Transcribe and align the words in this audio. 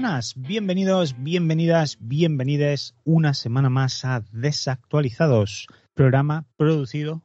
buenas, 0.00 0.32
bienvenidos, 0.34 1.14
bienvenidas, 1.18 1.98
bienvenides 2.00 2.94
una 3.04 3.34
semana 3.34 3.68
más 3.68 4.02
a 4.06 4.24
Desactualizados, 4.32 5.66
programa 5.92 6.46
producido 6.56 7.20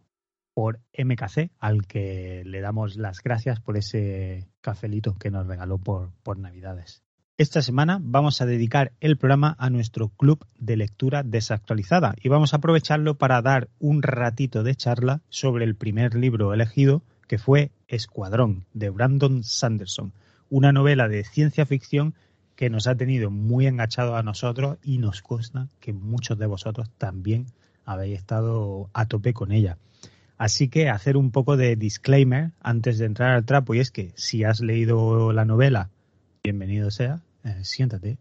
por 0.53 0.81
MKC, 0.93 1.51
al 1.57 1.87
que 1.87 2.43
le 2.45 2.59
damos 2.59 2.97
las 2.97 3.23
gracias 3.23 3.61
por 3.61 3.77
ese 3.77 4.49
cafelito 4.59 5.15
que 5.15 5.31
nos 5.31 5.47
regaló 5.47 5.77
por, 5.77 6.11
por 6.21 6.37
Navidades. 6.37 7.01
Esta 7.37 7.61
semana 7.61 7.97
vamos 8.01 8.41
a 8.41 8.45
dedicar 8.45 8.91
el 8.99 9.15
programa 9.15 9.55
a 9.57 9.69
nuestro 9.69 10.09
club 10.09 10.45
de 10.59 10.75
lectura 10.75 11.23
desactualizada 11.23 12.13
y 12.21 12.27
vamos 12.27 12.53
a 12.53 12.57
aprovecharlo 12.57 13.17
para 13.17 13.41
dar 13.41 13.69
un 13.79 14.03
ratito 14.03 14.63
de 14.63 14.75
charla 14.75 15.21
sobre 15.29 15.63
el 15.63 15.75
primer 15.75 16.13
libro 16.15 16.53
elegido, 16.53 17.03
que 17.29 17.37
fue 17.37 17.71
Escuadrón, 17.87 18.65
de 18.73 18.89
Brandon 18.89 19.45
Sanderson, 19.45 20.11
una 20.49 20.73
novela 20.73 21.07
de 21.07 21.23
ciencia 21.23 21.65
ficción 21.65 22.15
que 22.55 22.69
nos 22.69 22.87
ha 22.87 22.95
tenido 22.95 23.31
muy 23.31 23.67
enganchados 23.67 24.15
a 24.15 24.23
nosotros 24.23 24.77
y 24.83 24.97
nos 24.97 25.21
consta 25.21 25.67
que 25.79 25.93
muchos 25.93 26.37
de 26.37 26.45
vosotros 26.45 26.89
también 26.97 27.47
habéis 27.85 28.19
estado 28.19 28.89
a 28.93 29.05
tope 29.07 29.33
con 29.33 29.51
ella. 29.51 29.77
Así 30.37 30.67
que 30.67 30.89
hacer 30.89 31.15
un 31.15 31.31
poco 31.31 31.55
de 31.55 31.75
disclaimer 31.75 32.51
antes 32.61 32.97
de 32.97 33.05
entrar 33.05 33.31
al 33.31 33.45
trapo 33.45 33.73
y 33.73 33.79
es 33.79 33.91
que 33.91 34.11
si 34.15 34.43
has 34.43 34.59
leído 34.59 35.31
la 35.31 35.45
novela, 35.45 35.89
bienvenido 36.43 36.91
sea, 36.91 37.21
eh, 37.43 37.63
siéntate, 37.63 38.17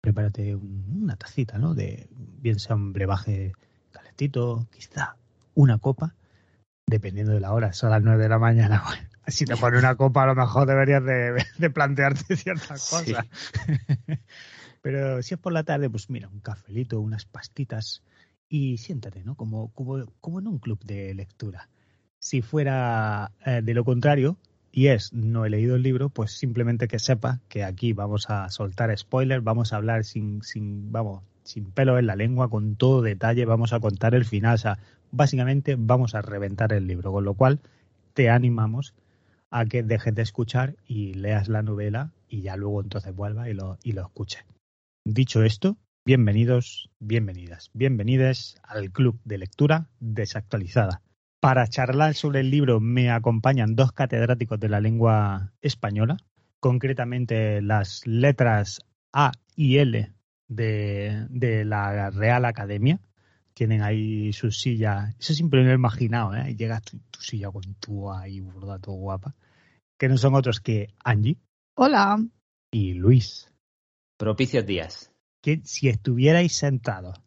prepárate 0.00 0.54
una 0.54 1.16
tacita, 1.16 1.58
¿no? 1.58 1.74
De 1.74 2.08
bien 2.12 2.58
sea 2.58 2.76
un 2.76 2.92
brebaje 2.92 3.52
calentito, 3.90 4.68
quizá 4.70 5.16
una 5.54 5.78
copa, 5.78 6.14
dependiendo 6.86 7.32
de 7.32 7.40
la 7.40 7.52
hora, 7.52 7.72
son 7.72 7.90
las 7.90 8.02
nueve 8.02 8.24
de 8.24 8.28
la 8.28 8.38
mañana. 8.38 8.82
si 9.26 9.44
te 9.44 9.56
pones 9.56 9.80
una 9.80 9.96
copa, 9.96 10.22
a 10.22 10.26
lo 10.26 10.34
mejor 10.34 10.66
deberías 10.66 11.04
de, 11.04 11.70
plantearte 11.70 12.36
ciertas 12.36 12.88
cosas. 12.88 13.26
Pero 14.82 15.22
si 15.22 15.34
es 15.34 15.40
por 15.40 15.52
la 15.52 15.64
tarde, 15.64 15.90
pues 15.90 16.10
mira, 16.10 16.28
un 16.28 16.40
cafelito, 16.40 17.00
unas 17.00 17.24
pastitas 17.24 18.02
y 18.48 18.78
siéntate, 18.78 19.24
¿no? 19.24 19.34
Como, 19.34 19.72
como, 19.72 20.04
como 20.20 20.38
en 20.38 20.46
un 20.46 20.58
club 20.58 20.78
de 20.84 21.12
lectura. 21.14 21.68
Si 22.18 22.42
fuera 22.42 23.32
eh, 23.44 23.60
de 23.62 23.74
lo 23.74 23.84
contrario, 23.84 24.38
y 24.70 24.88
es 24.88 25.12
no 25.12 25.44
he 25.44 25.50
leído 25.50 25.74
el 25.76 25.82
libro, 25.82 26.10
pues 26.10 26.32
simplemente 26.32 26.86
que 26.86 26.98
sepa 26.98 27.40
que 27.48 27.64
aquí 27.64 27.92
vamos 27.94 28.28
a 28.28 28.48
soltar 28.50 28.96
spoilers, 28.96 29.42
vamos 29.42 29.72
a 29.72 29.76
hablar 29.76 30.04
sin, 30.04 30.42
sin, 30.42 30.92
vamos, 30.92 31.22
sin 31.44 31.70
pelo 31.70 31.98
en 31.98 32.06
la 32.06 32.14
lengua, 32.14 32.50
con 32.50 32.76
todo 32.76 33.02
detalle, 33.02 33.44
vamos 33.44 33.72
a 33.72 33.80
contar 33.80 34.14
el 34.14 34.24
final, 34.24 34.54
o 34.54 34.58
sea, 34.58 34.78
básicamente 35.10 35.76
vamos 35.78 36.14
a 36.14 36.22
reventar 36.22 36.72
el 36.72 36.86
libro, 36.86 37.10
con 37.10 37.24
lo 37.24 37.34
cual 37.34 37.60
te 38.12 38.30
animamos 38.30 38.94
a 39.50 39.64
que 39.64 39.82
dejes 39.82 40.14
de 40.14 40.22
escuchar 40.22 40.76
y 40.86 41.14
leas 41.14 41.48
la 41.48 41.62
novela 41.62 42.12
y 42.28 42.42
ya 42.42 42.56
luego 42.56 42.82
entonces 42.82 43.14
vuelva 43.14 43.48
y 43.48 43.54
lo, 43.54 43.78
y 43.82 43.92
lo 43.92 44.02
escuche. 44.02 44.44
Dicho 45.04 45.42
esto, 45.42 45.76
bienvenidos, 46.04 46.90
bienvenidas, 46.98 47.70
bienvenidas 47.72 48.56
al 48.62 48.90
Club 48.90 49.20
de 49.24 49.38
Lectura 49.38 49.88
Desactualizada. 50.00 51.02
Para 51.40 51.66
charlar 51.68 52.14
sobre 52.14 52.40
el 52.40 52.50
libro 52.50 52.80
me 52.80 53.10
acompañan 53.10 53.76
dos 53.76 53.92
catedráticos 53.92 54.58
de 54.58 54.68
la 54.68 54.80
lengua 54.80 55.52
española, 55.62 56.16
concretamente 56.60 57.62
las 57.62 58.06
letras 58.06 58.80
A 59.12 59.32
y 59.54 59.78
L 59.78 60.12
de, 60.48 61.26
de 61.30 61.64
la 61.64 62.10
Real 62.10 62.44
Academia, 62.44 63.00
tienen 63.56 63.80
ahí 63.82 64.34
su 64.34 64.50
silla. 64.50 65.14
Eso 65.18 65.32
siempre 65.32 65.60
me 65.60 65.66
lo 65.66 65.72
he 65.72 65.76
imaginado, 65.76 66.34
¿eh? 66.36 66.54
Llegas 66.54 66.82
tu, 66.82 66.98
tu 67.10 67.22
silla 67.22 67.50
con 67.50 67.62
tu 67.76 68.12
ahí, 68.12 68.40
burda, 68.40 68.78
todo 68.78 68.96
guapa. 68.96 69.34
Que 69.98 70.10
no 70.10 70.18
son 70.18 70.34
otros 70.34 70.60
que 70.60 70.92
Angie. 71.02 71.38
Hola. 71.74 72.22
Y 72.70 72.92
Luis. 72.92 73.50
Propicios 74.18 74.66
días. 74.66 75.10
Que 75.40 75.62
si 75.64 75.88
estuvierais 75.88 76.52
sentados 76.52 77.18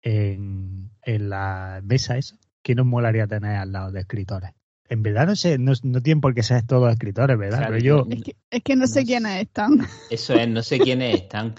en, 0.00 0.90
en 1.02 1.28
la 1.28 1.82
mesa 1.84 2.16
esa, 2.16 2.38
¿qué 2.62 2.74
nos 2.74 2.86
molaría 2.86 3.26
tener 3.26 3.56
al 3.56 3.72
lado 3.72 3.92
de 3.92 4.00
escritores? 4.00 4.52
En 4.88 5.02
verdad 5.02 5.26
no 5.26 5.36
sé, 5.36 5.58
no, 5.58 5.72
no 5.82 6.00
tienen 6.00 6.22
por 6.22 6.34
qué 6.34 6.42
ser 6.42 6.66
todos 6.66 6.90
escritores, 6.90 7.36
¿verdad? 7.38 7.58
Claro, 7.58 7.74
Pero 7.74 7.84
yo, 7.84 8.06
Es 8.10 8.22
que, 8.22 8.36
es 8.50 8.62
que 8.62 8.76
no 8.76 8.86
sé 8.86 9.04
quiénes 9.04 9.42
están. 9.42 9.86
Eso 10.10 10.32
es, 10.34 10.48
no 10.48 10.62
sé 10.62 10.78
quiénes 10.78 11.14
están. 11.22 11.54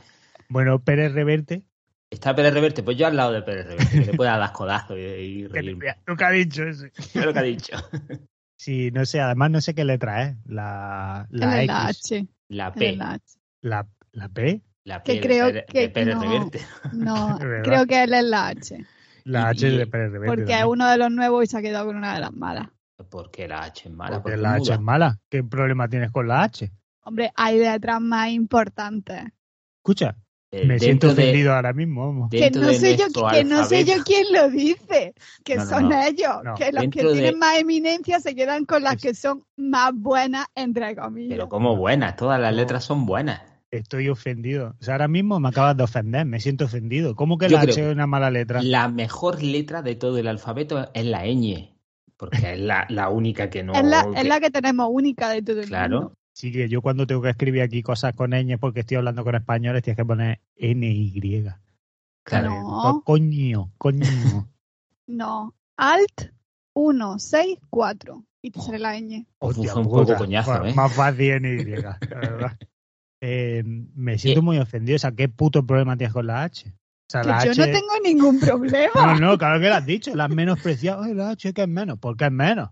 bueno, 0.50 0.80
Pérez 0.84 1.12
Reverte, 1.12 1.63
¿Está 2.16 2.36
Pérez 2.36 2.53
Reverte? 2.53 2.81
Pues 2.84 2.98
yo 2.98 3.08
al 3.08 3.16
lado 3.16 3.31
de 3.34 3.42
Pérez 3.42 3.68
Reverte, 3.68 4.00
que 4.00 4.06
le 4.12 4.14
pueda 4.14 4.38
dar 4.38 4.52
codazos 4.52 4.98
y, 4.98 5.02
y 5.02 5.42
que 5.48 5.62
reírme. 5.62 5.96
nunca 6.08 6.28
ha 6.28 6.31
dicho 6.31 6.64
eso. 6.64 6.86
Es 6.86 7.16
lo 7.16 7.34
que 7.34 7.40
ha 7.40 7.44
dicho. 7.44 7.76
Sí, 8.58 8.90
no 8.92 9.06
sé, 9.06 9.20
además 9.20 9.52
no 9.52 9.59
sé 9.59 9.76
qué 9.76 9.84
letra 9.84 10.24
es. 10.24 10.38
La, 10.46 11.28
la 11.30 11.62
es 11.62 11.68
la 11.68 11.90
X, 11.92 12.12
H. 12.14 12.28
La 12.48 12.72
P. 12.74 12.96
la 12.96 13.12
H. 13.12 13.24
la, 13.62 13.88
la 14.14 14.30
P, 14.30 14.62
La 14.86 15.04
Que 15.04 15.16
P 15.16 15.20
de 15.20 15.28
creo 15.28 15.48
Pérez- 15.50 15.66
que 15.66 15.80
de 15.81 15.90
Pérez 15.90 16.16
no. 16.16 16.22
Reverte. 16.22 16.62
No, 16.94 17.38
creo 17.64 17.86
que 17.86 18.04
él 18.04 18.14
es 18.14 18.24
la 18.24 18.48
H. 18.48 18.86
la 19.25 19.50
H 19.50 19.68
y- 19.68 19.78
de 19.78 19.88
Pérez 19.88 20.09
Reverte. 20.14 20.36
Porque 20.38 20.58
es 20.58 20.64
uno 20.66 20.90
de 20.90 20.98
los 20.98 21.12
nuevos 21.12 21.44
y 21.44 21.48
se 21.48 21.58
ha 21.58 21.62
quedado 21.62 21.86
con 21.88 21.98
una 21.98 22.14
de 22.16 22.22
las 22.22 22.31
malas. 22.31 22.70
Porque 23.12 23.46
la 23.50 23.64
H 23.64 23.90
es 23.90 23.94
mala. 23.94 24.22
Porque 24.22 24.31
Porque 24.31 24.42
la 24.42 24.52
H 24.54 24.59
muda. 24.62 24.74
es 24.75 24.80
mala. 24.81 25.20
¿Qué 25.30 25.44
problema 25.44 25.90
tienes 25.90 26.12
con 26.12 26.28
la 26.30 26.44
H? 26.44 26.72
Hombre, 27.04 27.31
hay 27.36 27.59
letras 27.59 28.00
más 28.00 28.30
importantes. 28.30 29.22
Escucha, 29.84 30.16
me 30.64 30.80
siento 30.80 31.08
de- 31.08 31.14
ofendido 31.14 31.54
ahora 31.54 31.74
mismo. 31.74 32.30
Que 32.30 32.50
no, 32.52 32.72
sé 32.74 32.96
yo, 32.96 33.06
que 33.32 33.44
no 33.44 33.66
sé 33.66 33.84
yo 33.84 33.96
quién 34.06 34.26
lo 34.32 34.50
dice. 34.50 35.14
Que 35.44 35.56
No, 35.56 35.64
no, 35.66 35.70
son 35.70 35.90
no. 35.90 36.02
ellos. 36.06 36.32
No. 36.44 36.56
Que 36.56 36.72
los 36.72 36.84
que 36.90 37.04
de- 37.04 37.12
tienen 37.14 37.40
más 37.40 37.58
eminencia 37.58 38.20
se 38.20 38.36
quedan 38.36 38.66
con 38.66 38.84
las 38.84 38.96
Es- 38.96 39.02
que 39.02 39.14
son 39.16 39.44
más 39.58 39.92
buenas, 39.94 40.46
entre 40.56 40.96
comillas. 40.96 41.30
Pero 41.36 41.50
como 41.50 41.76
buenas, 41.76 42.16
todas 42.16 42.40
las 42.40 42.54
letras 42.56 42.84
son 42.86 43.06
buenas. 43.06 43.42
Estoy 43.72 44.08
ofendido. 44.08 44.76
O 44.80 44.84
sea, 44.84 44.94
ahora 44.94 45.08
mismo 45.10 45.40
me 45.40 45.50
acabas 45.50 45.76
de 45.76 45.84
ofender, 45.84 46.26
me 46.26 46.40
siento 46.40 46.66
ofendido. 46.66 47.16
¿Cómo 47.16 47.38
que 47.38 47.50
Yo 47.50 47.58
la 47.58 47.64
H 47.64 47.82
es 47.88 47.92
una 47.94 48.08
mala 48.08 48.32
letra? 48.32 48.62
La 48.64 48.88
mejor 48.88 49.44
letra 49.44 49.82
de 49.82 49.96
todo 49.96 50.18
el 50.18 50.28
alfabeto 50.28 50.90
es 50.94 51.06
la 51.06 51.26
ñ. 51.26 51.72
Porque 52.18 52.54
es 52.54 52.60
la, 52.60 52.86
la 52.88 53.10
única 53.10 53.50
que 53.50 53.64
no. 53.64 53.74
es, 53.74 53.84
la, 53.84 54.04
que- 54.10 54.20
es 54.22 54.26
la 54.28 54.40
que 54.40 54.50
tenemos 54.50 54.88
única 54.90 55.28
de 55.30 55.42
todo 55.42 55.60
el 55.60 55.68
Claro. 55.68 56.00
mundo. 56.00 56.14
Sí, 56.35 56.51
que 56.51 56.68
yo 56.68 56.81
cuando 56.81 57.07
tengo 57.07 57.22
que 57.22 57.29
escribir 57.29 57.62
aquí 57.62 57.81
cosas 57.81 58.13
con 58.13 58.31
ñ 58.31 58.57
porque 58.59 58.81
estoy 58.81 58.97
hablando 58.97 59.23
con 59.23 59.35
españoles, 59.35 59.81
tienes 59.84 59.96
que 59.96 60.03
poner 60.06 60.41
NY. 60.57 61.46
Claro. 62.24 62.50
No. 62.50 62.81
Co- 62.81 63.04
Coño, 63.06 63.71
coño. 63.77 64.01
No. 65.07 65.54
Alt 65.77 66.31
164. 66.75 68.25
Y 68.42 68.51
te 68.51 68.60
sale 68.62 68.80
la 68.80 69.00
ñ. 69.00 69.25
Hostia 69.39 69.71
fue 69.71 69.81
un 69.81 69.88
puta. 69.88 70.06
poco 70.13 70.18
coñazo, 70.18 70.51
Bueno, 70.51 70.65
¿eh? 70.68 70.74
Más 70.74 70.94
fácil 70.94 71.42
NY, 71.42 71.63
la 71.81 71.98
verdad. 72.10 72.57
Eh, 73.21 73.63
me 73.65 74.18
siento 74.18 74.42
muy 74.42 74.57
ofendido. 74.60 74.98
O 74.98 75.00
sea, 75.00 75.12
¿qué 75.13 75.30
puto 75.30 75.65
problema 75.65 75.95
tienes 75.98 76.13
con 76.13 76.27
la 76.27 76.44
H? 76.44 76.68
O 76.69 76.71
sea, 77.07 77.21
Que 77.21 77.27
la 77.30 77.45
yo 77.45 77.51
H... 77.51 77.60
no 77.62 77.65
tengo 77.65 77.94
ningún 78.04 78.39
problema. 78.39 78.92
No, 78.95 79.19
no, 79.19 79.38
claro 79.38 79.60
que 79.60 79.69
lo 79.69 79.75
has 79.75 79.86
dicho. 79.86 80.13
La 80.15 80.25
has 80.25 80.31
menospreciado. 80.31 81.04
Ay, 81.04 81.13
la 81.13 81.30
H 81.30 81.54
que 81.54 81.62
es 81.63 81.68
menos. 81.68 81.98
¿Por 82.00 82.18
qué 82.18 82.25
es 82.25 82.31
menos? 82.31 82.69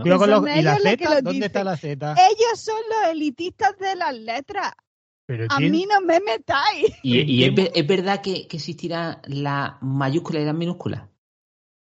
Cuidado 0.00 0.18
con 0.18 0.30
los- 0.30 0.56
¿Y 0.56 0.62
la 0.62 0.76
Z? 0.78 1.20
¿Dónde 1.22 1.46
está 1.46 1.60
dicen. 1.60 1.64
la 1.64 1.76
Z? 1.76 2.12
Ellos 2.30 2.60
son 2.60 2.80
los 2.88 3.10
elitistas 3.12 3.78
de 3.78 3.96
las 3.96 4.14
letras. 4.16 4.72
Pero 5.26 5.44
A 5.50 5.56
¿quién- 5.58 5.72
mí 5.72 5.86
no 5.86 6.00
me 6.00 6.20
metáis. 6.20 6.86
Y, 7.02 7.18
y 7.20 7.44
es, 7.44 7.52
¿Quién- 7.52 7.54
ver- 7.54 7.72
es 7.74 7.86
verdad 7.86 8.20
que, 8.22 8.48
que 8.48 8.56
existirá 8.56 9.20
la 9.26 9.78
mayúscula 9.82 10.40
y 10.40 10.44
la 10.44 10.52
minúscula. 10.52 11.10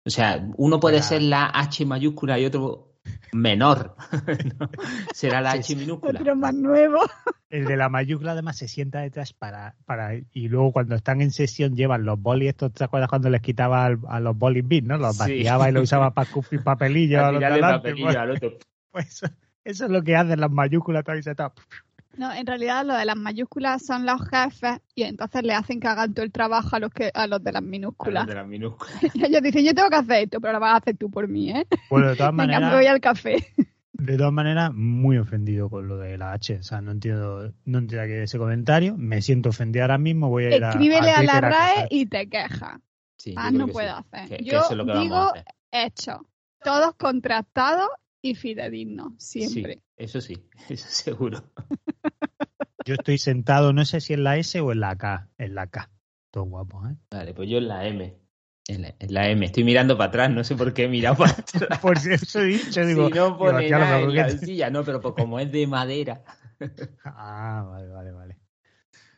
O 0.06 0.10
sea, 0.10 0.46
uno 0.56 0.78
puede 0.80 1.02
ser 1.02 1.22
la 1.22 1.46
H 1.46 1.84
mayúscula 1.86 2.38
y 2.38 2.44
otro 2.46 2.89
menor. 3.32 3.96
¿no? 4.58 4.70
Será 5.12 5.40
la 5.40 5.52
H 5.52 5.74
minúscula. 5.76 6.20
Otro 6.20 6.36
más 6.36 6.54
nuevo. 6.54 6.98
El 7.48 7.64
de 7.64 7.76
la 7.76 7.88
mayúscula 7.88 8.32
además 8.32 8.56
se 8.58 8.68
sienta 8.68 9.00
detrás 9.00 9.32
para, 9.32 9.74
para 9.84 10.14
y 10.14 10.48
luego 10.48 10.72
cuando 10.72 10.94
están 10.94 11.20
en 11.20 11.30
sesión 11.32 11.74
llevan 11.74 12.04
los 12.04 12.20
bolis 12.20 12.50
estos, 12.50 12.72
¿te 12.72 12.84
acuerdas 12.84 13.08
cuando 13.08 13.28
les 13.30 13.40
quitaba 13.40 13.86
al- 13.86 13.98
a 14.08 14.20
los 14.20 14.36
bolis 14.36 14.64
no? 14.84 14.96
Los 14.98 15.16
Sí. 15.16 15.20
vaciaba 15.20 15.68
y 15.68 15.72
los 15.72 15.84
usaba 15.84 16.12
para 16.14 16.26
escupir 16.28 16.60
a 17.26 17.32
los 17.32 17.40
papelillo 17.78 18.06
pues, 18.06 18.16
al 18.16 18.30
otro. 18.30 18.52
pues 18.92 19.06
eso, 19.08 19.26
eso 19.64 19.84
es 19.86 19.90
lo 19.90 20.02
que 20.02 20.14
hacen 20.16 20.38
las 20.40 20.50
mayúsculas 20.50 21.02
y 21.18 21.22
se. 21.22 21.52
No, 22.20 22.32
en 22.34 22.46
realidad 22.46 22.84
lo 22.84 22.94
de 22.94 23.04
las 23.06 23.16
mayúsculas 23.16 23.82
son 23.86 24.04
los 24.04 24.20
jefes 24.28 24.78
y 24.94 25.04
entonces 25.04 25.42
le 25.42 25.54
hacen 25.54 25.80
que 25.80 25.88
hagan 25.88 26.12
todo 26.12 26.22
el 26.24 26.30
trabajo 26.32 26.76
a 26.76 26.78
los 26.78 26.90
que 26.92 27.10
a 27.14 27.26
los 27.26 27.42
de 27.42 27.50
las 27.52 27.62
A 27.62 27.64
minúsculas. 27.66 28.24
los 28.24 28.28
de 28.28 28.34
las 28.34 28.46
minúsculas. 28.46 28.94
Y 29.14 29.24
ellos 29.24 29.42
dicen, 29.42 29.64
yo 29.64 29.74
tengo 29.74 29.88
que 29.88 29.96
hacer 29.96 30.24
esto, 30.24 30.38
pero 30.38 30.52
lo 30.52 30.60
vas 30.60 30.74
a 30.74 30.76
hacer 30.76 30.96
tú 30.98 31.10
por 31.10 31.28
mí, 31.28 31.50
¿eh? 31.50 31.66
Bueno, 31.88 32.08
de 32.10 32.16
todas 32.16 32.32
Venga, 32.36 32.46
me 32.46 32.52
maneras, 32.52 32.74
voy 32.74 32.86
al 32.86 33.00
café. 33.00 33.36
de 33.94 34.16
todas 34.18 34.32
maneras, 34.34 34.70
muy 34.74 35.16
ofendido 35.16 35.70
con 35.70 35.88
lo 35.88 35.96
de 35.96 36.18
la 36.18 36.32
H. 36.32 36.56
O 36.58 36.62
sea, 36.62 36.82
no 36.82 36.90
entiendo, 36.92 37.54
no 37.64 37.78
entiendo 37.78 38.04
ese 38.14 38.36
comentario. 38.38 38.96
Me 38.98 39.22
siento 39.22 39.48
ofendido 39.48 39.84
ahora 39.84 39.96
mismo. 39.96 40.28
Voy 40.28 40.44
a 40.44 40.56
ir 40.56 40.62
a, 40.64 40.70
Escríbele 40.70 41.10
a 41.10 41.22
la 41.22 41.40
RAE 41.40 41.86
y 41.90 42.04
te. 42.06 42.28
Sí, 43.16 43.32
Más 43.34 43.48
creo 43.48 43.58
no 43.60 43.66
que 43.66 43.72
puedo 43.72 43.88
sí. 43.96 44.02
hacer. 44.12 44.28
Que- 44.38 44.44
Yo 44.44 44.58
eso 44.60 44.70
es 44.72 44.76
lo 44.76 44.84
que 44.84 44.90
vamos 44.92 45.02
digo 45.04 45.16
a 45.16 45.28
hacer. 45.30 45.44
hecho. 45.72 46.26
Todos 46.62 46.94
contrastados 46.96 47.88
y 48.22 48.34
fidedignos, 48.34 49.12
siempre. 49.18 49.74
Sí, 49.74 49.80
eso 49.96 50.20
sí, 50.20 50.36
eso 50.68 50.88
seguro. 50.88 51.42
Yo 52.86 52.94
estoy 52.94 53.18
sentado, 53.18 53.72
no 53.72 53.84
sé 53.84 54.00
si 54.00 54.14
en 54.14 54.24
la 54.24 54.36
S 54.38 54.58
o 54.60 54.72
en 54.72 54.80
la 54.80 54.96
K. 54.96 55.28
En 55.38 55.54
la 55.54 55.66
K. 55.66 55.90
Todo 56.30 56.44
guapo, 56.44 56.86
¿eh? 56.88 56.96
Vale, 57.10 57.34
pues 57.34 57.48
yo 57.48 57.58
en 57.58 57.68
la 57.68 57.86
M. 57.86 58.16
En 58.68 58.82
la, 58.82 58.94
en 58.98 59.14
la 59.14 59.28
M. 59.28 59.44
Estoy 59.44 59.64
mirando 59.64 59.98
para 59.98 60.08
atrás, 60.08 60.30
no 60.30 60.42
sé 60.44 60.54
por 60.56 60.72
qué 60.72 60.84
he 60.84 60.88
mirado 60.88 61.16
para 61.16 61.32
atrás. 61.38 61.78
Por 61.80 61.98
si 61.98 62.12
eso 62.14 62.40
he 62.40 62.44
dicho, 62.46 62.84
digo. 62.86 63.08
si 63.08 63.14
no 63.14 63.24
digo, 63.26 63.38
pone 63.38 63.68
lo 63.68 63.78
nada 63.78 64.00
en 64.00 64.14
la 64.16 64.26
que- 64.26 64.38
silla, 64.38 64.70
no, 64.70 64.82
pero 64.84 65.00
pues 65.00 65.14
como 65.14 65.38
es 65.38 65.52
de 65.52 65.66
madera. 65.66 66.22
Ah, 67.04 67.66
vale, 67.68 67.88
vale, 67.88 68.12
vale. 68.12 68.38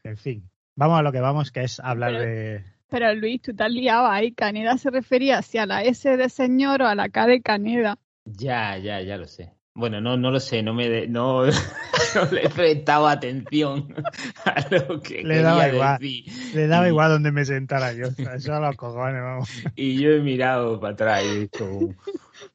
En 0.04 0.16
fin, 0.16 0.50
vamos 0.74 0.98
a 0.98 1.02
lo 1.02 1.12
que 1.12 1.20
vamos, 1.20 1.52
que 1.52 1.62
es 1.62 1.78
hablar 1.80 2.12
Pero- 2.12 2.24
de... 2.24 2.64
Pero 2.88 3.14
Luis, 3.14 3.40
tú 3.40 3.54
te 3.54 3.62
has 3.64 3.70
liado 3.70 4.06
ahí. 4.06 4.32
Caneda 4.32 4.76
se 4.76 4.90
refería 4.90 5.40
si 5.40 5.56
a 5.56 5.64
la 5.66 5.82
S 5.82 6.14
de 6.16 6.28
señor 6.28 6.82
o 6.82 6.88
a 6.88 6.94
la 6.94 7.08
K 7.08 7.26
de 7.26 7.40
Caneda. 7.40 7.98
Ya, 8.24 8.78
ya, 8.78 9.00
ya 9.00 9.16
lo 9.16 9.26
sé. 9.26 9.52
Bueno, 9.74 10.00
no, 10.02 10.16
no 10.18 10.30
lo 10.30 10.38
sé, 10.38 10.62
no 10.62 10.74
me 10.74 10.88
de- 10.88 11.08
no, 11.08 11.44
no 12.14 12.24
le 12.30 12.44
he 12.46 12.50
prestado 12.50 13.08
atención 13.08 13.94
a 14.44 14.68
lo 14.70 15.00
que 15.00 15.22
Le 15.24 15.40
daba 15.40 15.62
quería 15.64 15.74
igual. 15.74 15.98
decir. 15.98 16.54
Le 16.54 16.66
daba 16.66 16.86
Y- 16.86 16.90
igual 16.90 17.10
donde 17.10 17.32
me 17.32 17.44
sentara 17.44 17.92
yo. 17.94 18.06
Eso 18.34 18.54
a 18.54 18.60
los 18.60 18.76
cojones, 18.76 19.22
vamos. 19.22 19.48
Y 19.76 19.98
yo 20.00 20.10
he 20.10 20.20
mirado 20.20 20.78
para 20.78 20.92
atrás 20.92 21.22
y 21.24 21.28
he 21.28 21.38
dicho, 21.40 21.64
"Uh, 21.64 21.94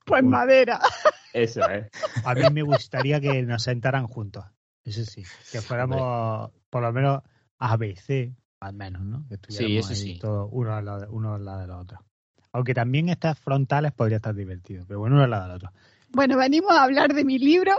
Pues 0.05 0.23
madera. 0.23 0.79
eso 1.33 1.67
es. 1.69 1.87
A 2.23 2.35
mí 2.35 2.41
me 2.51 2.61
gustaría 2.61 3.19
que 3.19 3.41
nos 3.43 3.63
sentaran 3.63 4.05
juntos. 4.07 4.45
Eso 4.85 5.03
sí. 5.03 5.23
Que 5.51 5.59
fuéramos, 5.61 6.51
por 6.69 6.81
lo 6.83 6.93
menos, 6.93 7.21
ABC, 7.57 8.31
al 8.59 8.73
menos, 8.75 9.01
¿no? 9.03 9.25
Que 9.27 9.35
estuviéramos 9.35 9.89
eso 9.91 10.03
ahí 10.05 10.13
sí. 10.13 10.19
todos 10.19 10.47
uno 10.51 10.73
al 10.75 10.85
lado, 10.85 11.07
uno 11.09 11.33
al 11.33 11.43
lado 11.43 11.61
de 11.61 11.67
los 11.67 11.81
otros. 11.81 11.99
Aunque 12.57 12.73
también 12.73 13.07
estas 13.09 13.37
frontales 13.37 13.91
podría 13.91 14.15
estar 14.17 14.33
divertido, 14.33 14.83
pero 14.87 14.99
bueno, 14.99 15.17
uno 15.17 15.25
al 15.25 15.29
lado 15.29 15.43
del 15.43 15.55
otro. 15.57 15.71
Bueno, 16.09 16.37
venimos 16.37 16.71
a 16.71 16.85
hablar 16.85 17.13
de 17.13 17.23
mi 17.23 17.37
libro, 17.37 17.73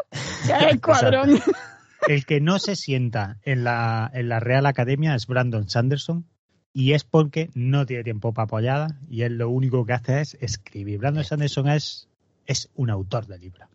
que 0.47 0.53
es 0.53 0.75
Escuadrón. 0.75 1.31
El 2.07 2.25
que 2.25 2.41
no 2.41 2.61
se 2.61 2.77
sienta 2.77 3.41
en 3.43 3.65
la, 3.65 4.09
en 4.15 4.29
la 4.29 4.39
Real 4.39 4.67
Academia 4.67 5.17
es 5.17 5.27
Brandon 5.27 5.69
Sanderson 5.69 6.27
y 6.73 6.93
es 6.93 7.03
porque 7.03 7.51
no 7.55 7.87
tiene 7.87 8.05
tiempo 8.05 8.33
para 8.33 8.45
apoyada 8.45 9.01
y 9.11 9.23
él 9.23 9.37
lo 9.37 9.51
único 9.51 9.85
que 9.85 9.95
hace 9.95 10.21
es 10.21 10.39
escribir. 10.41 11.01
Brandon 11.01 11.25
Sanderson 11.25 11.69
es, 11.69 12.09
es 12.47 12.71
un 12.77 12.91
autor 12.91 13.27
de 13.27 13.41
libros. 13.41 13.69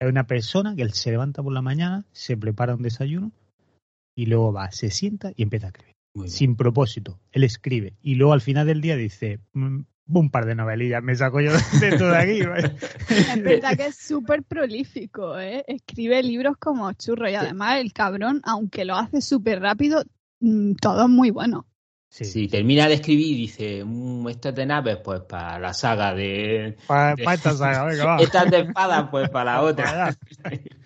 Es 0.00 0.08
una 0.08 0.26
persona 0.26 0.74
que 0.74 0.82
él 0.82 0.94
se 0.94 1.12
levanta 1.12 1.44
por 1.44 1.52
la 1.52 1.62
mañana, 1.62 2.04
se 2.10 2.36
prepara 2.36 2.74
un 2.74 2.82
desayuno 2.82 3.30
y 4.16 4.26
luego 4.26 4.52
va, 4.52 4.72
se 4.72 4.90
sienta 4.90 5.30
y 5.36 5.44
empieza 5.44 5.66
a 5.66 5.70
escribir. 5.70 5.94
Muy 6.12 6.24
bien. 6.24 6.32
Sin 6.32 6.56
propósito. 6.56 7.20
Él 7.30 7.44
escribe 7.44 7.94
y 8.02 8.16
luego 8.16 8.32
al 8.32 8.40
final 8.40 8.66
del 8.66 8.80
día 8.80 8.96
dice, 8.96 9.38
"Mm, 9.52 9.82
un 10.18 10.30
par 10.30 10.46
de 10.46 10.54
novelillas 10.54 11.02
me 11.02 11.14
saco 11.14 11.40
yo 11.40 11.52
de 11.80 11.96
todo 11.96 12.14
aquí. 12.14 12.42
¿vale?". 12.46 12.74
Es 13.08 13.42
verdad 13.42 13.76
que 13.76 13.86
es 13.86 13.96
súper 13.96 14.42
prolífico, 14.42 15.38
¿eh? 15.38 15.64
Escribe 15.68 16.22
libros 16.22 16.56
como 16.58 16.92
churro 16.94 17.28
y 17.30 17.34
además 17.34 17.80
el 17.80 17.92
cabrón, 17.92 18.40
aunque 18.44 18.84
lo 18.84 18.96
hace 18.96 19.20
súper 19.20 19.60
rápido, 19.60 20.02
mm, 20.40 20.72
todo 20.74 21.04
es 21.04 21.08
muy 21.08 21.30
bueno. 21.30 21.66
Sí. 22.08 22.24
Si 22.24 22.48
termina 22.48 22.88
de 22.88 22.94
escribir 22.94 23.28
y 23.28 23.36
dice, 23.36 23.84
"Mm, 23.84 24.28
esto 24.28 24.48
es 24.48 24.54
de 24.56 24.66
naves, 24.66 24.96
pues 25.04 25.20
para 25.20 25.60
la 25.60 25.72
saga 25.72 26.12
de... 26.12 26.76
Pa- 26.88 27.14
pa 27.14 27.34
esta 27.34 27.52
saga, 27.52 27.84
venga, 27.84 28.04
va. 28.04 28.20
Estas 28.20 28.50
de 28.50 28.58
espadas, 28.62 29.08
pues 29.12 29.28
para 29.28 29.52
la 29.52 29.62
otra. 29.62 29.84
Para. 30.42 30.58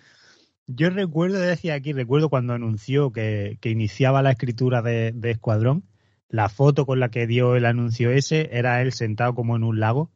Yo 0.67 0.89
recuerdo, 0.89 1.39
decía 1.39 1.75
aquí, 1.75 1.93
recuerdo 1.93 2.29
cuando 2.29 2.53
anunció 2.53 3.11
que, 3.11 3.57
que 3.61 3.69
iniciaba 3.69 4.21
la 4.23 4.31
escritura 4.31 4.81
de, 4.81 5.11
de 5.13 5.31
Escuadrón, 5.31 5.83
la 6.29 6.49
foto 6.49 6.85
con 6.85 6.99
la 6.99 7.09
que 7.09 7.27
dio 7.27 7.55
el 7.55 7.65
anuncio 7.65 8.11
ese 8.11 8.49
era 8.57 8.81
él 8.81 8.91
sentado 8.91 9.35
como 9.35 9.55
en 9.55 9.63
un 9.63 9.79
lago, 9.79 10.11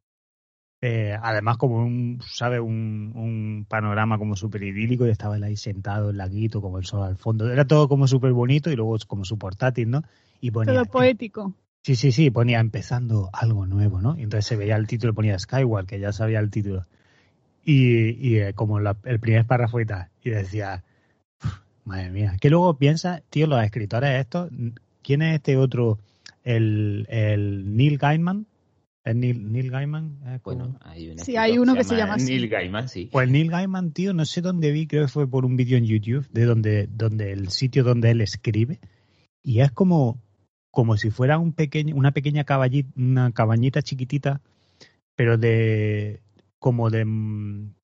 eh, 0.82 1.18
además 1.22 1.58
como 1.58 1.78
un, 1.84 2.22
¿sabe? 2.26 2.60
Un, 2.60 3.12
un 3.16 3.66
panorama 3.68 4.18
como 4.18 4.36
súper 4.36 4.64
idílico 4.64 5.06
y 5.06 5.10
estaba 5.10 5.36
él 5.36 5.44
ahí 5.44 5.58
sentado, 5.58 6.10
el 6.10 6.18
laguito, 6.18 6.62
como 6.62 6.78
el 6.80 6.86
sol 6.86 7.04
al 7.04 7.18
fondo. 7.18 7.52
Era 7.52 7.66
todo 7.66 7.88
como 7.90 8.08
súper 8.08 8.32
bonito 8.32 8.72
y 8.72 8.76
luego 8.76 8.98
como 9.08 9.26
su 9.26 9.38
portátil, 9.38 9.90
¿no? 9.90 10.04
Y 10.42 10.52
ponía, 10.52 10.74
Todo 10.74 10.86
poético. 10.86 11.54
Sí, 11.84 11.96
sí, 11.96 12.12
sí, 12.12 12.30
ponía 12.30 12.60
empezando 12.60 13.30
algo 13.34 13.66
nuevo, 13.66 14.02
¿no? 14.02 14.18
Y 14.18 14.24
entonces 14.24 14.46
se 14.46 14.56
veía 14.58 14.76
el 14.76 14.88
título, 14.88 15.14
ponía 15.14 15.38
Skyward, 15.40 15.86
que 15.86 16.00
ya 16.00 16.12
sabía 16.14 16.40
el 16.40 16.50
título. 16.50 16.86
Y, 17.64 18.10
y 18.26 18.40
eh, 18.40 18.54
como 18.54 18.80
la- 18.80 18.98
el 19.04 19.20
primer 19.20 19.46
párrafo 19.46 19.80
y 19.80 19.86
tal, 19.86 20.08
y 20.24 20.30
decía, 20.32 20.84
"Uf, 21.44 21.60
madre 21.86 22.10
mía, 22.10 22.36
que 22.40 22.50
luego 22.50 22.78
piensa, 22.78 23.22
tío, 23.30 23.48
los 23.48 23.64
escritores 23.64 24.20
estos, 24.20 24.50
¿quién 25.02 25.22
es 25.22 25.36
este 25.36 25.58
otro? 25.58 26.00
El, 26.44 27.06
el 27.10 27.76
Neil 27.76 27.98
Gaiman, 27.98 28.48
¿es 29.04 29.16
Neil, 29.16 29.52
Neil 29.52 29.70
Gaiman? 29.72 30.20
¿Es 30.36 30.42
como- 30.42 30.58
Bueno, 30.58 30.80
hay, 30.82 31.10
un 31.10 31.16
Sí, 31.18 31.20
escritor 31.22 31.42
hay 31.44 31.58
uno 31.58 31.76
que 31.76 31.84
se 31.84 31.96
llama 31.98 32.14
así. 32.16 32.26
Neil 32.32 32.48
Gaiman, 32.48 32.88
sí. 32.90 33.10
Pues 33.12 33.30
Neil 33.30 33.50
Gaiman, 33.50 33.92
tío, 33.92 34.14
no 34.14 34.26
sé 34.26 34.42
dónde 34.42 34.72
vi, 34.72 34.88
creo 34.88 35.04
que 35.06 35.12
fue 35.12 35.28
por 35.30 35.46
un 35.46 35.56
vídeo 35.58 35.78
en 35.78 35.86
YouTube, 35.86 36.28
de 36.32 36.46
donde, 36.46 36.88
donde 36.88 37.32
el 37.34 37.50
sitio 37.50 37.84
donde 37.84 38.12
él 38.12 38.22
escribe, 38.22 38.80
y 39.44 39.60
es 39.62 39.72
como, 39.72 40.22
como 40.72 40.98
si 40.98 41.10
fuera 41.12 41.38
un 41.40 41.54
pequeño, 41.54 41.96
una 41.96 42.12
pequeña 42.12 42.44
caballita, 42.44 42.90
una 42.96 43.32
cabañita 43.32 43.82
chiquitita, 43.82 44.42
pero 45.16 45.38
de 45.38 46.22
como 46.58 46.90
de, 46.90 47.06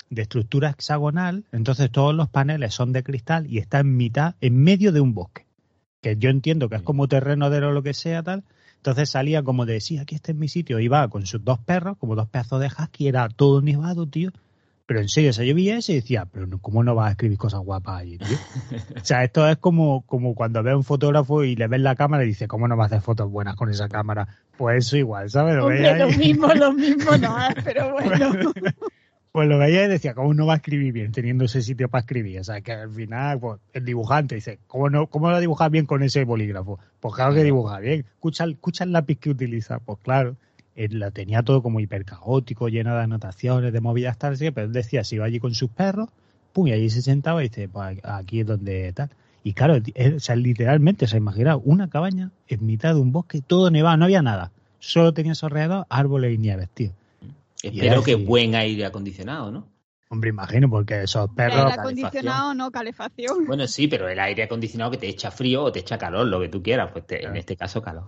de 0.10 0.22
estructura 0.22 0.70
hexagonal, 0.70 1.46
entonces 1.52 1.92
todos 1.92 2.14
los 2.16 2.30
paneles 2.30 2.74
son 2.74 2.94
de 2.94 3.04
cristal 3.04 3.48
y 3.48 3.58
está 3.58 3.80
en 3.80 3.96
mitad, 3.98 4.36
en 4.42 4.62
medio 4.62 4.92
de 4.92 5.02
un 5.02 5.14
bosque, 5.14 5.46
que 6.06 6.18
yo 6.18 6.30
entiendo 6.30 6.70
que 6.70 6.76
es 6.76 6.82
Sí. 6.82 6.86
como 6.86 7.08
terreno 7.08 7.50
de 7.50 7.62
lo 7.62 7.82
que 7.82 7.96
sea, 7.96 8.22
tal. 8.22 8.44
Entonces 8.78 9.10
salía 9.10 9.42
como 9.42 9.66
de, 9.66 9.82
sí, 9.82 9.98
aquí 9.98 10.14
está 10.14 10.32
en 10.32 10.38
mi 10.38 10.48
sitio, 10.48 10.78
va 10.92 11.08
con 11.08 11.26
sus 11.26 11.44
dos 11.44 11.58
perros, 11.58 11.98
como 11.98 12.16
dos 12.16 12.28
pedazos 12.30 12.62
de 12.62 12.68
husky, 12.68 13.08
era 13.08 13.28
todo 13.30 13.60
nevado, 13.64 14.06
tío. 14.08 14.30
Pero 14.86 15.00
en 15.00 15.10
serio, 15.10 15.32
o 15.32 15.34
sea, 15.34 15.44
yo 15.46 15.56
vi 15.56 15.72
eso 15.72 15.92
y 15.92 15.96
decía, 15.96 16.28
pero 16.32 16.46
no- 16.46 16.60
¿cómo 16.60 16.84
no 16.84 16.94
vas 16.94 17.08
a 17.08 17.12
escribir 17.14 17.40
cosas 17.40 17.62
guapas 17.62 18.02
allí, 18.02 18.20
tío? 18.20 18.28
o 19.02 19.04
sea, 19.04 19.24
esto 19.24 19.50
es 19.50 19.58
como, 19.58 20.04
como 20.06 20.36
cuando 20.36 20.62
ves 20.62 20.74
a 20.74 20.78
un 20.78 20.84
fotógrafo 20.84 21.44
y 21.44 21.56
le 21.56 21.68
ves 21.68 21.82
la 21.82 21.96
cámara 21.96 22.24
y 22.24 22.28
dice, 22.28 22.48
¿cómo 22.48 22.68
no 22.68 22.78
vas 22.78 22.92
a 22.92 22.96
hacer 22.98 23.02
fotos 23.04 23.32
buenas 23.32 23.56
con 23.56 23.72
esa 23.72 23.90
cámara? 23.90 24.28
Pues 24.58 24.86
eso 24.86 24.98
igual, 24.98 25.28
¿sabes? 25.32 25.56
Lo 25.56 25.66
Hombre, 25.66 25.98
lo 25.98 26.08
mismo, 26.10 26.54
lo 26.54 26.72
mismo 26.72 27.18
no 27.18 27.36
es, 27.50 27.56
pero 27.64 27.94
bueno. 27.94 28.30
pues 29.36 29.50
lo 29.50 29.58
veía 29.58 29.84
y 29.84 29.90
decía, 29.90 30.14
¿cómo 30.14 30.34
no 30.34 30.46
va 30.46 30.54
a 30.54 30.56
escribir 30.56 30.94
bien 30.94 31.12
teniendo 31.12 31.44
ese 31.44 31.62
sitio 31.62 31.90
para 31.90 32.04
escribir? 32.04 32.40
O 32.40 32.44
sea, 32.46 32.62
que 32.62 32.72
al 32.72 32.90
final, 32.90 33.38
pues, 33.38 33.60
el 33.74 33.84
dibujante 33.84 34.36
dice, 34.36 34.60
¿cómo 34.66 34.90
no, 34.90 35.08
cómo 35.08 35.30
lo 35.30 35.38
dibujas 35.42 35.70
bien 35.70 35.86
con 35.86 36.04
ese 36.04 36.24
bolígrafo? 36.24 36.80
Pues 37.02 37.16
claro 37.16 37.34
que 37.34 37.44
dibuja 37.44 37.80
bien. 37.80 38.06
Escucha, 38.14 38.46
escucha 38.46 38.86
el 38.86 38.94
lápiz 38.94 39.18
que 39.20 39.32
utiliza. 39.32 39.80
Pues 39.80 40.00
claro, 40.02 40.38
él 40.74 41.00
lo 41.00 41.12
tenía 41.12 41.44
todo 41.44 41.62
como 41.62 41.82
hiper 41.82 42.06
caótico, 42.06 42.70
lleno 42.70 42.96
de 42.96 43.02
anotaciones, 43.02 43.74
de 43.74 43.82
movidas 43.82 44.18
tal, 44.18 44.36
así, 44.36 44.52
pero 44.52 44.68
él 44.68 44.72
decía, 44.72 45.04
si 45.04 45.18
iba 45.18 45.26
allí 45.26 45.42
con 45.42 45.54
sus 45.54 45.70
perros, 45.70 46.08
pum, 46.54 46.68
y 46.68 46.72
allí 46.72 46.90
se 46.90 47.02
sentaba 47.02 47.44
y 47.44 47.50
dice, 47.50 47.68
pues 47.68 48.00
aquí 48.06 48.40
es 48.40 48.48
donde 48.48 48.94
tal. 48.94 49.10
Y 49.44 49.52
claro, 49.52 49.76
él, 49.76 50.16
o 50.16 50.20
sea, 50.22 50.38
literalmente, 50.38 51.08
se 51.08 51.18
imagina 51.18 51.58
una 51.58 51.90
cabaña 51.90 52.32
en 52.48 52.66
mitad 52.66 52.94
de 52.94 53.02
un 53.02 53.12
bosque, 53.12 53.42
todo 53.46 53.70
nevado, 53.70 53.98
no 53.98 54.06
había 54.06 54.22
nada. 54.22 54.54
Solo 54.80 55.14
tenía 55.14 55.34
a 55.34 55.36
su 55.36 55.46
alrededor 55.46 55.88
árboles 55.90 56.34
y 56.34 56.38
nieves, 56.38 56.70
tío. 56.74 56.94
Espero 57.64 58.04
que 58.04 58.16
buen 58.16 58.56
aire 58.56 58.86
acondicionado, 58.86 59.52
¿no? 59.52 59.72
Hombre, 60.10 60.30
imagino, 60.30 60.70
porque 60.70 61.02
esos 61.02 61.28
perros... 61.32 61.56
Aire 61.56 61.64
calefacción. 61.76 61.80
acondicionado, 62.04 62.54
no 62.54 62.72
calefacción. 62.72 63.46
Bueno, 63.48 63.66
sí, 63.68 63.88
pero 63.88 64.08
el 64.08 64.20
aire 64.20 64.44
acondicionado 64.44 64.92
que 64.92 64.98
te 64.98 65.08
echa 65.08 65.32
frío 65.32 65.64
o 65.64 65.72
te 65.72 65.80
echa 65.80 65.98
calor, 65.98 66.28
lo 66.28 66.40
que 66.40 66.48
tú 66.48 66.62
quieras, 66.62 66.92
pues 66.94 67.08
te- 67.08 67.16
en 67.16 67.22
Claro. 67.22 67.36
este 67.38 67.58
caso 67.58 67.82
calor. 67.82 68.04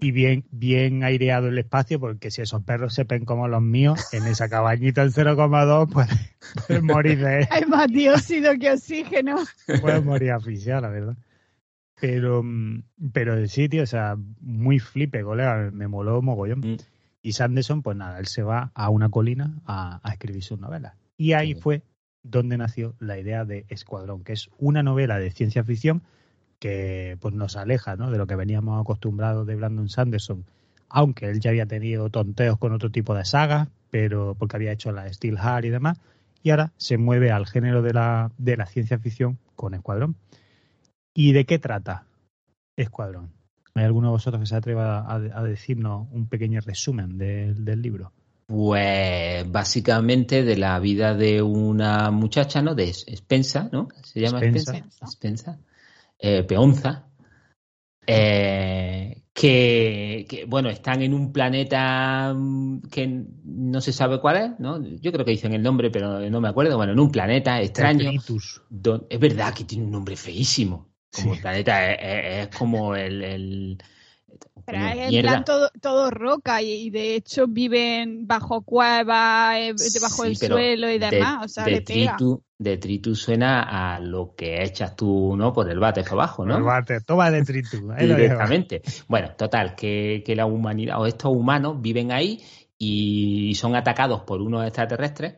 y 0.00 0.10
bien, 0.10 0.44
bien 0.50 1.04
aireado 1.04 1.46
el 1.48 1.56
espacio, 1.58 2.00
porque 2.00 2.32
si 2.32 2.42
esos 2.42 2.64
perros 2.64 2.94
se 2.94 3.04
ven 3.04 3.24
como 3.24 3.46
los 3.46 3.62
míos, 3.62 4.12
en 4.12 4.26
esa 4.26 4.48
cabañita 4.48 5.02
en 5.02 5.12
0,2, 5.12 5.88
pues 5.92 6.08
pueden 6.66 6.84
morir 6.86 7.18
de 7.20 7.46
Hay 7.50 7.64
más 7.66 7.86
dióxido 7.88 8.52
que 8.58 8.72
oxígeno. 8.72 9.36
pueden 9.80 10.04
morir 10.04 10.32
asfixiados, 10.32 10.82
la 10.82 10.88
verdad. 10.88 11.16
Pero, 12.00 12.42
mm, 12.42 12.82
pero 13.12 13.46
sí, 13.46 13.68
tío, 13.68 13.84
o 13.84 13.86
sea, 13.86 14.16
muy 14.40 14.78
flipe, 14.80 15.22
colega, 15.22 15.70
me 15.72 15.86
moló 15.86 16.20
mogollón. 16.22 16.58
Mm. 16.60 16.76
Y 17.22 17.32
Sanderson, 17.32 17.82
pues 17.82 17.96
nada, 17.96 18.18
él 18.18 18.26
se 18.26 18.42
va 18.42 18.70
a 18.74 18.88
una 18.90 19.08
colina 19.10 19.60
a, 19.66 20.00
a 20.02 20.12
escribir 20.12 20.42
sus 20.42 20.58
novelas. 20.58 20.94
Y 21.16 21.34
ahí 21.34 21.54
Sí. 21.54 21.60
fue 21.60 21.82
donde 22.22 22.56
nació 22.58 22.94
la 22.98 23.18
idea 23.18 23.44
de 23.44 23.66
Escuadrón, 23.68 24.24
que 24.24 24.32
es 24.32 24.50
una 24.58 24.82
novela 24.82 25.18
de 25.18 25.30
ciencia 25.30 25.64
ficción 25.64 26.02
que 26.58 27.16
pues 27.20 27.34
nos 27.34 27.56
aleja 27.56 27.96
¿no? 27.96 28.10
de 28.10 28.18
lo 28.18 28.26
que 28.26 28.36
veníamos 28.36 28.80
acostumbrados 28.80 29.46
de 29.46 29.56
Brandon 29.56 29.88
Sanderson, 29.88 30.44
aunque 30.88 31.26
él 31.30 31.40
ya 31.40 31.50
había 31.50 31.66
tenido 31.66 32.10
tonteos 32.10 32.58
con 32.58 32.72
otro 32.72 32.90
tipo 32.90 33.14
de 33.14 33.24
sagas, 33.24 33.68
pero 33.90 34.34
porque 34.38 34.56
había 34.56 34.72
hecho 34.72 34.92
la 34.92 35.10
Steel 35.12 35.38
Heart 35.38 35.64
y 35.64 35.70
demás, 35.70 35.98
y 36.42 36.50
ahora 36.50 36.72
se 36.76 36.98
mueve 36.98 37.30
al 37.32 37.46
género 37.46 37.80
de 37.82 37.92
la, 37.94 38.30
de 38.38 38.56
la 38.56 38.66
ciencia 38.66 38.98
ficción 38.98 39.38
con 39.56 39.74
Escuadrón. 39.74 40.16
¿Y 41.14 41.32
de 41.32 41.44
qué 41.44 41.58
trata 41.58 42.04
Escuadrón? 42.76 43.30
¿Hay 43.74 43.84
alguno 43.84 44.08
de 44.08 44.12
vosotros 44.12 44.40
que 44.40 44.46
se 44.46 44.56
atreva 44.56 45.00
a, 45.00 45.14
a 45.14 45.42
decirnos 45.44 46.08
un 46.12 46.26
pequeño 46.28 46.60
resumen 46.60 47.16
del- 47.18 47.64
del 47.64 47.80
libro? 47.82 48.12
Pues 48.46 49.48
básicamente 49.50 50.42
de 50.42 50.56
la 50.56 50.78
vida 50.80 51.14
de 51.14 51.40
una 51.40 52.10
muchacha, 52.10 52.60
¿no? 52.62 52.74
De 52.74 52.92
Spensa, 52.92 53.68
¿no? 53.70 53.88
Se 54.02 54.20
llama 54.20 54.38
Spensa. 54.38 54.72
Spensa. 54.72 55.06
Spensa. 55.06 55.58
Eh, 56.18 56.42
Peonza. 56.42 57.06
Eh, 58.06 59.22
que, 59.32 60.26
que, 60.28 60.44
bueno, 60.46 60.68
están 60.68 61.00
en 61.02 61.14
un 61.14 61.32
planeta 61.32 62.34
mm, 62.34 62.80
que 62.90 63.24
no 63.44 63.80
se 63.80 63.92
sabe 63.92 64.20
cuál 64.20 64.36
es, 64.36 64.50
¿no? 64.60 64.82
Yo 64.82 65.12
creo 65.12 65.24
que 65.24 65.30
dicen 65.30 65.52
el 65.52 65.62
nombre, 65.62 65.90
pero 65.90 66.28
no 66.28 66.40
me 66.40 66.48
acuerdo. 66.48 66.76
Bueno, 66.76 66.92
en 66.92 66.98
un 67.00 67.10
planeta 67.12 67.60
extraño. 67.60 68.10
Don- 68.68 69.06
es 69.08 69.20
verdad 69.20 69.54
que 69.54 69.64
tiene 69.64 69.84
un 69.84 69.92
nombre 69.92 70.16
feísimo. 70.16 70.88
Como 71.14 71.32
Sí. 71.32 71.36
el 71.36 71.42
planeta 71.42 71.92
es, 71.92 71.98
es- 72.00 72.48
es 72.48 72.56
como 72.56 72.94
el, 72.94 73.22
el- 73.22 73.78
Pero 74.64 74.78
es 74.86 75.12
en 75.14 75.22
plan 75.22 75.44
todo, 75.44 75.70
todo 75.80 76.10
roca 76.10 76.62
y, 76.62 76.90
de 76.90 77.16
hecho 77.16 77.46
viven 77.48 78.26
bajo 78.28 78.62
cuevas, 78.62 79.56
eh, 79.56 79.74
debajo 79.92 80.22
del 80.24 80.36
suelo 80.36 80.90
y 80.90 80.98
demás. 80.98 81.44
o 81.46 81.48
sea, 81.48 81.64
detritus, 81.64 82.38
detritus 82.56 83.20
suena 83.20 83.94
a 83.94 83.98
lo 84.00 84.34
que 84.36 84.62
echas 84.62 84.94
tú, 84.94 85.34
¿no? 85.36 85.52
Por 85.52 85.68
el 85.68 85.80
bate 85.80 86.02
para 86.02 86.12
abajo, 86.12 86.46
¿no? 86.46 86.56
El 86.56 86.62
bate, 86.62 87.00
toma 87.00 87.30
detritus. 87.30 87.80
Directamente. 87.98 88.82
Bueno, 89.08 89.34
total, 89.36 89.74
que, 89.74 90.22
que 90.24 90.36
la 90.36 90.46
humanidad 90.46 91.00
o 91.00 91.06
estos 91.06 91.32
humanos 91.32 91.80
viven 91.80 92.12
ahí 92.12 92.40
y 92.78 93.54
son 93.56 93.74
atacados 93.74 94.22
por 94.22 94.40
unos 94.40 94.64
extraterrestres 94.64 95.34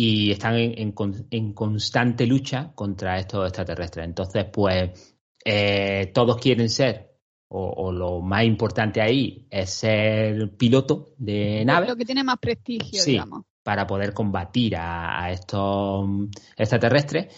y 0.00 0.30
están 0.30 0.54
en, 0.54 0.94
en, 1.32 1.52
constante 1.54 2.24
lucha 2.24 2.70
contra 2.72 3.18
estos 3.18 3.48
extraterrestres. 3.48 4.06
Entonces, 4.06 4.44
pues 4.44 5.16
eh, 5.44 6.12
todos 6.14 6.36
quieren 6.36 6.68
ser, 6.68 7.16
o, 7.48 7.90
lo 7.90 8.20
más 8.20 8.44
importante 8.44 9.00
ahí 9.00 9.48
es 9.50 9.70
ser 9.70 10.56
piloto 10.56 11.14
de 11.18 11.64
nave. 11.64 11.88
Lo 11.88 11.96
que 11.96 12.04
tiene 12.04 12.22
más 12.22 12.38
prestigio, 12.38 13.02
digamos. 13.04 13.42
Para 13.64 13.88
poder 13.88 14.14
combatir 14.14 14.76
a, 14.76 15.32
estos 15.32 16.08
extraterrestres. 16.56 17.34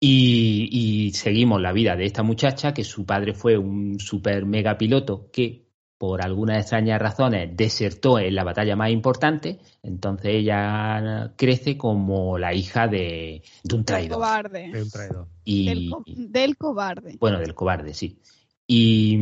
Y, 0.00 0.70
y, 0.72 1.12
seguimos 1.12 1.60
la 1.60 1.72
vida 1.72 1.94
de 1.94 2.06
esta 2.06 2.22
muchacha, 2.22 2.72
que 2.72 2.84
su 2.84 3.04
padre 3.04 3.34
fue 3.34 3.58
un 3.58 4.00
super 4.00 4.46
mega 4.46 4.78
piloto 4.78 5.28
que 5.30 5.67
por 5.98 6.22
algunas 6.22 6.60
extrañas 6.60 7.02
razones 7.02 7.50
desertó 7.56 8.20
en 8.20 8.34
la 8.36 8.44
batalla 8.44 8.76
más 8.76 8.90
importante, 8.90 9.58
entonces 9.82 10.30
ella 10.36 11.32
crece 11.36 11.76
como 11.76 12.38
la 12.38 12.54
hija 12.54 12.86
de, 12.86 13.42
un 13.72 13.84
traidor. 13.84 14.18
Cobarde. 14.18 14.70
De 14.70 14.82
un 14.82 14.90
traidor. 14.90 15.26
Y, 15.44 15.90
del, 16.06 16.56
cobarde. 16.56 17.16
Bueno, 17.18 17.40
del 17.40 17.54
cobarde, 17.54 17.94
sí. 17.94 18.18
Y, 18.66 19.18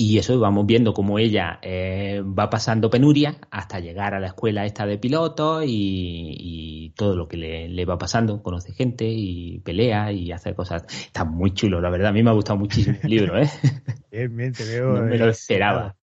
y 0.00 0.16
eso 0.16 0.40
vamos 0.40 0.64
viendo 0.64 0.94
cómo 0.94 1.18
ella 1.18 1.58
eh, 1.60 2.22
va 2.22 2.48
pasando 2.48 2.88
penuria 2.88 3.36
hasta 3.50 3.80
llegar 3.80 4.14
a 4.14 4.20
la 4.20 4.28
escuela 4.28 4.64
esta 4.64 4.86
de 4.86 4.96
pilotos 4.96 5.62
y, 5.66 6.94
todo 6.96 7.14
lo 7.14 7.28
que 7.28 7.36
le, 7.36 7.84
va 7.84 7.98
pasando. 7.98 8.42
Conoce 8.42 8.72
gente 8.72 9.06
y 9.06 9.58
pelea 9.60 10.10
y 10.10 10.32
hace 10.32 10.54
cosas. 10.54 10.84
Está 10.88 11.24
muy 11.24 11.52
chulo, 11.52 11.82
la 11.82 11.90
verdad. 11.90 12.08
A 12.08 12.12
mí 12.12 12.22
me 12.22 12.30
ha 12.30 12.32
gustado 12.32 12.58
muchísimo 12.58 12.96
el 13.02 13.10
libro, 13.10 13.38
¿eh? 13.38 13.48
Bien, 14.10 14.52
te 14.52 14.64
veo. 14.64 14.94
No 14.94 15.02
me 15.02 15.18
lo 15.18 15.28
esperaba. 15.28 15.96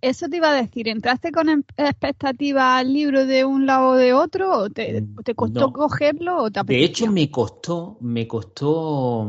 Eso 0.00 0.28
te 0.28 0.36
iba 0.38 0.50
a 0.50 0.54
decir, 0.54 0.88
¿entraste 0.88 1.30
con 1.30 1.48
em, 1.50 1.62
expectativa 1.76 2.78
al 2.78 2.92
libro 2.92 3.26
de 3.26 3.44
un 3.44 3.66
lado 3.66 3.90
o 3.90 3.96
de 3.96 4.14
otro? 4.14 4.58
¿O 4.58 4.70
te, 4.70 5.02
mm, 5.02 5.16
costó 5.34 5.72
cogerlo 5.72 6.44
o 6.44 6.50
te 6.50 6.62
De 6.64 6.84
hecho, 6.84 7.10
me 7.12 7.30
costó, 7.30 7.98
me 8.00 8.26
costó 8.26 9.28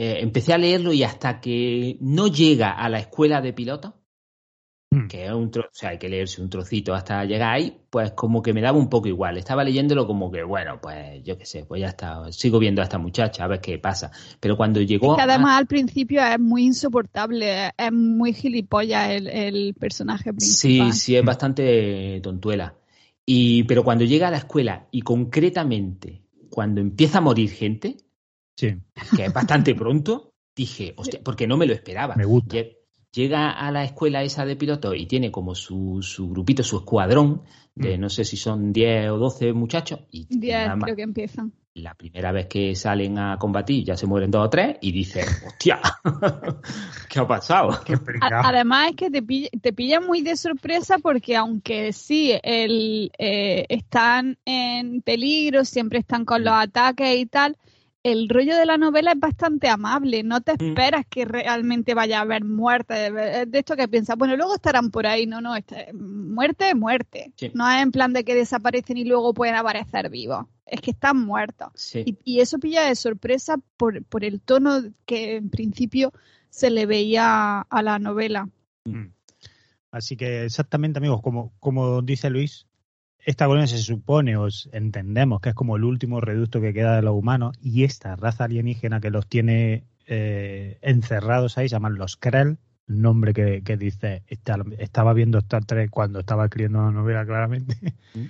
eh, 0.00 0.20
empecé 0.20 0.52
a 0.52 0.58
leerlo 0.58 0.92
y 0.92 1.02
hasta 1.02 1.40
que 1.40 1.96
no 2.00 2.28
llega 2.28 2.70
a 2.70 2.88
la 2.88 3.00
escuela 3.00 3.40
de 3.40 3.52
pilotos, 3.52 3.94
hmm. 4.92 5.08
que 5.08 5.26
es 5.26 5.32
un 5.32 5.50
trozo, 5.50 5.70
o 5.72 5.74
sea, 5.74 5.90
hay 5.90 5.98
que 5.98 6.08
leerse 6.08 6.40
un 6.40 6.48
trocito 6.48 6.94
hasta 6.94 7.24
llegar 7.24 7.52
ahí, 7.52 7.76
pues 7.90 8.12
como 8.12 8.40
que 8.40 8.52
me 8.52 8.60
daba 8.60 8.78
un 8.78 8.88
poco 8.88 9.08
igual. 9.08 9.38
Estaba 9.38 9.64
leyéndolo 9.64 10.06
como 10.06 10.30
que, 10.30 10.44
bueno, 10.44 10.78
pues 10.80 11.24
yo 11.24 11.36
qué 11.36 11.44
sé, 11.44 11.64
pues 11.64 11.80
ya 11.80 11.88
está, 11.88 12.30
sigo 12.30 12.60
viendo 12.60 12.80
a 12.80 12.84
esta 12.84 12.98
muchacha 12.98 13.42
a 13.42 13.48
ver 13.48 13.60
qué 13.60 13.76
pasa. 13.80 14.12
Pero 14.38 14.56
cuando 14.56 14.80
llegó... 14.80 15.14
Es 15.14 15.24
que 15.24 15.32
además 15.32 15.58
al 15.58 15.66
principio 15.66 16.24
es 16.24 16.38
muy 16.38 16.66
insoportable, 16.66 17.72
es 17.76 17.92
muy 17.92 18.32
gilipollas 18.32 19.10
el, 19.10 19.26
el 19.26 19.74
personaje 19.74 20.32
principal. 20.32 20.92
Sí, 20.92 21.00
sí, 21.00 21.16
es 21.16 21.24
bastante 21.24 22.20
tontuela. 22.22 22.76
Y, 23.26 23.64
pero 23.64 23.82
cuando 23.82 24.04
llega 24.04 24.28
a 24.28 24.30
la 24.30 24.38
escuela 24.38 24.86
y 24.92 25.02
concretamente 25.02 26.22
cuando 26.50 26.80
empieza 26.80 27.18
a 27.18 27.20
morir 27.20 27.50
gente, 27.50 27.96
que 28.58 29.24
es 29.24 29.32
bastante 29.32 29.74
pronto, 29.74 30.34
dije, 30.54 30.94
hostia, 30.96 31.20
porque 31.22 31.46
no 31.46 31.56
me 31.56 31.66
lo 31.66 31.72
esperaba. 31.72 32.16
Me 32.16 32.24
gusta. 32.24 32.58
Llega 33.10 33.52
a 33.52 33.70
la 33.72 33.84
escuela 33.84 34.22
esa 34.22 34.44
de 34.44 34.54
piloto 34.54 34.94
y 34.94 35.06
tiene 35.06 35.32
como 35.32 35.54
su, 35.54 36.02
su 36.02 36.28
grupito, 36.28 36.62
su 36.62 36.76
escuadrón, 36.76 37.42
de 37.74 37.96
mm. 37.96 38.00
no 38.00 38.10
sé 38.10 38.24
si 38.24 38.36
son 38.36 38.70
10 38.72 39.10
o 39.10 39.18
12 39.18 39.52
muchachos. 39.54 40.00
Y 40.10 40.26
10 40.28 40.72
creo 40.82 40.96
que 40.96 41.02
empiezan. 41.02 41.52
La 41.74 41.94
primera 41.94 42.32
vez 42.32 42.46
que 42.48 42.74
salen 42.74 43.18
a 43.18 43.38
combatir 43.38 43.84
ya 43.84 43.96
se 43.96 44.06
mueren 44.06 44.30
dos 44.30 44.46
o 44.46 44.50
tres 44.50 44.76
y 44.80 44.92
dice, 44.92 45.24
hostia, 45.46 45.80
¿qué 47.08 47.20
ha 47.20 47.26
pasado? 47.26 47.70
Además 48.20 48.90
es 48.90 48.96
que 48.96 49.10
te 49.10 49.22
pilla, 49.22 49.48
te 49.62 49.72
pilla 49.72 50.00
muy 50.00 50.22
de 50.22 50.36
sorpresa 50.36 50.98
porque 50.98 51.36
aunque 51.36 51.92
sí 51.92 52.32
el, 52.42 53.10
eh, 53.16 53.64
están 53.68 54.38
en 54.44 55.02
peligro, 55.02 55.64
siempre 55.64 56.00
están 56.00 56.24
con 56.24 56.44
los 56.44 56.54
ataques 56.54 57.16
y 57.16 57.26
tal, 57.26 57.56
el 58.02 58.28
rollo 58.28 58.56
de 58.56 58.64
la 58.64 58.78
novela 58.78 59.12
es 59.12 59.18
bastante 59.20 59.68
amable, 59.68 60.22
no 60.22 60.40
te 60.40 60.52
mm. 60.52 60.68
esperas 60.68 61.06
que 61.08 61.24
realmente 61.24 61.94
vaya 61.94 62.18
a 62.18 62.22
haber 62.22 62.44
muerte, 62.44 62.94
de 62.94 63.58
esto 63.58 63.76
que 63.76 63.88
piensas, 63.88 64.16
bueno, 64.16 64.36
luego 64.36 64.54
estarán 64.54 64.90
por 64.90 65.06
ahí, 65.06 65.26
no, 65.26 65.40
no, 65.40 65.56
este, 65.56 65.92
muerte, 65.92 66.74
muerte, 66.74 67.32
no 67.54 67.70
es 67.70 67.82
en 67.82 67.92
plan 67.92 68.12
de 68.12 68.24
que 68.24 68.34
desaparecen 68.34 68.96
y 68.96 69.04
luego 69.04 69.34
pueden 69.34 69.56
aparecer 69.56 70.10
vivos, 70.10 70.46
es 70.64 70.80
que 70.80 70.92
están 70.92 71.18
muertos. 71.18 71.94
Y, 72.24 72.40
eso 72.40 72.58
pilla 72.58 72.86
de 72.86 72.94
sorpresa 72.94 73.56
por, 73.76 74.04
por 74.04 74.24
el 74.24 74.40
tono 74.40 74.82
que 75.04 75.36
en 75.36 75.50
principio 75.50 76.12
se 76.50 76.70
le 76.70 76.86
veía 76.86 77.60
a 77.60 77.82
la 77.82 77.98
novela. 77.98 78.48
Mm. 78.84 79.06
Así 79.90 80.16
que 80.16 80.44
exactamente, 80.44 80.98
amigos, 80.98 81.22
como, 81.22 81.52
como 81.58 82.02
dice 82.02 82.30
Luis, 82.30 82.67
esta 83.28 83.44
colonia 83.44 83.66
se 83.66 83.76
supone, 83.76 84.38
o 84.38 84.48
entendemos 84.72 85.42
que 85.42 85.50
es 85.50 85.54
como 85.54 85.76
el 85.76 85.84
último 85.84 86.18
reducto 86.18 86.62
que 86.62 86.72
queda 86.72 86.96
de 86.96 87.02
los 87.02 87.14
humanos, 87.14 87.58
y 87.60 87.84
esta 87.84 88.16
raza 88.16 88.44
alienígena 88.44 89.02
que 89.02 89.10
los 89.10 89.26
tiene 89.26 89.84
eh, 90.06 90.78
encerrados 90.80 91.58
ahí, 91.58 91.68
se 91.68 91.74
llaman 91.74 91.96
los 91.96 92.16
Krell, 92.16 92.56
nombre 92.86 93.34
que, 93.34 93.76
dice, 93.76 94.22
estaba 94.28 95.12
viendo 95.12 95.36
Star 95.40 95.66
Trek 95.66 95.90
cuando 95.90 96.20
estaba 96.20 96.46
escribiendo 96.46 96.80
la 96.80 96.90
novela 96.90 97.26
claramente, 97.26 97.76
mm. 98.14 98.24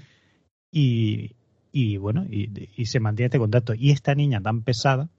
y, 0.72 1.96
bueno, 1.98 2.26
y, 2.28 2.84
se 2.86 2.98
mantiene 2.98 3.26
este 3.26 3.38
contacto. 3.38 3.74
Y 3.74 3.92
esta 3.92 4.16
niña 4.16 4.40
tan 4.40 4.62
pesada, 4.64 5.10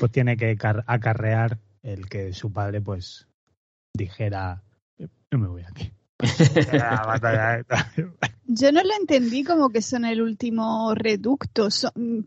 pues 0.00 0.12
tiene 0.12 0.38
que 0.38 0.56
acarrear 0.86 1.58
el 1.82 2.08
que 2.08 2.32
su 2.32 2.54
padre 2.54 2.80
pues 2.80 3.28
dijera, 3.92 4.62
no 5.30 5.38
me 5.38 5.48
voy 5.48 5.62
aquí. 5.62 5.92
Yo 8.46 8.72
no 8.72 8.82
lo 8.82 8.94
entendí 9.00 9.42
como 9.42 9.70
que 9.70 9.80
son 9.80 10.04
el 10.04 10.20
último 10.20 10.94
reducto. 10.94 11.68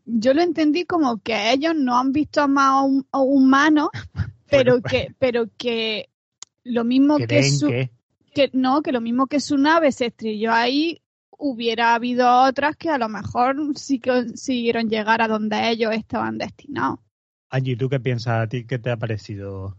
yo 0.05 0.33
lo 0.33 0.41
entendí 0.41 0.85
como 0.85 1.21
que 1.21 1.51
ellos 1.51 1.75
no 1.75 1.97
han 1.97 2.11
visto 2.11 2.41
a 2.41 2.47
más 2.47 2.85
humanos, 3.11 3.89
pero 4.49 4.81
pues. 4.81 4.91
que, 4.91 5.15
pero 5.19 5.47
que 5.57 6.09
lo 6.63 6.83
mismo 6.83 7.17
que 7.17 7.43
su 7.43 7.67
que... 7.67 8.49
no, 8.53 8.81
que 8.81 8.91
lo 8.91 9.01
mismo 9.01 9.27
que 9.27 9.39
su 9.39 9.57
nave 9.57 9.91
se 9.91 10.07
estrelló 10.07 10.53
ahí, 10.53 11.01
hubiera 11.37 11.93
habido 11.93 12.43
otras 12.43 12.75
que 12.75 12.89
a 12.89 12.97
lo 12.97 13.09
mejor 13.09 13.55
sí 13.75 13.99
consiguieron 13.99 14.89
llegar 14.89 15.21
a 15.21 15.27
donde 15.27 15.69
ellos 15.69 15.93
estaban 15.93 16.37
destinados. 16.37 16.99
Angie, 17.49 17.77
¿tú 17.77 17.89
qué 17.89 17.99
piensas 17.99 18.41
a 18.41 18.47
ti? 18.47 18.65
¿Qué 18.65 18.79
te 18.79 18.89
ha 18.89 18.97
parecido 18.97 19.77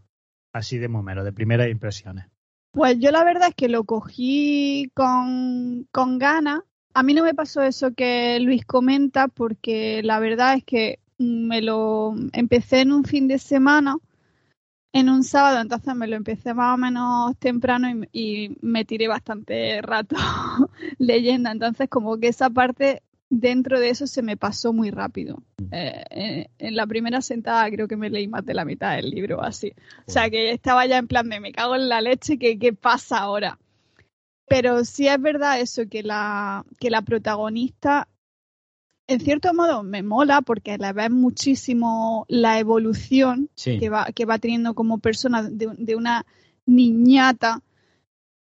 así 0.53 0.77
de 0.77 0.87
momento, 0.87 1.23
de 1.23 1.33
primeras 1.33 1.69
impresiones? 1.69 2.25
Pues 2.71 2.97
yo 2.99 3.11
la 3.11 3.23
verdad 3.23 3.49
es 3.49 3.55
que 3.55 3.67
lo 3.69 3.83
cogí 3.83 4.91
con, 4.93 5.87
con 5.91 6.19
ganas. 6.19 6.61
A 6.93 7.03
mí 7.03 7.13
no 7.13 7.23
me 7.23 7.33
pasó 7.33 7.61
eso 7.61 7.93
que 7.93 8.39
Luis 8.39 8.65
comenta 8.65 9.27
porque 9.27 10.01
la 10.03 10.19
verdad 10.19 10.55
es 10.55 10.63
que 10.63 10.99
me 11.17 11.61
lo 11.61 12.13
empecé 12.33 12.81
en 12.81 12.91
un 12.93 13.03
fin 13.03 13.27
de 13.27 13.39
semana, 13.39 13.97
en 14.93 15.09
un 15.09 15.23
sábado, 15.23 15.61
entonces 15.61 15.95
me 15.95 16.07
lo 16.07 16.15
empecé 16.15 16.53
más 16.53 16.75
o 16.75 16.77
menos 16.77 17.37
temprano 17.37 17.89
y, 18.11 18.45
y 18.45 18.57
me 18.61 18.85
tiré 18.85 19.07
bastante 19.07 19.81
rato 19.81 20.15
leyendo. 20.99 21.49
Entonces 21.49 21.89
como 21.89 22.17
que 22.19 22.29
esa 22.29 22.49
parte 22.49 23.03
dentro 23.29 23.79
de 23.79 23.89
eso 23.89 24.07
se 24.07 24.21
me 24.21 24.37
pasó 24.37 24.73
muy 24.73 24.91
rápido. 24.91 25.43
Mm. 25.57 25.67
Eh, 25.71 26.05
eh, 26.09 26.47
en 26.57 26.75
la 26.75 26.87
primera 26.87 27.21
sentada 27.21 27.69
creo 27.69 27.87
que 27.87 27.95
me 27.95 28.09
leí 28.09 28.27
más 28.27 28.45
de 28.45 28.53
la 28.53 28.65
mitad 28.65 28.95
del 28.95 29.09
libro, 29.11 29.41
así. 29.41 29.73
O 30.07 30.11
sea 30.11 30.29
que 30.29 30.51
estaba 30.51 30.85
ya 30.85 30.97
en 30.97 31.07
plan 31.07 31.29
de 31.29 31.39
me 31.39 31.51
cago 31.51 31.75
en 31.75 31.89
la 31.89 32.01
leche, 32.01 32.37
¿qué, 32.37 32.57
qué 32.57 32.73
pasa 32.73 33.19
ahora? 33.19 33.59
Pero 34.47 34.83
sí 34.83 35.07
es 35.07 35.21
verdad 35.21 35.61
eso, 35.61 35.83
que 35.87 36.01
la, 36.01 36.65
que 36.79 36.89
la 36.89 37.03
protagonista, 37.03 38.07
en 39.07 39.19
cierto 39.19 39.53
modo, 39.53 39.83
me 39.83 40.01
mola 40.01 40.41
porque 40.41 40.77
la 40.79 40.91
ves 40.91 41.11
muchísimo 41.11 42.25
la 42.27 42.57
evolución 42.57 43.49
que, 43.55 43.89
va, 43.89 44.07
que 44.07 44.25
va 44.25 44.39
teniendo 44.39 44.73
como 44.73 44.97
persona 44.97 45.43
de, 45.43 45.69
de 45.77 45.95
una 45.95 46.25
niñata 46.65 47.61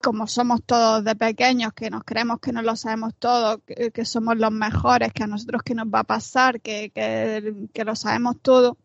como 0.03 0.27
somos 0.27 0.63
todos 0.65 1.05
de 1.05 1.15
pequeños, 1.15 1.73
que 1.73 1.89
nos 1.89 2.03
creemos 2.05 2.41
que 2.41 2.53
no 2.53 2.61
lo 2.61 2.75
sabemos 2.77 3.15
todo, 3.19 3.63
que, 3.65 4.05
somos 4.05 4.37
los 4.37 4.51
mejores, 4.51 5.13
que 5.13 5.23
a 5.23 5.29
nosotros 5.29 5.63
qué 5.65 5.75
nos 5.75 5.87
va 5.87 6.01
a 6.01 6.05
pasar, 6.05 6.61
que, 6.61 6.91
que, 6.91 7.85
lo 7.85 7.95
sabemos 7.95 8.37
todo, 8.43 8.77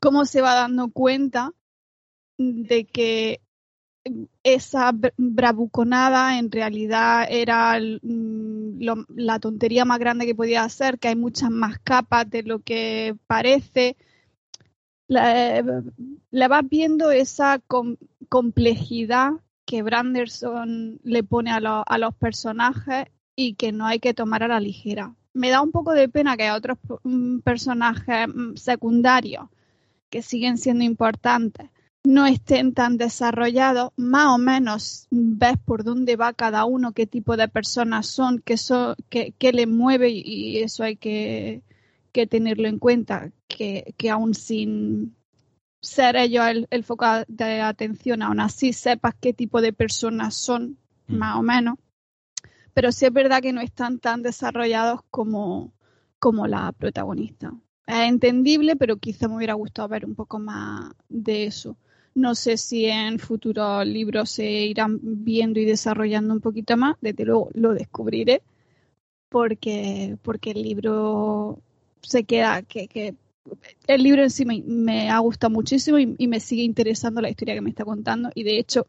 cómo 0.00 0.24
se 0.24 0.42
va 0.42 0.54
dando 0.54 0.90
cuenta 0.90 1.52
de 2.36 2.84
que 2.84 3.40
esa 4.42 4.92
bravuconada 5.16 6.38
en 6.38 6.50
realidad 6.50 7.26
era 7.30 7.78
la 7.78 9.38
tontería 9.38 9.84
más 9.84 9.98
grande 10.00 10.26
que 10.26 10.34
podía 10.34 10.64
hacer, 10.64 10.98
que 10.98 11.08
hay 11.08 11.16
muchas 11.16 11.50
más 11.50 11.78
capas 11.78 12.28
de 12.28 12.42
lo 12.42 12.58
que 12.58 13.16
parece. 13.28 13.96
Le, 15.06 16.48
vas 16.48 16.68
viendo 16.68 17.12
esa 17.12 17.60
complejidad 18.28 19.34
que 19.64 19.82
Branderson 19.82 21.00
le 21.02 21.22
pone 21.22 21.50
a, 21.50 21.56
a, 21.56 21.98
los 21.98 22.14
personajes 22.14 23.06
y 23.36 23.54
que 23.54 23.72
no 23.72 23.86
hay 23.86 23.98
que 23.98 24.14
tomar 24.14 24.42
a 24.42 24.48
la 24.48 24.60
ligera. 24.60 25.14
Me 25.32 25.50
da 25.50 25.62
un 25.62 25.72
poco 25.72 25.92
de 25.92 26.08
pena 26.08 26.36
que 26.36 26.50
otros 26.50 26.78
mm, 27.02 27.38
personajes 27.40 28.28
mm, 28.28 28.56
secundarios 28.56 29.46
que 30.10 30.22
siguen 30.22 30.58
siendo 30.58 30.84
importantes 30.84 31.70
no 32.04 32.26
estén 32.26 32.74
tan 32.74 32.98
desarrollados, 32.98 33.92
más 33.96 34.26
o 34.26 34.38
menos 34.38 35.06
ves 35.10 35.56
por 35.64 35.84
dónde 35.84 36.16
va 36.16 36.34
cada 36.34 36.66
uno, 36.66 36.92
qué 36.92 37.06
tipo 37.06 37.36
de 37.38 37.48
personas 37.48 38.06
son, 38.06 38.42
qué, 38.44 38.58
son, 38.58 38.94
qué, 39.08 39.32
qué 39.38 39.66
mueve 39.66 40.10
y 40.10 40.58
eso 40.58 40.84
hay 40.84 40.96
que, 40.96 41.62
que 42.12 42.26
tenerlo 42.26 42.68
en 42.68 42.78
cuenta, 42.78 43.32
que, 43.48 43.94
que 43.96 44.10
aún 44.10 44.34
sin 44.34 45.16
ser 45.84 46.16
ellos 46.16 46.44
el, 46.70 46.84
foco 46.84 47.06
de 47.28 47.60
atención, 47.60 48.22
aún 48.22 48.40
así 48.40 48.72
sepas 48.72 49.14
qué 49.20 49.32
tipo 49.32 49.60
de 49.60 49.72
personas 49.72 50.34
son, 50.34 50.78
mm. 51.06 51.16
más 51.16 51.36
o 51.36 51.42
menos. 51.42 51.78
Pero 52.72 52.90
sí 52.90 53.06
es 53.06 53.12
verdad 53.12 53.40
que 53.40 53.52
no 53.52 53.60
están 53.60 54.00
tan 54.00 54.22
desarrollados 54.22 55.00
como, 55.10 55.72
como 56.18 56.46
la 56.46 56.72
protagonista. 56.72 57.52
Es 57.86 58.08
entendible, 58.08 58.76
pero 58.76 58.96
quizá 58.96 59.28
me 59.28 59.36
hubiera 59.36 59.54
gustado 59.54 59.88
ver 59.88 60.06
un 60.06 60.14
poco 60.14 60.38
más 60.38 60.92
de 61.08 61.44
eso. 61.44 61.76
No 62.14 62.34
sé 62.34 62.56
si 62.56 62.86
en 62.86 63.18
futuros 63.18 63.86
libros 63.86 64.30
se 64.30 64.44
irán 64.44 64.98
viendo 65.02 65.60
y 65.60 65.64
desarrollando 65.64 66.32
un 66.32 66.40
poquito 66.40 66.76
más, 66.76 66.96
desde 67.00 67.24
luego 67.24 67.50
lo 67.54 67.74
descubriré, 67.74 68.42
porque, 69.28 70.16
porque 70.22 70.52
el 70.52 70.62
libro 70.62 71.60
se 72.02 72.24
queda, 72.24 72.62
que, 72.62 72.88
que 72.88 73.14
el 73.86 74.02
libro 74.02 74.22
en 74.22 74.30
sí 74.30 74.44
me, 74.44 75.10
ha 75.10 75.18
gustado 75.18 75.52
muchísimo 75.52 75.98
y, 75.98 76.28
me 76.28 76.40
sigue 76.40 76.62
interesando 76.62 77.20
la 77.20 77.30
historia 77.30 77.54
que 77.54 77.60
me 77.60 77.70
está 77.70 77.84
contando. 77.84 78.30
Y 78.34 78.44
de 78.44 78.58
hecho, 78.58 78.86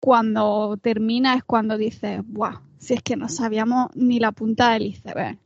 cuando 0.00 0.76
termina 0.80 1.34
es 1.34 1.44
cuando 1.44 1.76
dices, 1.76 2.20
¡buah! 2.26 2.60
Si 2.78 2.94
es 2.94 3.02
que 3.02 3.16
no 3.16 3.28
sabíamos 3.28 3.94
ni 3.94 4.20
la 4.20 4.32
punta 4.32 4.72
del 4.72 4.86
iceberg. 4.86 5.38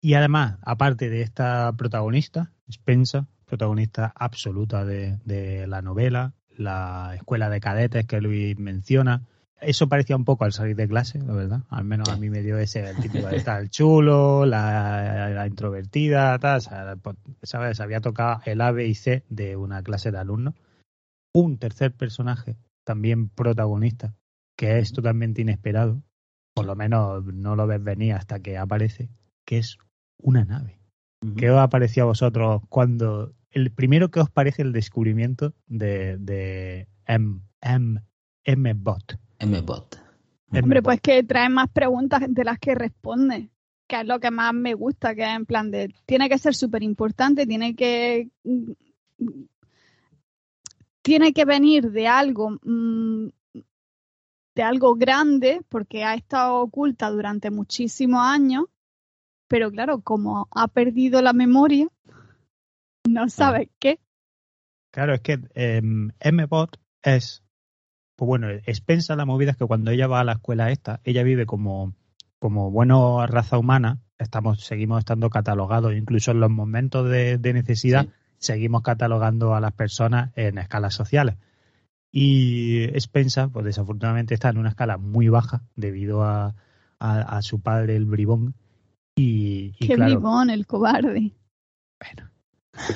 Y 0.00 0.14
además, 0.14 0.58
aparte 0.62 1.10
de 1.10 1.22
esta 1.22 1.72
protagonista, 1.76 2.52
Spencer, 2.68 3.24
protagonista 3.44 4.12
absoluta 4.14 4.84
de, 4.84 5.18
de 5.24 5.66
la 5.66 5.82
novela, 5.82 6.34
la 6.56 7.12
escuela 7.16 7.50
de 7.50 7.60
cadetes 7.60 8.06
que 8.06 8.20
Luis 8.20 8.56
menciona, 8.58 9.22
eso 9.60 9.88
parecía 9.88 10.16
un 10.16 10.24
poco 10.24 10.44
al 10.44 10.52
salir 10.52 10.76
de 10.76 10.88
clase, 10.88 11.18
la 11.18 11.32
verdad. 11.32 11.62
Al 11.68 11.84
menos 11.84 12.08
a 12.08 12.16
mí 12.16 12.30
me 12.30 12.42
dio 12.42 12.58
ese, 12.58 12.88
el 12.88 12.96
típico 12.96 13.26
de 13.28 13.36
el 13.36 13.70
chulo, 13.70 14.46
la, 14.46 15.44
introvertida, 15.46 16.38
tal. 16.38 16.62
Pues, 17.02 17.16
¿Sabes? 17.42 17.80
Había 17.80 18.00
tocado 18.00 18.40
el 18.44 18.60
A, 18.60 18.70
B 18.70 18.86
y 18.86 18.94
C 18.94 19.24
de 19.28 19.56
una 19.56 19.82
clase 19.82 20.12
de 20.12 20.18
alumnos. 20.18 20.54
Un 21.34 21.58
tercer 21.58 21.92
personaje, 21.92 22.56
también 22.84 23.28
protagonista, 23.28 24.14
que 24.56 24.78
es 24.78 24.92
totalmente 24.92 25.42
inesperado. 25.42 26.02
Por 26.54 26.66
lo 26.66 26.76
menos 26.76 27.24
no 27.24 27.56
lo 27.56 27.66
ves 27.66 27.82
venir 27.82 28.14
hasta 28.14 28.40
que 28.40 28.58
aparece, 28.58 29.10
que 29.44 29.58
es 29.58 29.78
una 30.18 30.44
nave. 30.44 30.78
¿Qué 31.36 31.50
os 31.50 31.58
ha 31.58 31.68
parecido 31.68 32.04
a 32.04 32.08
vosotros 32.08 32.62
cuando 32.68 33.34
el 33.50 33.72
primero 33.72 34.10
que 34.10 34.20
os 34.20 34.30
parece 34.30 34.62
el 34.62 34.72
descubrimiento 34.72 35.52
de, 35.66 36.16
de 36.18 36.88
M, 37.06 37.40
M, 37.60 38.02
M-Bot? 38.44 39.18
MBot. 39.40 40.00
Hombre, 40.50 40.82
pues 40.82 41.00
que 41.00 41.22
trae 41.22 41.48
más 41.48 41.68
preguntas 41.70 42.22
de 42.28 42.44
las 42.44 42.58
que 42.58 42.74
responde, 42.74 43.50
que 43.86 44.00
es 44.00 44.06
lo 44.06 44.18
que 44.18 44.30
más 44.30 44.54
me 44.54 44.74
gusta, 44.74 45.14
que 45.14 45.22
es 45.22 45.36
en 45.36 45.46
plan 45.46 45.70
de, 45.70 45.94
tiene 46.06 46.28
que 46.28 46.38
ser 46.38 46.54
súper 46.54 46.82
importante, 46.82 47.46
tiene 47.46 47.74
que 47.76 48.30
tiene 51.02 51.32
que 51.32 51.44
venir 51.44 51.90
de 51.90 52.08
algo 52.08 52.58
mm, 52.62 53.28
de 54.54 54.62
algo 54.62 54.96
grande 54.96 55.60
porque 55.68 56.02
ha 56.02 56.14
estado 56.14 56.56
oculta 56.56 57.10
durante 57.10 57.50
muchísimos 57.50 58.20
años, 58.22 58.64
pero 59.46 59.70
claro, 59.70 60.00
como 60.00 60.48
ha 60.50 60.66
perdido 60.68 61.22
la 61.22 61.32
memoria, 61.32 61.88
no 63.08 63.28
sabe 63.28 63.70
qué. 63.78 64.00
Claro, 64.90 65.14
es 65.14 65.20
que 65.20 65.38
eh, 65.54 65.80
MBot 65.80 66.80
es 67.02 67.44
pues 68.18 68.26
bueno, 68.26 68.50
expensa 68.50 69.14
la 69.14 69.24
movida 69.24 69.52
es 69.52 69.56
que 69.56 69.64
cuando 69.64 69.92
ella 69.92 70.08
va 70.08 70.18
a 70.18 70.24
la 70.24 70.32
escuela 70.32 70.72
esta, 70.72 71.00
ella 71.04 71.22
vive 71.22 71.46
como, 71.46 71.94
como 72.40 72.68
buena 72.72 73.24
raza 73.28 73.58
humana, 73.58 74.00
estamos, 74.18 74.64
seguimos 74.64 74.98
estando 74.98 75.30
catalogados, 75.30 75.94
incluso 75.94 76.32
en 76.32 76.40
los 76.40 76.50
momentos 76.50 77.08
de, 77.08 77.38
necesidad, 77.38 78.08
seguimos 78.38 78.82
catalogando 78.82 79.54
a 79.54 79.60
las 79.60 79.72
personas 79.72 80.32
en 80.34 80.58
escalas 80.58 80.94
sociales. 80.94 81.36
Y 82.10 82.88
Spensa, 82.98 83.50
pues 83.50 83.64
desafortunadamente 83.64 84.34
está 84.34 84.48
en 84.48 84.58
una 84.58 84.70
escala 84.70 84.98
muy 84.98 85.28
baja 85.28 85.62
debido 85.76 86.24
a, 86.24 86.56
a, 86.98 87.40
su 87.42 87.60
padre, 87.60 87.94
el 87.94 88.06
bribón. 88.06 88.56
Y, 89.14 89.74
Qué 89.74 89.94
bribón, 89.94 90.50
el 90.50 90.66
cobarde. 90.66 91.36
Bueno, 92.00 92.30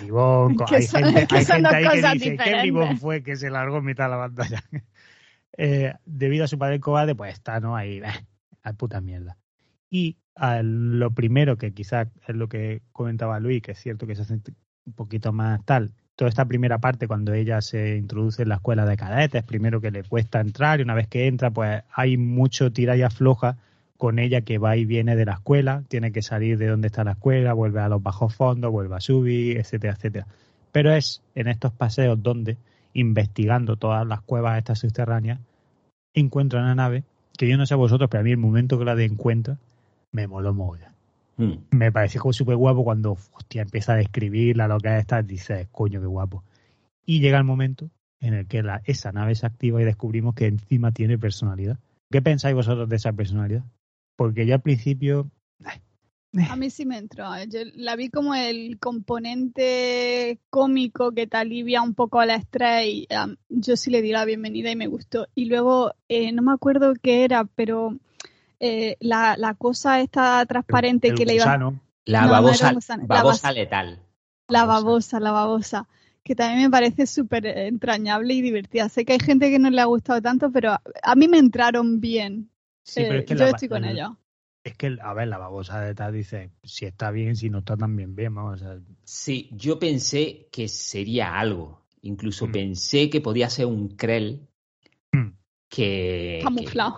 bribón, 0.00 0.56
hay 0.68 0.84
gente, 0.84 1.28
hay 1.30 1.44
gente 1.44 1.68
ahí 1.68 1.88
que 2.02 2.12
dice, 2.14 2.36
¿qué 2.38 2.60
bribón 2.62 2.98
fue 2.98 3.22
que 3.22 3.36
se 3.36 3.50
largó 3.50 3.78
en 3.78 3.84
mitad 3.84 4.06
de 4.06 4.10
la 4.10 4.18
pantalla? 4.18 4.64
Eh, 5.56 5.94
debido 6.04 6.44
a 6.44 6.48
su 6.48 6.58
padre 6.58 6.80
cobarde, 6.80 7.14
pues 7.14 7.34
está, 7.34 7.60
¿no? 7.60 7.76
Ahí, 7.76 8.00
a 8.62 8.72
puta 8.72 9.00
mierda. 9.00 9.36
Y 9.90 10.16
lo 10.62 11.10
primero 11.10 11.58
que 11.58 11.72
quizás 11.72 12.08
es 12.26 12.34
lo 12.34 12.48
que 12.48 12.82
comentaba 12.92 13.38
Luis, 13.40 13.62
que 13.62 13.72
es 13.72 13.78
cierto 13.78 14.06
que 14.06 14.16
se 14.16 14.22
hace 14.22 14.34
un 14.34 14.92
poquito 14.94 15.32
más 15.32 15.62
tal, 15.64 15.92
toda 16.16 16.28
esta 16.28 16.44
primera 16.44 16.78
parte 16.78 17.06
cuando 17.06 17.32
ella 17.34 17.60
se 17.60 17.96
introduce 17.96 18.42
en 18.42 18.48
la 18.48 18.56
escuela 18.56 18.86
de 18.86 18.96
cadetes, 18.96 19.42
primero 19.44 19.80
que 19.80 19.90
le 19.90 20.04
cuesta 20.04 20.40
entrar 20.40 20.80
y 20.80 20.82
una 20.82 20.94
vez 20.94 21.08
que 21.08 21.26
entra, 21.26 21.50
pues 21.50 21.82
hay 21.92 22.16
mucho 22.16 22.72
tira 22.72 22.96
y 22.96 23.02
afloja 23.02 23.58
con 23.96 24.18
ella 24.18 24.40
que 24.40 24.58
va 24.58 24.76
y 24.76 24.84
viene 24.84 25.14
de 25.14 25.24
la 25.24 25.34
escuela, 25.34 25.84
tiene 25.88 26.10
que 26.12 26.22
salir 26.22 26.58
de 26.58 26.66
donde 26.66 26.88
está 26.88 27.04
la 27.04 27.12
escuela, 27.12 27.52
vuelve 27.52 27.80
a 27.80 27.88
los 27.88 28.02
bajos 28.02 28.34
fondos, 28.34 28.72
vuelve 28.72 28.96
a 28.96 29.00
subir, 29.00 29.58
etcétera, 29.58 29.94
etcétera. 29.94 30.26
Pero 30.72 30.92
es 30.92 31.22
en 31.34 31.48
estos 31.48 31.72
paseos 31.72 32.20
donde 32.22 32.56
investigando 32.94 33.76
todas 33.76 34.06
las 34.06 34.20
cuevas 34.20 34.58
estas 34.58 34.78
subterráneas, 34.80 35.40
encuentra 36.14 36.60
una 36.60 36.74
nave 36.74 37.04
que 37.36 37.48
yo 37.48 37.56
no 37.56 37.66
sé 37.66 37.74
a 37.74 37.78
vosotros, 37.78 38.08
pero 38.10 38.20
a 38.20 38.24
mí 38.24 38.30
el 38.30 38.36
momento 38.36 38.78
que 38.78 38.84
la 38.84 38.94
de 38.94 39.04
encuentra 39.04 39.58
me 40.12 40.26
moló 40.26 40.52
mucho. 40.54 40.84
Mm. 41.36 41.54
Me 41.70 41.90
pareció 41.90 42.20
como 42.20 42.32
súper 42.32 42.56
guapo 42.56 42.84
cuando 42.84 43.12
hostia, 43.12 43.62
empieza 43.62 43.94
a 43.94 43.96
describirla, 43.96 44.68
lo 44.68 44.78
que 44.78 44.88
es 44.88 45.00
esta, 45.00 45.22
dices, 45.22 45.68
coño, 45.72 46.00
qué 46.00 46.06
guapo. 46.06 46.44
Y 47.04 47.20
llega 47.20 47.38
el 47.38 47.44
momento 47.44 47.90
en 48.20 48.34
el 48.34 48.46
que 48.46 48.62
la, 48.62 48.82
esa 48.84 49.12
nave 49.12 49.34
se 49.34 49.46
activa 49.46 49.80
y 49.80 49.84
descubrimos 49.84 50.34
que 50.34 50.46
encima 50.46 50.92
tiene 50.92 51.18
personalidad. 51.18 51.78
¿Qué 52.10 52.22
pensáis 52.22 52.54
vosotros 52.54 52.88
de 52.88 52.96
esa 52.96 53.12
personalidad? 53.12 53.64
Porque 54.16 54.46
yo 54.46 54.54
al 54.54 54.60
principio 54.60 55.30
a 56.48 56.56
mí 56.56 56.70
sí 56.70 56.86
me 56.86 56.98
entró. 56.98 57.26
Yo 57.48 57.60
la 57.74 57.94
vi 57.96 58.08
como 58.08 58.34
el 58.34 58.78
componente 58.78 60.38
cómico 60.50 61.12
que 61.12 61.26
te 61.26 61.36
alivia 61.36 61.82
un 61.82 61.94
poco 61.94 62.24
la 62.24 62.36
estrés 62.36 62.86
y 62.86 63.08
yo 63.48 63.76
sí 63.76 63.90
le 63.90 64.02
di 64.02 64.12
la 64.12 64.24
bienvenida 64.24 64.70
y 64.70 64.76
me 64.76 64.86
gustó. 64.86 65.28
Y 65.34 65.46
luego, 65.46 65.92
eh, 66.08 66.32
no 66.32 66.42
me 66.42 66.52
acuerdo 66.52 66.94
qué 67.00 67.24
era, 67.24 67.44
pero 67.44 67.96
eh, 68.60 68.96
la, 69.00 69.36
la, 69.36 69.54
cosa 69.54 70.00
esta 70.00 70.44
transparente 70.46 71.12
que 71.14 71.26
le 71.26 71.34
iba... 71.34 71.72
La 72.04 72.26
babosa, 72.26 72.72
babosa 73.02 73.52
letal. 73.52 74.00
La 74.48 74.64
babosa, 74.64 75.20
la 75.20 75.32
babosa. 75.32 75.86
Que 76.24 76.34
también 76.34 76.62
me 76.62 76.70
parece 76.70 77.06
súper 77.06 77.46
entrañable 77.46 78.34
y 78.34 78.42
divertida. 78.42 78.88
Sé 78.88 79.04
que 79.04 79.12
hay 79.12 79.20
gente 79.20 79.50
que 79.50 79.58
no 79.58 79.70
le 79.70 79.80
ha 79.80 79.84
gustado 79.84 80.20
tanto, 80.20 80.50
pero 80.50 80.72
a, 80.72 81.14
mí 81.14 81.28
me 81.28 81.38
entraron 81.38 82.00
bien. 82.00 82.50
Sí, 82.84 83.02
pero 83.06 83.20
es 83.20 83.26
que 83.26 83.36
yo 83.36 83.46
estoy 83.46 83.68
con 83.68 83.84
ella 83.84 84.16
es 84.64 84.76
que, 84.76 84.96
a 85.02 85.12
ver, 85.12 85.28
la 85.28 85.38
babosa 85.38 85.80
de 85.80 85.94
tal 85.94 86.12
dice, 86.12 86.50
si 86.62 86.84
está 86.84 87.10
bien, 87.10 87.34
si 87.34 87.50
no 87.50 87.58
está 87.58 87.76
también 87.76 88.14
bien, 88.14 88.34
vamos 88.34 88.62
a... 88.62 88.78
Sí, 89.04 89.48
yo 89.52 89.78
pensé 89.78 90.48
que 90.52 90.68
sería 90.68 91.38
algo. 91.38 91.82
Incluso 92.02 92.46
mm. 92.46 92.52
pensé 92.52 93.10
que 93.10 93.20
podía 93.20 93.50
ser 93.50 93.66
un 93.66 93.96
Krell 93.96 94.48
mm. 95.10 95.28
que... 95.68 96.40
Camuflado. 96.44 96.96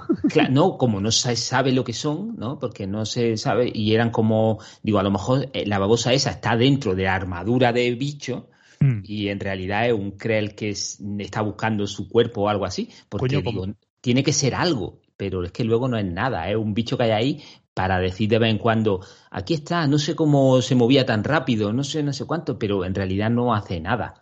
no, 0.51 0.77
como 0.77 1.01
no 1.01 1.11
se 1.11 1.37
sabe 1.37 1.73
lo 1.73 1.85
que 1.85 1.95
son, 1.95 2.37
¿no? 2.37 2.59
Porque 2.59 2.87
no 2.87 3.07
se 3.07 3.39
sabe, 3.39 3.71
y 3.75 3.95
eran 3.95 4.11
como, 4.11 4.59
digo, 4.83 4.99
a 4.99 5.03
lo 5.03 5.11
mejor 5.11 5.49
eh, 5.55 5.65
la 5.67 5.79
babosa 5.79 6.13
esa 6.13 6.33
está 6.33 6.57
dentro 6.57 6.95
de 6.95 7.05
la 7.05 7.15
armadura 7.15 7.73
de 7.73 7.95
bicho, 7.95 8.51
mm. 8.81 9.01
y 9.05 9.29
en 9.29 9.41
realidad 9.41 9.87
es 9.87 9.95
un 9.95 10.13
Krell 10.19 10.55
que 10.55 10.69
está 10.69 11.41
buscando 11.41 11.87
su 11.87 12.11
cuerpo 12.11 12.43
o 12.43 12.49
algo 12.51 12.67
así, 12.67 12.91
porque 13.09 13.41
digo, 13.41 13.69
tiene 14.03 14.23
que 14.23 14.35
ser 14.35 14.55
algo 14.55 15.01
pero 15.17 15.45
es 15.45 15.53
que 15.53 15.65
luego 15.65 15.89
no 15.89 15.97
es 15.97 16.05
nada, 16.05 16.49
es 16.51 16.57
un 16.57 16.75
bicho 16.75 16.97
que 16.97 17.05
hay 17.05 17.11
ahí 17.11 17.45
para 17.75 17.99
decir 17.99 18.29
de 18.29 18.39
vez 18.39 18.51
en 18.51 18.59
cuando, 18.59 19.01
aquí 19.31 19.55
está, 19.55 19.87
no 19.87 19.99
sé 19.99 20.15
cómo 20.15 20.63
se 20.63 20.77
movía 20.77 21.05
tan 21.05 21.25
rápido, 21.25 21.73
no 21.73 21.83
sé, 21.83 22.03
no 22.03 22.13
sé 22.13 22.25
cuánto, 22.25 22.59
pero 22.59 22.85
en 22.85 22.95
realidad 22.95 23.31
no 23.31 23.53
hace 23.53 23.81
nada. 23.81 24.15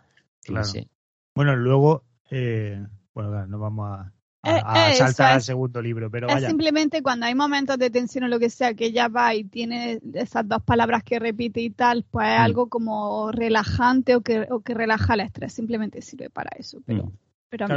Bueno, 1.35 1.55
luego, 1.55 2.03
eh, 2.31 2.83
bueno, 3.13 3.45
no 3.47 3.59
vamos 3.59 3.99
a, 3.99 4.11
eh, 4.43 4.95
saltar 4.95 5.33
al 5.33 5.41
segundo 5.41 5.81
libro, 5.81 6.11
pero 6.11 6.27
es 6.27 6.45
simplemente 6.45 7.01
cuando 7.01 7.27
hay 7.27 7.35
momentos 7.35 7.77
de 7.77 7.89
tensión 7.89 8.25
o 8.25 8.27
lo 8.27 8.39
que 8.39 8.49
sea, 8.49 8.73
que 8.73 8.87
ella 8.87 9.07
va 9.07 9.33
y 9.35 9.45
tiene 9.45 9.99
esas 10.15 10.47
dos 10.47 10.61
palabras 10.63 11.03
que 11.03 11.19
repite 11.19 11.61
y 11.61 11.69
tal, 11.69 12.03
pues 12.09 12.27
es 12.27 12.39
mm. 12.39 12.41
algo 12.41 12.67
como 12.67 13.31
relajante 13.31 14.15
o 14.15 14.21
que, 14.21 14.47
o 14.49 14.61
que 14.61 14.73
relaja 14.73 15.13
el 15.13 15.21
estrés, 15.21 15.53
simplemente 15.53 16.01
sirve 16.01 16.29
para 16.29 16.49
eso. 16.57 16.79
Pero, 16.85 17.05
mm. 17.05 17.11
pero, 17.49 17.67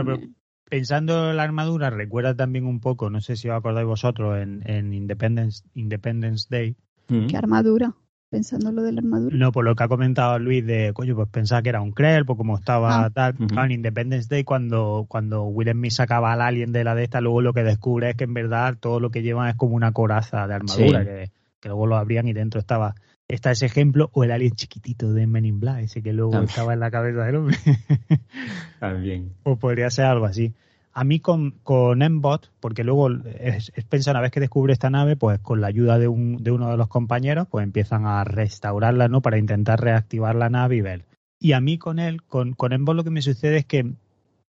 pensando 0.68 1.30
en 1.30 1.36
la 1.36 1.42
armadura, 1.42 1.90
recuerda 1.90 2.34
también 2.34 2.66
un 2.66 2.80
poco, 2.80 3.10
no 3.10 3.20
sé 3.20 3.36
si 3.36 3.48
os 3.48 3.56
acordáis 3.56 3.86
vosotros, 3.86 4.38
en, 4.38 4.62
en 4.66 4.92
Independence, 4.92 5.64
Independence 5.74 6.46
Day. 6.50 6.76
Mm. 7.08 7.26
¿Qué 7.26 7.36
armadura? 7.36 7.94
Pensando 8.28 8.72
lo 8.72 8.82
de 8.82 8.92
la 8.92 9.00
armadura. 9.00 9.36
No, 9.36 9.52
por 9.52 9.64
lo 9.64 9.76
que 9.76 9.84
ha 9.84 9.88
comentado 9.88 10.38
Luis 10.40 10.66
de, 10.66 10.92
coño, 10.92 11.14
pues 11.14 11.28
pensaba 11.28 11.62
que 11.62 11.68
era 11.68 11.80
un 11.80 11.92
Krell, 11.92 12.26
pues 12.26 12.36
como 12.36 12.56
estaba 12.56 13.04
ah. 13.04 13.10
tal. 13.10 13.36
En 13.38 13.70
Independence 13.70 14.28
Day, 14.28 14.42
cuando, 14.42 15.06
cuando 15.08 15.44
Will 15.44 15.70
Smith 15.70 15.92
sacaba 15.92 16.32
al 16.32 16.40
alien 16.40 16.72
de 16.72 16.82
la 16.82 16.96
de 16.96 17.04
esta, 17.04 17.20
luego 17.20 17.40
lo 17.40 17.52
que 17.52 17.62
descubre 17.62 18.10
es 18.10 18.16
que 18.16 18.24
en 18.24 18.34
verdad 18.34 18.76
todo 18.78 18.98
lo 18.98 19.10
que 19.10 19.22
llevan 19.22 19.48
es 19.48 19.54
como 19.54 19.76
una 19.76 19.92
coraza 19.92 20.48
de 20.48 20.54
armadura, 20.54 21.04
que, 21.04 21.30
que 21.60 21.68
luego 21.68 21.86
lo 21.86 21.96
abrían 21.96 22.26
y 22.26 22.32
dentro 22.32 22.58
estaba 22.58 22.96
está 23.28 23.50
ese 23.50 23.66
ejemplo, 23.66 24.10
o 24.12 24.24
el 24.24 24.30
alien 24.30 24.52
chiquitito 24.52 25.12
de 25.12 25.26
Men 25.26 25.44
in 25.44 25.60
Black, 25.60 25.80
ese 25.80 26.02
que 26.02 26.12
luego 26.12 26.40
estaba 26.40 26.74
en 26.74 26.80
la 26.80 26.90
cabeza 26.90 27.24
del 27.24 27.36
hombre. 27.36 27.56
También. 28.80 29.32
O 29.42 29.56
podría 29.56 29.90
ser 29.90 30.06
algo 30.06 30.26
así. 30.26 30.54
A 30.92 31.04
mí 31.04 31.20
con, 31.20 31.50
con 31.62 32.00
M-Bot, 32.00 32.50
porque 32.58 32.82
luego 32.82 33.10
es, 33.10 33.70
pensar, 33.88 34.14
una 34.14 34.22
vez 34.22 34.30
que 34.30 34.40
descubre 34.40 34.72
esta 34.72 34.88
nave, 34.88 35.14
pues 35.14 35.38
con 35.40 35.60
la 35.60 35.66
ayuda 35.66 35.98
de, 35.98 36.08
un, 36.08 36.42
de 36.42 36.52
uno 36.52 36.70
de 36.70 36.78
los 36.78 36.88
compañeros, 36.88 37.46
pues 37.50 37.64
empiezan 37.64 38.06
a 38.06 38.24
restaurarla, 38.24 39.08
¿no? 39.08 39.20
Para 39.20 39.36
intentar 39.36 39.78
reactivar 39.78 40.34
la 40.36 40.48
nave 40.48 40.76
y 40.76 40.80
ver. 40.80 41.04
Y 41.38 41.52
a 41.52 41.60
mí 41.60 41.76
con 41.76 41.98
él, 41.98 42.22
con, 42.22 42.54
con 42.54 42.72
M-Bot 42.72 42.96
lo 42.96 43.04
que 43.04 43.10
me 43.10 43.20
sucede 43.20 43.58
es 43.58 43.66
que 43.66 43.92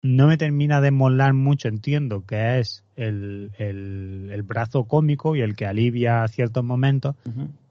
no 0.02 0.28
me 0.28 0.36
termina 0.36 0.80
de 0.80 0.92
molar 0.92 1.34
mucho, 1.34 1.66
entiendo 1.66 2.24
que 2.24 2.60
es 2.60 2.84
el, 2.94 3.50
el, 3.58 4.42
brazo 4.44 4.84
cómico 4.84 5.34
y 5.34 5.40
el 5.40 5.56
que 5.56 5.66
alivia 5.66 6.26
ciertos 6.28 6.62
momentos, 6.62 7.16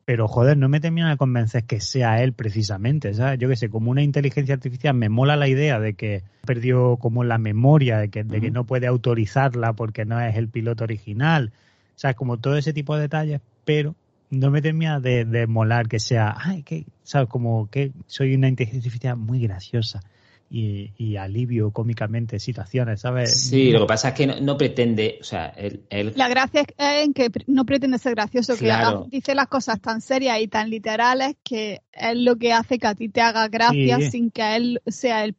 pero 0.06 0.28
joder, 0.28 0.56
no 0.56 0.70
me 0.70 0.80
termina 0.80 1.10
de 1.10 1.18
convencer 1.18 1.64
que 1.64 1.82
sea 1.82 2.22
él 2.22 2.34
precisamente, 2.34 3.14
¿sabes? 3.16 3.40
Yo 3.40 3.50
que 3.50 3.56
sé, 3.56 3.70
como 3.70 3.90
una 3.90 4.04
inteligencia 4.04 4.54
artificial 4.54 4.94
me 4.94 5.10
mola 5.10 5.36
la 5.36 5.48
idea 5.48 5.80
de 5.80 5.96
que 5.96 6.24
perdió 6.46 6.98
como 6.98 7.24
la 7.24 7.40
memoria, 7.40 7.98
de 7.98 8.10
que, 8.10 8.24
de 8.24 8.40
que 8.40 8.52
no 8.52 8.66
puede 8.66 8.86
autorizarla 8.86 9.74
porque 9.74 10.06
no 10.06 10.22
es 10.22 10.36
el 10.36 10.48
piloto 10.48 10.84
original, 10.84 11.52
¿sabes? 11.96 12.16
Como 12.16 12.38
todo 12.38 12.56
ese 12.56 12.72
tipo 12.72 12.96
de 12.96 13.02
detalles, 13.02 13.42
pero 13.66 13.96
no 14.30 14.52
me 14.52 14.62
termina 14.62 15.00
de, 15.00 15.26
de 15.26 15.48
molar 15.48 15.88
que 15.88 16.00
sea, 16.00 16.36
ay, 16.38 16.62
que, 16.62 16.86
¿sabes? 17.04 17.28
Como 17.28 17.68
que 17.72 17.92
soy 18.06 18.36
una 18.36 18.48
inteligencia 18.48 18.88
artificial 18.88 19.18
muy 19.18 19.40
graciosa 19.40 20.02
y, 20.50 21.16
alivio 21.18 21.72
cómicamente 21.72 22.40
situaciones, 22.40 23.02
¿sabes? 23.02 23.50
Sí, 23.50 23.72
lo 23.72 23.82
que 23.82 23.86
pasa 23.86 24.10
es 24.10 24.14
que 24.16 24.28
no, 24.28 24.58
pretende, 24.58 25.18
o 25.20 25.24
sea, 25.24 25.48
él, 25.48 26.14
La 26.16 26.28
gracia 26.28 26.62
es 26.62 27.04
en 27.04 27.14
que 27.14 27.30
no 27.48 27.66
pretende 27.66 27.98
ser 27.98 28.16
gracioso, 28.16 28.56
que 28.58 28.72
dice 29.10 29.36
las 29.36 29.48
cosas 29.48 29.82
tan 29.82 30.02
serias 30.02 30.40
y 30.42 30.48
tan 30.48 30.70
literales 30.70 31.36
que 31.44 31.82
es 31.92 32.18
lo 32.18 32.36
que 32.38 32.54
hace 32.54 32.80
que 32.80 32.88
a 32.88 32.96
ti 32.96 33.10
te 33.10 33.22
haga 33.22 33.48
gracia 33.48 34.00
sin 34.10 34.32
que 34.32 34.56
él 34.56 34.82
sea 34.88 35.26
el, 35.26 35.34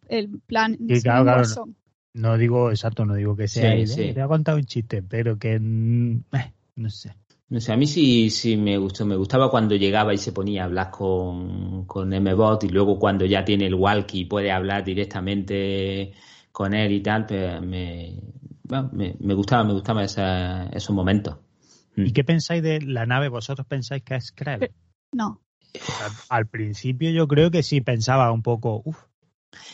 plan. 0.47 0.77
no, 2.15 2.39
digo, 2.39 2.71
exacto, 2.71 3.05
no 3.05 3.15
digo 3.15 3.37
que 3.37 3.49
sea 3.49 3.75
él, 3.75 3.91
¿eh? 3.97 4.15
te 4.15 4.23
ha 4.23 4.27
contado 4.27 4.59
un 4.59 4.65
chiste, 4.65 5.03
pero 5.03 5.39
que, 5.39 5.59
mm, 5.61 6.25
eh, 6.33 6.53
no 6.77 6.91
sé. 6.91 7.15
No 7.49 7.61
sé, 7.61 7.73
a 7.73 7.77
mí 7.77 7.87
sí, 7.87 8.31
sí 8.31 8.57
me 8.57 8.77
gustó. 8.77 9.07
Me 9.07 9.17
gustaba 9.17 9.51
cuando 9.51 9.77
llegaba 9.77 10.13
y 10.13 10.19
se 10.19 10.33
ponía 10.33 10.63
a 10.63 10.65
hablar 10.65 10.91
con, 10.91 11.87
con 11.87 12.09
MBot 12.09 12.65
y 12.65 12.69
luego 12.69 12.99
cuando 12.99 13.25
ya 13.25 13.45
tiene 13.45 13.67
el 13.67 13.75
walkie 13.75 14.21
y 14.21 14.25
puede 14.25 14.51
hablar 14.51 14.85
directamente 14.85 16.13
con 16.51 16.75
él 16.75 16.93
y 16.93 17.03
tal, 17.03 17.27
pues 17.27 17.61
me, 17.63 18.21
me, 19.21 19.35
gustaba, 19.35 19.63
me 19.63 19.75
gustaba 19.75 20.05
esos 20.05 20.91
momentos. 20.91 21.37
¿Y 21.97 22.11
mm. 22.11 22.13
qué 22.13 22.25
pensáis 22.25 22.63
de 22.63 22.81
la 22.81 23.07
nave? 23.07 23.29
¿Vosotros 23.29 23.67
pensáis 23.67 24.03
que 24.03 24.17
es 24.17 24.33
Krell? 24.33 24.73
No. 25.13 25.41
Al 26.29 26.47
principio 26.47 27.11
yo 27.11 27.29
creo 27.29 27.51
que 27.51 27.63
sí 27.63 27.81
pensaba 27.81 28.33
un 28.33 28.43
poco, 28.43 28.83
uff, 28.85 29.05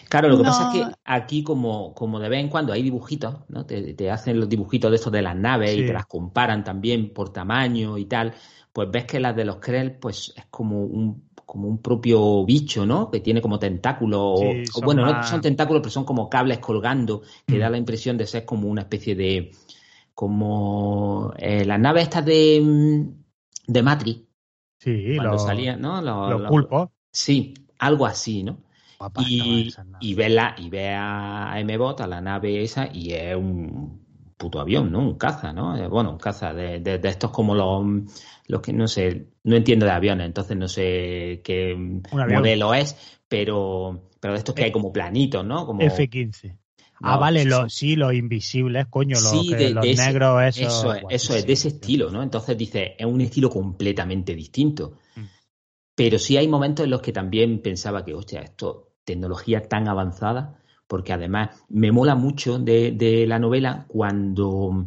Claro, 0.09 0.29
lo 0.29 0.39
que 0.39 0.45
pasa 0.45 0.71
es 0.71 0.79
que 0.79 0.93
aquí, 1.05 1.43
como, 1.43 1.95
como 1.95 2.21
de 2.21 2.29
vez 2.29 2.41
en 2.41 2.49
cuando 2.49 2.73
hay 2.73 2.83
dibujitos, 2.83 3.37
¿no? 3.49 3.65
Te, 3.65 4.11
hacen 4.11 4.39
los 4.39 4.49
dibujitos 4.49 4.91
de 4.91 4.97
estos 4.97 5.13
de 5.13 5.23
las 5.23 5.37
naves 5.37 5.77
y 5.77 5.87
te 5.87 5.93
las 5.93 6.07
comparan 6.07 6.65
también 6.65 7.13
por 7.13 7.33
tamaño 7.33 7.99
y 7.99 8.05
tal, 8.05 8.35
pues 8.73 8.91
ves 8.91 9.05
que 9.05 9.21
las 9.21 9.35
de 9.35 9.45
los 9.45 9.57
Krell, 9.57 9.99
pues 9.99 10.33
es 10.37 10.47
como 10.51 10.85
un, 10.85 11.31
como 11.47 11.69
un 11.69 11.81
propio 11.81 12.45
bicho, 12.45 12.87
¿no? 12.87 13.11
Que 13.11 13.21
tiene 13.21 13.41
como 13.41 13.59
tentáculos, 13.59 14.41
o, 14.75 14.81
bueno, 14.83 15.05
no 15.05 15.23
son 15.25 15.41
tentáculos, 15.41 15.81
pero 15.81 15.91
son 15.91 16.05
como 16.05 16.29
cables 16.29 16.59
colgando, 16.59 17.23
que 17.47 17.59
da 17.59 17.69
mm. 17.69 17.73
la 17.73 17.79
impresión 17.79 18.17
de 18.19 18.27
ser 18.27 18.45
como 18.45 18.69
una 18.69 18.83
especie 18.83 19.15
de, 19.15 19.51
como 20.15 21.33
eh, 21.39 21.65
las 21.65 21.81
naves 21.81 22.05
estas 22.05 22.25
de, 22.25 23.07
de 23.67 23.83
Matrix. 23.83 24.23
Sí, 24.79 25.17
cuando 25.17 25.39
salían, 25.39 25.81
¿no? 25.81 26.01
los 26.03 26.49
pulpos. 26.49 26.89
Sí, 27.11 27.55
algo 27.79 28.07
así, 28.07 28.43
¿no? 28.43 28.59
Y, 29.27 29.73
y, 30.01 30.15
ve 30.15 30.29
la, 30.29 30.55
y 30.59 30.71
ve 30.71 30.91
a 30.95 31.55
MBOT, 31.65 32.03
a 32.03 32.07
la 32.07 32.21
nave 32.21 32.63
esa, 32.63 32.89
y 32.93 33.13
es 33.13 33.37
un 33.37 34.03
puto 34.43 34.61
avión, 34.61 34.91
¿no? 34.91 34.99
Un 34.99 35.17
caza, 35.17 35.53
¿no? 35.53 35.77
Eh, 35.77 35.87
bueno, 35.87 36.11
un 36.11 36.19
caza 36.19 36.53
de, 36.53 36.81
de, 36.81 37.01
estos 37.09 37.31
como 37.31 37.55
los, 37.55 38.13
los 38.49 38.61
que 38.61 38.73
no 38.73 38.89
sé, 38.89 39.29
no 39.45 39.55
entiendo 39.55 39.87
de 39.87 39.93
aviones, 39.93 40.27
entonces 40.27 40.57
no 40.57 40.67
sé 40.67 41.41
qué 41.45 41.77
modelo 42.13 42.75
es, 42.75 43.21
pero, 43.29 44.11
pero 44.19 44.33
de 44.35 44.39
estos 44.39 44.55
que 44.55 44.65
hay 44.65 44.73
como 44.73 44.93
planitos, 44.93 45.45
¿no? 45.45 45.65
Como... 45.65 45.81
F-15. 45.81 46.59
ah, 47.03 47.19
vale, 47.19 47.45
los, 47.45 47.73
sí, 47.73 47.95
los 47.95 48.13
invisibles, 48.15 48.87
coño, 48.91 49.15
los, 49.15 49.33
negros, 49.97 50.57
eso. 50.57 50.67
Eso, 50.67 50.95
es, 50.95 51.05
eso 51.09 51.37
es 51.37 51.47
de 51.47 51.53
ese 51.53 51.69
estilo, 51.69 52.11
¿no? 52.11 52.21
Entonces 52.21 52.59
dice, 52.59 52.97
es 52.99 53.07
un 53.07 53.21
estilo 53.21 53.49
completamente 53.49 54.35
distinto. 54.35 54.99
Mm. 55.15 55.21
Pero 55.95 56.19
sí 56.19 56.37
hay 56.37 56.49
momentos 56.49 56.85
en 56.85 56.91
los 56.91 57.01
que 57.01 57.13
también 57.13 57.61
pensaba 57.61 58.05
que, 58.05 58.15
hostia, 58.15 58.41
esto 58.41 58.92
tecnología 59.05 59.63
tan 59.69 59.89
avanzada, 59.89 60.59
porque 60.87 61.13
además 61.13 61.51
me 61.69 61.93
mola 61.93 62.15
mucho 62.15 62.59
de, 62.59 63.25
la 63.27 63.39
novela 63.39 63.87
cuando 63.89 64.87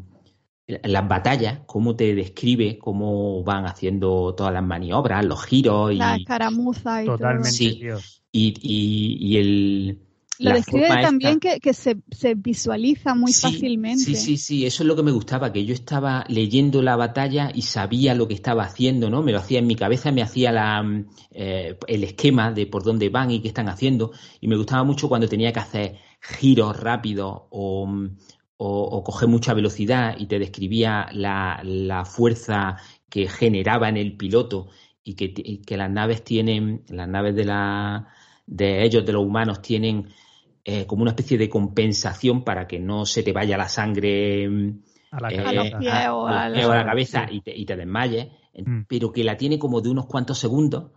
las 0.68 1.08
batallas, 1.08 1.60
cómo 1.66 1.96
te 1.96 2.16
describe 2.16 2.78
cómo 2.80 3.44
van 3.44 3.66
haciendo 3.66 4.34
todas 4.36 4.54
las 4.54 4.64
maniobras, 4.64 5.26
los 5.26 5.44
giros 5.46 5.92
y 5.92 5.98
la 5.98 6.16
escaramuza 6.16 7.04
y 7.04 7.06
Totalmente, 7.06 7.80
todo. 7.90 8.00
y, 8.32 9.38
el 9.38 10.05
lo 10.40 10.54
describe 10.54 10.88
también 11.02 11.40
que, 11.40 11.74
se, 11.74 11.96
visualiza 12.36 13.16
muy 13.16 13.34
fácilmente. 13.34 14.04
Sí, 14.04 14.16
sí, 14.16 14.38
sí, 14.38 14.66
eso 14.66 14.84
es 14.84 14.88
lo 14.88 14.96
que 14.96 15.04
me 15.04 15.12
gustaba, 15.12 15.52
que 15.52 15.66
yo 15.66 15.74
estaba 15.74 16.26
leyendo 16.28 16.82
la 16.82 16.96
batalla 16.96 17.52
y 17.54 17.62
sabía 17.62 18.16
lo 18.16 18.28
que 18.28 18.34
estaba 18.34 18.64
haciendo, 18.64 19.10
¿no? 19.10 19.22
Me 19.22 19.32
lo 19.32 19.40
hacía 19.40 19.60
en 19.60 19.68
mi 19.68 19.76
cabeza, 19.76 20.12
me 20.12 20.22
hacía 20.22 20.52
la, 20.52 20.84
mm, 20.84 21.06
eh, 21.32 21.78
el 21.88 22.04
esquema 22.04 22.52
de 22.52 22.68
por 22.68 22.84
dónde 22.84 23.10
van 23.10 23.32
y 23.32 23.42
qué 23.42 23.48
están 23.48 23.70
haciendo. 23.70 24.12
Y 24.42 24.48
me 24.48 24.58
gustaba 24.58 24.84
mucho 24.84 25.08
cuando 25.08 25.28
tenía 25.28 25.54
que 25.54 25.60
hacer 25.60 25.96
giros 26.22 26.80
rápidos 26.80 27.44
o, 27.50 27.86
mm, 27.88 28.18
o, 28.58 29.04
coger 29.04 29.28
mucha 29.30 29.54
velocidad 29.54 30.16
y 30.18 30.28
te 30.28 30.40
describía 30.40 31.08
la, 31.12 31.62
la, 31.64 32.06
fuerza 32.06 32.78
que 33.10 33.28
generaba 33.28 33.90
en 33.90 33.98
el 33.98 34.16
piloto 34.16 34.70
y 35.04 35.16
que, 35.16 35.34
que 35.34 35.78
las 35.78 35.92
naves 35.92 36.24
tienen, 36.24 36.84
las 36.88 37.08
naves 37.08 37.36
de 37.36 37.46
la 37.46 38.08
de 38.48 38.84
ellos, 38.84 39.06
de 39.06 39.14
los 39.14 39.26
humanos, 39.26 39.62
tienen 39.62 40.10
eh, 40.68 40.88
como 40.88 41.04
una 41.04 41.12
especie 41.12 41.38
de 41.38 41.48
compensación 41.48 42.44
para 42.44 42.66
que 42.66 42.80
no 42.80 43.06
se 43.06 43.22
te 43.22 43.32
vaya 43.34 43.56
la 43.56 43.70
sangre 43.70 44.46
a 45.12 45.22
la, 45.22 45.32
eh, 45.32 46.10
o 46.10 46.26
a 46.26 46.50
la, 46.50 46.86
cabeza 46.86 47.28
y, 47.30 47.42
te, 47.42 47.56
y 47.56 47.66
te 47.66 47.76
desmayes, 47.76 48.30
mm. 48.54 48.82
pero 48.88 49.12
que 49.12 49.24
la 49.24 49.38
tiene 49.38 49.60
como 49.60 49.80
de 49.82 49.90
unos 49.90 50.08
cuantos 50.08 50.40
segundos 50.40 50.92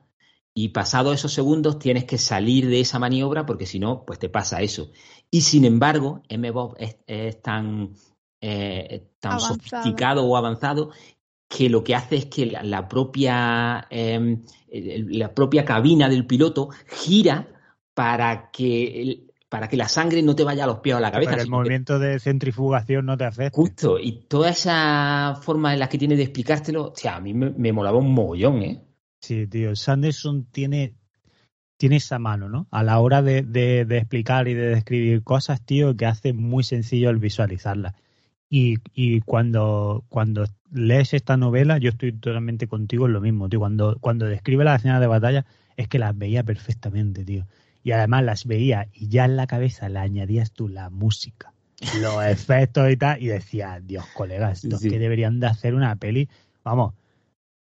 y 0.54 0.70
pasado 0.70 1.12
esos 1.12 1.32
segundos 1.32 1.78
tienes 1.78 2.04
que 2.04 2.16
salir 2.16 2.66
de 2.66 2.80
esa 2.80 2.98
maniobra 2.98 3.46
porque 3.46 3.66
si 3.66 3.78
no, 3.78 4.04
pues 4.06 4.18
te 4.18 4.28
pasa 4.28 4.62
eso. 4.62 4.90
Y 5.30 5.42
sin 5.42 5.64
embargo, 5.64 6.22
MBOB 6.34 6.74
es, 6.78 6.96
es 7.06 7.42
tan, 7.42 7.92
eh, 8.40 9.10
tan 9.20 9.38
sofisticado 9.38 10.24
o 10.24 10.36
avanzado 10.36 10.90
que 11.46 11.68
lo 11.68 11.84
que 11.84 11.94
hace 11.94 12.16
es 12.16 12.26
que 12.26 12.46
la, 12.46 12.88
propia, 12.88 13.86
em, 13.90 14.42
la 14.70 15.34
propia 15.34 15.64
cabina 15.64 16.08
del 16.08 16.26
piloto 16.26 16.70
gira 16.86 17.48
para 17.94 18.50
que 18.50 19.27
para 19.48 19.68
que 19.68 19.76
la 19.76 19.88
sangre 19.88 20.22
no 20.22 20.34
te 20.34 20.44
vaya 20.44 20.64
a 20.64 20.66
los 20.66 20.80
pies 20.80 20.94
o 20.94 20.98
a 20.98 21.00
la 21.00 21.10
cabeza. 21.10 21.30
Para 21.30 21.42
el 21.42 21.48
movimiento 21.48 21.98
de 21.98 22.18
centrifugación 22.18 23.06
no 23.06 23.16
te 23.16 23.24
afecte. 23.24 23.56
Justo, 23.56 23.98
y 23.98 24.26
toda 24.28 24.50
esa 24.50 25.38
forma 25.42 25.72
en 25.72 25.80
la 25.80 25.88
que 25.88 25.98
tiene 25.98 26.16
de 26.16 26.24
explicártelo, 26.24 26.88
o 26.88 26.96
sea, 26.96 27.16
a 27.16 27.20
mí 27.20 27.32
me, 27.32 27.72
molaba 27.72 27.98
un 27.98 28.12
mogollón, 28.12 28.62
¿eh? 28.62 28.84
Sí, 29.20 29.46
tío, 29.46 29.74
Sanderson 29.74 30.44
tiene, 30.50 30.94
tiene 31.76 31.96
esa 31.96 32.18
mano, 32.18 32.48
¿no? 32.48 32.68
A 32.70 32.82
la 32.82 33.00
hora 33.00 33.22
de, 33.22 33.42
de, 33.42 33.84
de 33.84 33.98
explicar 33.98 34.48
y 34.48 34.54
de 34.54 34.68
describir 34.68 35.22
cosas, 35.24 35.64
tío, 35.64 35.96
que 35.96 36.06
hace 36.06 36.32
muy 36.32 36.62
sencillo 36.62 37.10
el 37.10 37.18
visualizarlas. 37.18 37.94
Y, 38.50 38.76
y 38.94 39.20
cuando, 39.20 40.04
cuando 40.08 40.44
lees 40.72 41.14
esta 41.14 41.36
novela, 41.36 41.78
yo 41.78 41.90
estoy 41.90 42.12
totalmente 42.12 42.66
contigo 42.66 43.06
en 43.06 43.12
lo 43.12 43.20
mismo, 43.20 43.48
tío. 43.48 43.58
Cuando, 43.58 43.96
cuando 44.00 44.26
describe 44.26 44.64
las 44.64 44.80
escenas 44.80 45.00
de 45.00 45.06
batalla, 45.06 45.46
es 45.76 45.88
que 45.88 45.98
las 45.98 46.16
veía 46.16 46.42
perfectamente, 46.44 47.24
tío. 47.24 47.46
Y 47.82 47.92
además 47.92 48.24
las 48.24 48.44
veía 48.44 48.88
y 48.92 49.08
ya 49.08 49.24
en 49.24 49.36
la 49.36 49.46
cabeza 49.46 49.88
le 49.88 49.98
añadías 49.98 50.52
tú 50.52 50.68
la 50.68 50.90
música, 50.90 51.52
los 52.00 52.22
efectos 52.26 52.90
y 52.90 52.96
tal, 52.96 53.22
y 53.22 53.26
decía, 53.28 53.80
Dios, 53.82 54.04
colegas, 54.14 54.64
estos 54.64 54.80
que 54.80 54.98
deberían 54.98 55.40
de 55.40 55.46
hacer 55.46 55.74
una 55.74 55.96
peli, 55.96 56.28
vamos, 56.64 56.94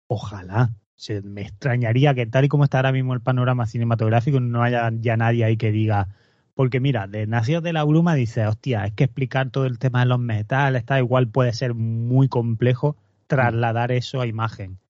ojalá. 0.07 0.71
Se, 0.97 1.23
me 1.23 1.43
extrañaría 1.43 2.13
que 2.13 2.27
tal 2.27 2.47
y 2.47 2.49
como 2.49 2.65
está 2.65 2.79
ahora 2.79 2.91
mismo 2.91 3.15
el 3.15 3.21
panorama 3.21 3.67
cinematográfico, 3.67 4.41
no 4.41 4.65
haya 4.65 4.91
ya 5.01 5.17
nadie 5.17 5.45
ahí 5.45 5.57
que 5.57 5.71
diga, 5.71 6.09
Porque 6.55 6.81
mira, 6.81 7.07
de 7.07 7.29
Nacidos 7.29 7.63
de 7.63 7.73
la 7.73 7.85
Bruma 7.85 8.17
dice, 8.17 8.45
hostia, 8.45 8.85
es 8.85 8.95
que 8.95 9.05
explicar 9.05 9.51
todo 9.51 9.67
el 9.67 9.79
tema 9.79 10.01
de 10.01 10.07
los 10.07 10.19
metales, 10.19 10.81
está 10.81 10.99
igual 10.99 11.29
puede 11.29 11.53
ser 11.53 11.75
muy 11.75 12.29
complejo 12.29 12.97
trasladar 13.29 13.93
eso 13.93 14.21
a 14.21 14.27
imagen. 14.27 14.81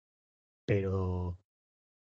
Pero, 0.64 1.37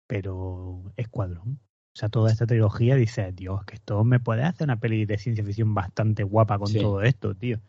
pero 0.07 0.93
Escuadrón. 0.95 1.59
O 1.93 1.97
sea, 1.99 2.09
toda 2.09 2.31
esta 2.31 2.45
trilogía 2.45 2.95
dice, 2.95 3.31
Dios, 3.31 3.63
que 3.65 3.75
esto 3.75 4.03
me 4.03 4.19
puede 4.19 4.43
hacer 4.43 4.65
una 4.65 4.79
peli 4.79 5.05
de 5.05 5.17
ciencia 5.17 5.43
ficción 5.43 5.73
bastante 5.73 6.23
guapa 6.23 6.57
con 6.57 6.71
todo 6.73 7.01
esto, 7.01 7.35
tío. 7.35 7.59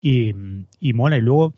Y, 0.00 0.34
y 0.80 0.92
mola. 0.92 1.18
Y 1.18 1.20
luego, 1.20 1.54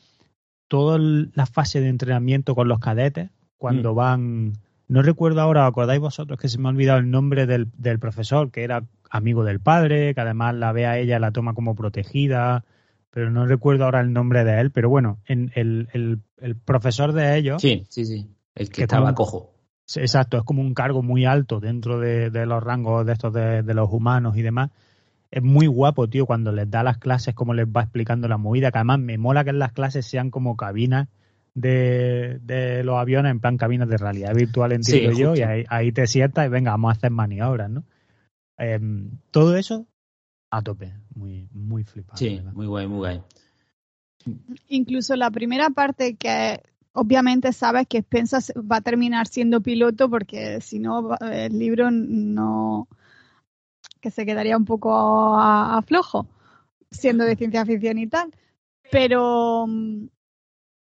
toda 0.69 0.99
la 0.99 1.47
fase 1.47 1.81
de 1.81 1.89
entrenamiento 1.89 2.55
con 2.55 2.69
los 2.69 2.81
cadetes, 2.81 3.31
cuando 3.57 3.93
mm. 3.93 3.97
van 3.97 4.53
no 4.93 5.01
recuerdo 5.01 5.41
ahora, 5.41 5.67
¿acordáis 5.67 6.01
vosotros 6.01 6.39
que 6.39 6.51
se 6.51 6.59
me 6.59 6.69
ha 6.69 6.71
olvidado 6.71 6.99
el 6.99 7.11
nombre 7.11 7.47
del, 7.47 7.69
del, 7.79 7.99
profesor, 7.99 8.51
que 8.51 8.63
era 8.63 8.85
amigo 9.11 9.43
del 9.43 9.59
padre, 9.59 10.15
que 10.15 10.21
además 10.21 10.55
la 10.55 10.73
ve 10.73 10.85
a 10.85 10.99
ella, 10.99 11.19
la 11.19 11.31
toma 11.31 11.55
como 11.55 11.75
protegida, 11.75 12.67
pero 13.11 13.31
no 13.31 13.47
recuerdo 13.47 13.87
ahora 13.87 14.01
el 14.01 14.13
nombre 14.13 14.45
de 14.45 14.61
él, 14.61 14.71
pero 14.71 14.91
bueno, 14.91 15.19
en 15.27 15.51
el, 15.55 15.89
el, 15.95 16.21
el 16.39 16.57
profesor 16.57 17.13
de 17.13 17.39
ellos. 17.39 17.63
Sí, 17.63 17.87
sí, 17.89 18.05
sí, 18.05 18.29
el 18.55 18.69
que, 18.69 18.83
estaba 18.83 19.15
cojo. 19.15 19.52
Exacto, 19.97 20.39
es 20.39 20.45
como 20.45 20.63
un 20.63 20.75
cargo 20.75 21.03
muy 21.03 21.25
alto 21.25 21.61
dentro 21.61 21.99
de, 21.99 22.31
de 22.31 22.47
los 22.47 22.63
rangos 22.63 23.07
de 23.07 23.13
estos 23.13 23.33
de, 23.33 23.63
de, 23.63 23.75
los 23.75 23.91
humanos 23.91 24.37
y 24.37 24.43
demás. 24.43 24.71
Es 25.31 25.43
muy 25.43 25.67
guapo, 25.67 26.09
tío, 26.09 26.27
cuando 26.27 26.53
les 26.53 26.71
da 26.71 26.83
las 26.83 26.99
clases, 26.99 27.35
cómo 27.35 27.55
les 27.55 27.67
va 27.67 27.83
explicando 27.83 28.29
la 28.29 28.37
movida, 28.37 28.71
que 28.71 28.79
además 28.79 29.01
me 29.01 29.19
mola 29.19 29.45
que 29.45 29.51
en 29.51 29.59
las 29.59 29.73
clases 29.73 30.07
sean 30.07 30.31
como 30.31 30.57
cabinas 30.57 31.09
de, 31.55 32.39
de, 32.43 32.83
los 32.85 32.97
aviones 32.97 33.31
en 33.31 33.41
plan 33.41 33.57
cabinas 33.57 33.89
de 33.89 33.97
realidad 33.97 34.35
virtual, 34.35 34.73
entiendo 34.73 35.13
yo, 35.13 35.35
y 35.35 35.43
ahí, 35.69 35.93
te 35.93 36.07
sientas 36.07 36.47
y 36.47 36.49
venga, 36.51 36.73
vamos 36.73 36.91
a 36.91 36.93
hacer 36.93 37.11
maniobras, 37.11 37.71
¿no? 37.71 37.85
Em, 38.59 39.11
todo 39.31 39.57
eso 39.57 39.87
a 40.51 40.63
tope, 40.63 40.93
muy, 41.15 41.49
muy 41.53 41.85
flipado. 41.85 42.19
Sí, 42.19 42.41
muy 42.53 42.67
guay, 42.67 42.87
muy 42.87 42.99
guay. 42.99 43.23
Incluso 44.69 45.17
la 45.17 45.31
primera 45.31 45.71
parte 45.71 46.15
que 46.17 46.63
obviamente 46.93 47.53
sabes 47.53 47.87
que 47.89 47.99
Spencer 47.99 48.43
va 48.59 48.77
a 48.77 48.81
terminar 48.81 49.27
siendo 49.27 49.61
piloto 49.61 50.09
porque 50.11 50.61
si 50.61 50.79
no 50.79 51.17
el 51.21 51.59
libro 51.59 51.91
no 51.91 52.89
que 54.01 54.11
se 54.11 54.27
quedaría 54.27 54.57
un 54.57 54.65
poco 54.65 54.93
a 55.39 55.81
flojo 55.87 56.27
siendo 56.91 57.25
de 57.25 57.37
ciencia 57.37 57.65
ficción 57.65 57.99
y 57.99 58.07
tal. 58.07 58.31
Pero 58.91 59.67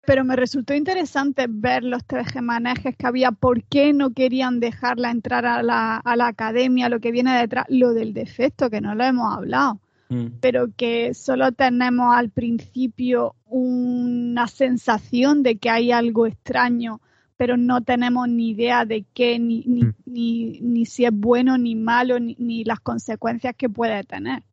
pero 0.05 0.23
me 0.23 0.35
resultó 0.35 0.73
interesante 0.73 1.47
ver 1.49 1.83
los 1.83 2.05
tres 2.05 2.27
gemanejes 2.31 2.95
que 2.95 3.07
había, 3.07 3.31
por 3.31 3.63
qué 3.63 3.91
no 3.91 4.13
querían 4.13 4.59
dejarla 4.59 5.09
entrar 5.09 5.47
a 5.47 5.63
la, 5.63 5.97
a 5.97 6.15
la 6.15 6.27
academia, 6.27 6.89
lo 6.89 6.99
que 6.99 7.11
viene 7.11 7.35
detrás, 7.35 7.65
lo 7.69 7.93
del 7.93 8.13
defecto, 8.13 8.69
que 8.69 8.81
no 8.81 8.93
lo 8.93 9.03
hemos 9.03 9.35
hablado, 9.35 9.79
mm. 10.09 10.25
pero 10.41 10.67
que 10.75 11.13
solo 11.13 11.51
tenemos 11.51 12.15
al 12.15 12.29
principio 12.29 13.35
una 13.45 14.47
sensación 14.47 15.43
de 15.43 15.57
que 15.57 15.69
hay 15.69 15.91
algo 15.91 16.25
extraño, 16.25 17.01
pero 17.37 17.57
no 17.57 17.81
tenemos 17.83 18.27
ni 18.29 18.49
idea 18.49 18.85
de 18.85 19.05
qué, 19.13 19.39
ni, 19.39 19.63
ni, 19.65 19.83
mm. 19.83 19.93
ni, 20.05 20.59
ni 20.61 20.85
si 20.85 21.05
es 21.05 21.11
bueno 21.13 21.57
ni 21.57 21.75
malo, 21.75 22.19
ni, 22.19 22.35
ni 22.39 22.63
las 22.63 22.79
consecuencias 22.79 23.55
que 23.55 23.69
puede 23.69 24.03
tener. 24.03 24.43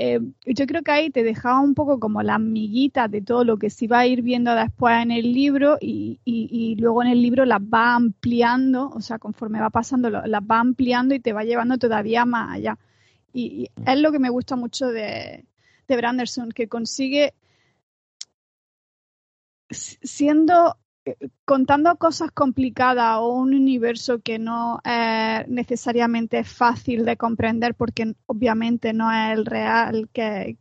Eh, 0.00 0.20
yo 0.46 0.66
creo 0.66 0.82
que 0.82 0.92
ahí 0.92 1.10
te 1.10 1.24
dejaba 1.24 1.58
un 1.58 1.74
poco 1.74 1.98
como 1.98 2.22
la 2.22 2.36
amiguita 2.36 3.08
de 3.08 3.20
todo 3.20 3.42
lo 3.42 3.56
que 3.56 3.68
se 3.68 3.86
iba 3.86 3.98
a 3.98 4.06
ir 4.06 4.22
viendo 4.22 4.54
después 4.54 5.02
en 5.02 5.10
el 5.10 5.32
libro 5.32 5.76
y, 5.80 6.20
y, 6.24 6.76
luego 6.76 7.02
en 7.02 7.08
el 7.08 7.20
libro 7.20 7.44
las 7.44 7.60
va 7.60 7.96
ampliando, 7.96 8.90
o 8.90 9.00
sea, 9.00 9.18
conforme 9.18 9.60
va 9.60 9.70
pasando, 9.70 10.08
las 10.08 10.42
va 10.42 10.60
ampliando 10.60 11.16
y 11.16 11.18
te 11.18 11.32
va 11.32 11.42
llevando 11.42 11.78
todavía 11.78 12.24
más 12.24 12.52
allá. 12.54 12.78
Y, 13.32 13.70
mm. 13.76 13.88
es 13.88 13.98
lo 14.00 14.12
que 14.12 14.18
me 14.18 14.30
gusta 14.30 14.56
mucho 14.56 14.88
de, 14.88 15.44
de 15.86 15.96
Branderson, 15.96 16.50
que 16.50 16.68
consigue 16.68 17.34
siendo 19.70 20.76
contando 21.44 21.96
cosas 21.96 22.30
complicadas 22.32 23.18
o 23.18 23.28
un 23.28 23.54
universo 23.54 24.20
que 24.20 24.38
no 24.38 24.80
es 24.84 25.48
necesariamente 25.48 26.44
fácil 26.44 27.04
de 27.04 27.16
comprender 27.16 27.74
porque 27.74 28.14
obviamente 28.26 28.92
no 28.92 29.10
es 29.10 29.38
el 29.38 29.46
real 29.46 30.08
que, 30.12 30.56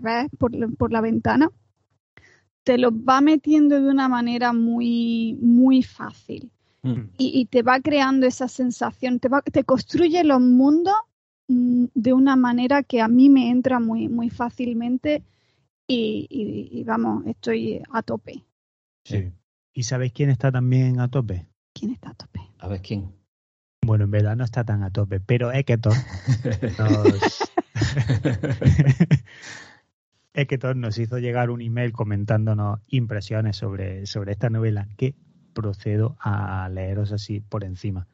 ves 0.00 0.26
por, 0.38 0.92
la 0.92 1.00
ventana, 1.00 1.50
te 2.64 2.78
lo 2.78 2.90
va 2.92 3.20
metiendo 3.20 3.80
de 3.80 3.88
una 3.88 4.08
manera 4.08 4.52
muy, 4.52 5.38
muy 5.40 5.82
fácil. 5.82 6.50
Mm. 6.82 7.10
Y, 7.16 7.46
te 7.46 7.62
va 7.62 7.80
creando 7.80 8.26
esa 8.26 8.46
sensación, 8.46 9.18
te, 9.18 9.28
va, 9.28 9.42
te 9.42 9.64
construye 9.64 10.22
los 10.22 10.40
mundos 10.40 10.94
de 11.48 12.12
una 12.12 12.36
manera 12.36 12.82
que 12.82 13.00
a 13.00 13.08
mí 13.08 13.30
me 13.30 13.50
entra 13.50 13.80
muy, 13.80 14.08
muy 14.08 14.30
fácilmente 14.30 15.22
y, 15.86 16.28
y 16.70 16.84
vamos, 16.84 17.26
estoy 17.26 17.82
a 17.90 18.02
tope. 18.02 18.44
Sí. 19.04 19.32
¿Y 19.72 19.84
sabéis 19.84 20.12
quién 20.12 20.28
está 20.28 20.52
también 20.52 21.00
a 21.00 21.08
tope? 21.08 21.46
¿Quién 21.72 21.92
está 21.92 22.10
a 22.10 22.14
tope? 22.14 22.40
A 22.58 22.68
ver 22.68 22.82
quién. 22.82 23.12
Bueno, 23.80 24.04
en 24.04 24.10
verdad 24.10 24.36
no 24.36 24.44
está 24.44 24.64
tan 24.64 24.82
a 24.82 24.90
tope, 24.90 25.20
pero 25.20 25.52
Eketor 25.52 25.94
nos... 26.78 27.50
Eketor 30.34 30.76
nos 30.76 30.98
hizo 30.98 31.18
llegar 31.18 31.50
un 31.50 31.62
email 31.62 31.92
comentándonos 31.92 32.80
impresiones 32.88 33.56
sobre, 33.56 34.06
sobre 34.06 34.32
esta 34.32 34.50
novela 34.50 34.88
que 34.96 35.14
procedo 35.54 36.16
a 36.20 36.68
leeros 36.68 37.12
así 37.12 37.40
por 37.40 37.64
encima. 37.64 38.06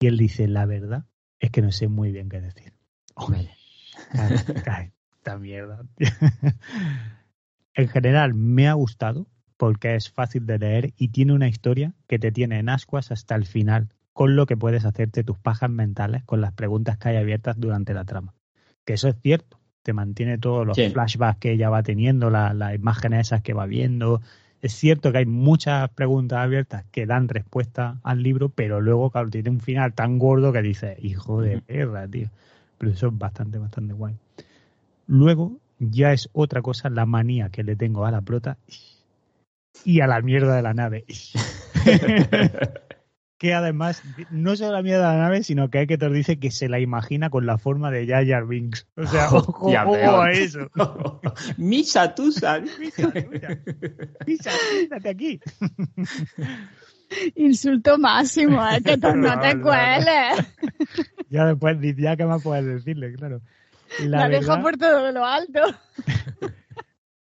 Y 0.00 0.06
él 0.06 0.16
dice, 0.16 0.48
la 0.48 0.66
verdad 0.66 1.04
es 1.40 1.50
que 1.50 1.62
no 1.62 1.70
sé 1.70 1.88
muy 1.88 2.10
bien 2.10 2.28
qué 2.28 2.40
decir. 2.40 2.72
Esta 5.16 5.38
mierda. 5.38 5.84
en 7.74 7.88
general 7.88 8.34
me 8.34 8.68
ha 8.68 8.72
gustado, 8.72 9.26
porque 9.56 9.94
es 9.94 10.10
fácil 10.10 10.46
de 10.46 10.58
leer 10.58 10.94
y 10.96 11.08
tiene 11.08 11.32
una 11.32 11.48
historia 11.48 11.92
que 12.06 12.18
te 12.18 12.32
tiene 12.32 12.58
en 12.58 12.68
ascuas 12.68 13.10
hasta 13.10 13.34
el 13.34 13.44
final, 13.44 13.88
con 14.12 14.36
lo 14.36 14.46
que 14.46 14.56
puedes 14.56 14.84
hacerte 14.84 15.24
tus 15.24 15.38
pajas 15.38 15.70
mentales 15.70 16.24
con 16.24 16.40
las 16.40 16.52
preguntas 16.52 16.96
que 16.98 17.10
hay 17.10 17.16
abiertas 17.16 17.56
durante 17.58 17.92
la 17.92 18.04
trama. 18.04 18.34
Que 18.84 18.94
eso 18.94 19.08
es 19.08 19.16
cierto, 19.20 19.58
te 19.82 19.92
mantiene 19.92 20.38
todos 20.38 20.66
los 20.66 20.76
flashbacks 20.76 21.38
que 21.38 21.52
ella 21.52 21.70
va 21.70 21.82
teniendo, 21.82 22.30
las 22.30 22.74
imágenes 22.74 23.28
esas 23.28 23.42
que 23.42 23.52
va 23.52 23.66
viendo. 23.66 24.20
Es 24.60 24.72
cierto 24.72 25.12
que 25.12 25.18
hay 25.18 25.26
muchas 25.26 25.88
preguntas 25.90 26.38
abiertas 26.38 26.84
que 26.90 27.06
dan 27.06 27.28
respuesta 27.28 27.98
al 28.02 28.22
libro, 28.22 28.48
pero 28.48 28.80
luego, 28.80 29.10
claro, 29.10 29.30
tiene 29.30 29.50
un 29.50 29.60
final 29.60 29.92
tan 29.92 30.18
gordo 30.18 30.52
que 30.52 30.62
dice, 30.62 30.96
hijo 31.00 31.40
de 31.42 31.60
perra, 31.60 32.08
tío. 32.08 32.28
Pero 32.78 32.92
eso 32.92 33.08
es 33.08 33.18
bastante, 33.18 33.58
bastante 33.58 33.92
guay. 33.92 34.16
Luego, 35.06 35.58
ya 35.78 36.12
es 36.12 36.28
otra 36.32 36.62
cosa 36.62 36.90
la 36.90 37.06
manía 37.06 37.50
que 37.50 37.62
le 37.62 37.76
tengo 37.76 38.06
a 38.06 38.10
la 38.10 38.20
prota 38.20 38.58
y 39.84 40.00
a 40.00 40.06
la 40.06 40.20
mierda 40.20 40.56
de 40.56 40.62
la 40.62 40.74
nave. 40.74 41.04
que 43.38 43.54
además, 43.54 44.02
no 44.30 44.56
solo 44.56 44.72
la 44.72 44.82
mierda 44.82 45.12
de 45.12 45.16
la 45.16 45.22
nave, 45.22 45.42
sino 45.44 45.70
que 45.70 45.78
hay 45.78 45.86
que 45.86 45.96
te 45.96 46.10
dice 46.10 46.40
que 46.40 46.50
se 46.50 46.68
la 46.68 46.80
imagina 46.80 47.30
con 47.30 47.46
la 47.46 47.56
forma 47.56 47.90
de 47.90 48.06
Jar 48.06 48.46
Binks. 48.46 48.88
O 48.96 49.06
sea, 49.06 49.28
ojo, 49.32 49.70
a 49.70 50.30
eso. 50.32 50.68
Misa, 51.56 52.14
tú 52.14 52.32
sabes. 52.32 52.76
Misa, 52.80 53.12
Misa, 54.26 54.50
aquí. 55.08 55.40
Insulto 57.36 57.98
máximo, 57.98 58.62
¿eh? 58.68 58.82
que 58.82 58.98
tú 58.98 59.14
no, 59.14 59.38
te 59.40 59.60
cueles. 59.60 60.46
ya 61.30 61.46
después, 61.46 61.78
ya 61.96 62.16
que 62.16 62.24
más 62.24 62.42
puedes 62.42 62.64
decirle, 62.64 63.12
claro. 63.14 63.40
La, 64.04 64.28
dejo 64.28 64.60
por 64.60 64.76
todo 64.76 65.10
lo 65.12 65.24
alto. 65.24 65.60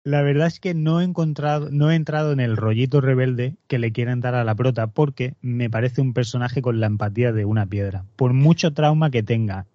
La 0.03 0.23
verdad 0.23 0.47
es 0.47 0.61
que 0.61 0.73
no 0.73 1.01
he 1.01 1.05
encontrado, 1.05 1.69
no 1.71 1.91
he 1.91 1.95
entrado 1.95 2.33
en 2.33 2.41
el 2.41 2.57
rollito 2.57 3.03
rebelde 3.03 3.57
que 3.67 3.79
le 3.79 3.93
quieren 3.93 4.21
dar 4.21 4.35
a 4.35 4.45
la 4.45 4.55
prota 4.55 4.87
porque 4.87 5.35
me 5.43 5.69
parece 5.69 6.01
un 6.01 6.15
personaje 6.15 6.63
con 6.63 6.81
la 6.81 6.87
empatía 6.87 7.33
de 7.33 7.45
una 7.45 7.67
piedra, 7.67 8.07
por 8.17 8.33
mucho 8.33 8.73
trauma 8.73 9.11
que 9.11 9.23
tenga. 9.23 9.67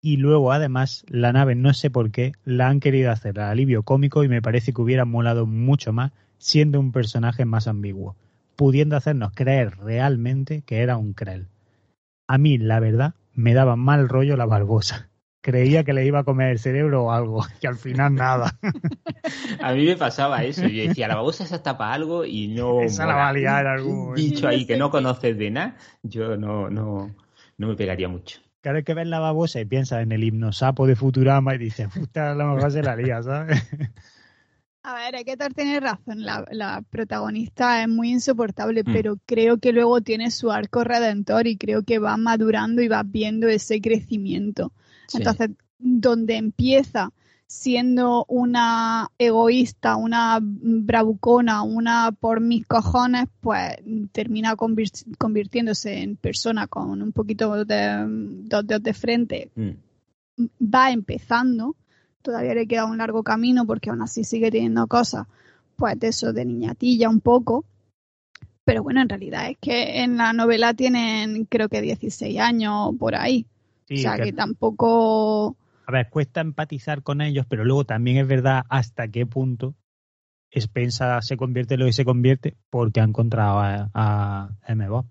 Y 0.00 0.16
luego, 0.16 0.52
además, 0.52 1.04
la 1.08 1.32
nave, 1.32 1.54
no 1.54 1.74
sé 1.74 1.90
por 1.90 2.10
qué, 2.10 2.32
la 2.44 2.68
han 2.68 2.80
querido 2.80 3.10
hacer 3.10 3.38
al 3.40 3.50
alivio 3.50 3.82
cómico 3.82 4.24
y 4.24 4.28
me 4.28 4.40
parece 4.40 4.72
que 4.72 4.80
hubiera 4.80 5.04
molado 5.04 5.44
mucho 5.44 5.92
más 5.92 6.12
siendo 6.38 6.80
un 6.80 6.92
personaje 6.92 7.44
más 7.44 7.68
ambiguo, 7.68 8.16
pudiendo 8.58 8.96
hacernos 8.96 9.32
creer 9.34 9.78
realmente 9.78 10.62
que 10.66 10.82
era 10.82 10.96
un 10.96 11.14
Krell. 11.14 11.46
A 12.26 12.36
mí, 12.36 12.58
la 12.58 12.80
verdad, 12.80 13.14
me 13.32 13.54
daba 13.54 13.76
mal 13.76 14.08
rollo 14.08 14.36
la 14.36 14.46
barbosa 14.46 15.08
creía 15.40 15.82
que 15.82 15.94
le 15.94 16.04
iba 16.04 16.18
a 16.18 16.24
comer 16.24 16.50
el 16.50 16.58
cerebro 16.58 17.04
o 17.04 17.12
algo, 17.12 17.42
y 17.62 17.66
al 17.66 17.76
final 17.76 18.14
nada. 18.14 18.58
a 19.62 19.72
mí 19.72 19.86
me 19.86 19.96
pasaba 19.96 20.44
eso, 20.44 20.66
yo 20.66 20.88
decía, 20.88 21.08
la 21.08 21.16
babosa 21.16 21.46
se 21.46 21.58
tapa 21.58 21.92
algo 21.92 22.26
y 22.26 22.48
no... 22.48 22.82
Esa 22.82 23.06
la 23.06 23.14
va 23.14 23.28
a 23.28 23.32
liar 23.32 23.66
algún 23.66 24.14
dicho 24.14 24.46
ahí 24.46 24.66
que 24.66 24.76
no 24.76 24.90
conoces 24.90 25.38
de 25.38 25.50
nada, 25.50 25.76
yo 26.02 26.36
no, 26.36 26.68
no, 26.68 27.14
no 27.56 27.66
me 27.66 27.76
pegaría 27.76 28.08
mucho. 28.08 28.40
Claro, 28.60 28.82
que 28.84 28.92
ves 28.92 29.06
la 29.06 29.20
babosa 29.20 29.60
y 29.60 29.64
piensas 29.64 30.02
en 30.02 30.12
el 30.12 30.24
himno 30.24 30.52
sapo 30.52 30.86
de 30.86 30.96
Futurama 30.96 31.54
y 31.54 31.58
dices, 31.58 31.88
puta, 31.94 32.32
a 32.32 32.34
lo 32.34 32.54
mejor 32.54 32.70
se 32.72 32.82
la 32.82 32.96
lía, 32.96 33.22
¿sabes? 33.22 33.62
A 34.88 34.94
ver, 34.94 35.22
Keter 35.22 35.52
tiene 35.52 35.80
razón. 35.80 36.22
La, 36.22 36.46
la, 36.50 36.80
protagonista 36.80 37.82
es 37.82 37.88
muy 37.90 38.10
insoportable, 38.10 38.84
mm. 38.84 38.92
pero 38.94 39.18
creo 39.26 39.58
que 39.58 39.74
luego 39.74 40.00
tiene 40.00 40.30
su 40.30 40.50
arco 40.50 40.82
redentor 40.82 41.46
y 41.46 41.58
creo 41.58 41.82
que 41.82 41.98
va 41.98 42.16
madurando 42.16 42.80
y 42.80 42.88
va 42.88 43.02
viendo 43.02 43.48
ese 43.48 43.82
crecimiento. 43.82 44.72
Entonces, 45.12 45.50
donde 45.78 46.36
empieza 46.36 47.12
siendo 47.46 48.24
una 48.28 49.10
egoísta, 49.18 49.96
una 49.96 50.38
bravucona, 50.40 51.62
una 51.64 52.12
por 52.12 52.40
mis 52.40 52.66
cojones, 52.66 53.26
pues 53.42 53.76
termina 54.12 54.56
convirtiéndose 54.56 55.98
en 56.02 56.16
persona 56.16 56.66
con 56.66 57.02
un 57.02 57.12
poquito 57.12 57.62
de 57.66 58.04
dos 58.06 58.66
dedos 58.66 58.82
de 58.82 58.94
frente. 58.94 59.50
Mm. 59.54 59.70
Va 60.64 60.92
empezando, 60.92 61.76
todavía 62.22 62.54
le 62.54 62.66
queda 62.66 62.86
un 62.86 62.98
largo 62.98 63.22
camino 63.22 63.66
porque 63.66 63.90
aún 63.90 64.02
así 64.02 64.24
sigue 64.24 64.50
teniendo 64.50 64.86
cosas, 64.86 65.26
pues 65.76 65.98
de 65.98 66.08
eso 66.08 66.32
de 66.32 66.44
niñatilla 66.44 67.08
un 67.08 67.20
poco. 67.20 67.64
Pero 68.64 68.82
bueno, 68.82 69.00
en 69.00 69.08
realidad 69.08 69.50
es 69.50 69.56
que 69.60 70.02
en 70.02 70.16
la 70.18 70.32
novela 70.32 70.74
tienen 70.74 71.46
creo 71.46 71.68
que 71.68 71.80
16 71.80 72.38
años 72.38 72.90
por 72.98 73.14
ahí. 73.14 73.46
o 73.90 73.96
sea 73.96 74.18
que 74.18 74.32
tampoco 74.32 75.56
a 75.86 75.90
ver, 75.90 76.10
cuesta 76.10 76.42
empatizar 76.42 77.02
con 77.02 77.22
ellos, 77.22 77.46
pero 77.48 77.64
luego 77.64 77.84
también 77.84 78.18
es 78.18 78.28
verdad 78.28 78.62
hasta 78.68 79.08
qué 79.08 79.24
punto 79.24 79.74
Spencer 80.50 81.22
se 81.22 81.38
convierte 81.38 81.74
en 81.74 81.80
lo 81.80 81.86
que 81.86 81.94
se 81.94 82.04
convierte 82.04 82.56
porque 82.68 83.00
ha 83.00 83.04
encontrado 83.04 83.58
a, 83.58 83.90
a 83.94 84.50
M. 84.66 84.86
Bob. 84.86 85.06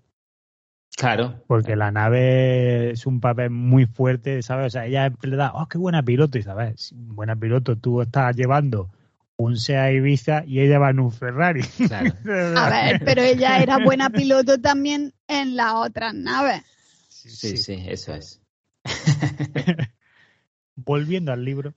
Claro. 0.98 1.44
Porque 1.46 1.76
la 1.76 1.92
nave 1.92 2.90
es 2.90 3.06
un 3.06 3.20
papel 3.20 3.50
muy 3.50 3.86
fuerte, 3.86 4.42
¿sabes? 4.42 4.66
O 4.66 4.70
sea, 4.70 4.86
ella 4.86 5.06
es 5.06 5.12
verdad, 5.18 5.52
oh, 5.54 5.68
qué 5.68 5.78
buena 5.78 6.02
piloto, 6.02 6.38
y 6.38 6.42
sabes, 6.42 6.92
buena 6.96 7.36
piloto, 7.36 7.76
tú 7.76 8.02
estás 8.02 8.34
llevando 8.34 8.90
un 9.36 9.56
SEA 9.56 9.92
Ibiza 9.92 10.42
y 10.44 10.58
ella 10.58 10.80
va 10.80 10.90
en 10.90 10.98
un 10.98 11.12
Ferrari. 11.12 11.62
Claro. 11.86 12.12
a 12.58 12.68
ver, 12.68 13.02
pero 13.04 13.22
ella 13.22 13.60
era 13.62 13.78
buena 13.78 14.10
piloto 14.10 14.60
también 14.60 15.14
en 15.28 15.54
la 15.54 15.76
otra 15.76 16.12
nave. 16.12 16.64
Sí, 17.08 17.30
sí, 17.30 17.56
sí 17.56 17.84
eso 17.86 18.14
es. 18.14 18.42
volviendo 20.74 21.32
al 21.32 21.44
libro, 21.44 21.74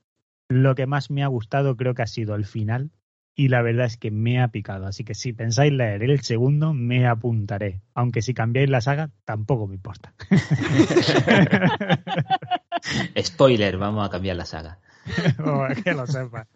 lo 0.49 0.73
que 0.73 0.87
más 0.87 1.11
me 1.11 1.23
ha 1.23 1.27
gustado 1.27 1.77
creo 1.77 1.93
que 1.93 2.01
ha 2.01 2.07
sido 2.07 2.33
el 2.33 2.45
final 2.45 2.89
y 3.35 3.47
la 3.47 3.61
verdad 3.61 3.85
es 3.85 3.97
que 3.97 4.11
me 4.11 4.41
ha 4.41 4.49
picado. 4.49 4.87
Así 4.87 5.03
que 5.03 5.15
si 5.15 5.33
pensáis 5.33 5.71
leer 5.71 6.03
el 6.03 6.21
segundo, 6.21 6.73
me 6.73 7.07
apuntaré. 7.07 7.81
Aunque 7.93 8.21
si 8.21 8.33
cambiáis 8.33 8.69
la 8.69 8.81
saga, 8.81 9.09
tampoco 9.25 9.67
me 9.67 9.75
importa. 9.75 10.13
Spoiler, 13.21 13.77
vamos 13.77 14.05
a 14.05 14.09
cambiar 14.09 14.37
la 14.37 14.45
saga. 14.45 14.79
Oh, 15.43 15.65
que 15.83 15.93
lo 15.93 16.05
sepa. 16.05 16.47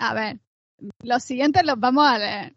A 0.00 0.14
ver, 0.14 0.40
los 1.02 1.22
siguientes 1.22 1.64
los 1.64 1.78
vamos 1.78 2.06
a 2.06 2.18
leer. 2.18 2.56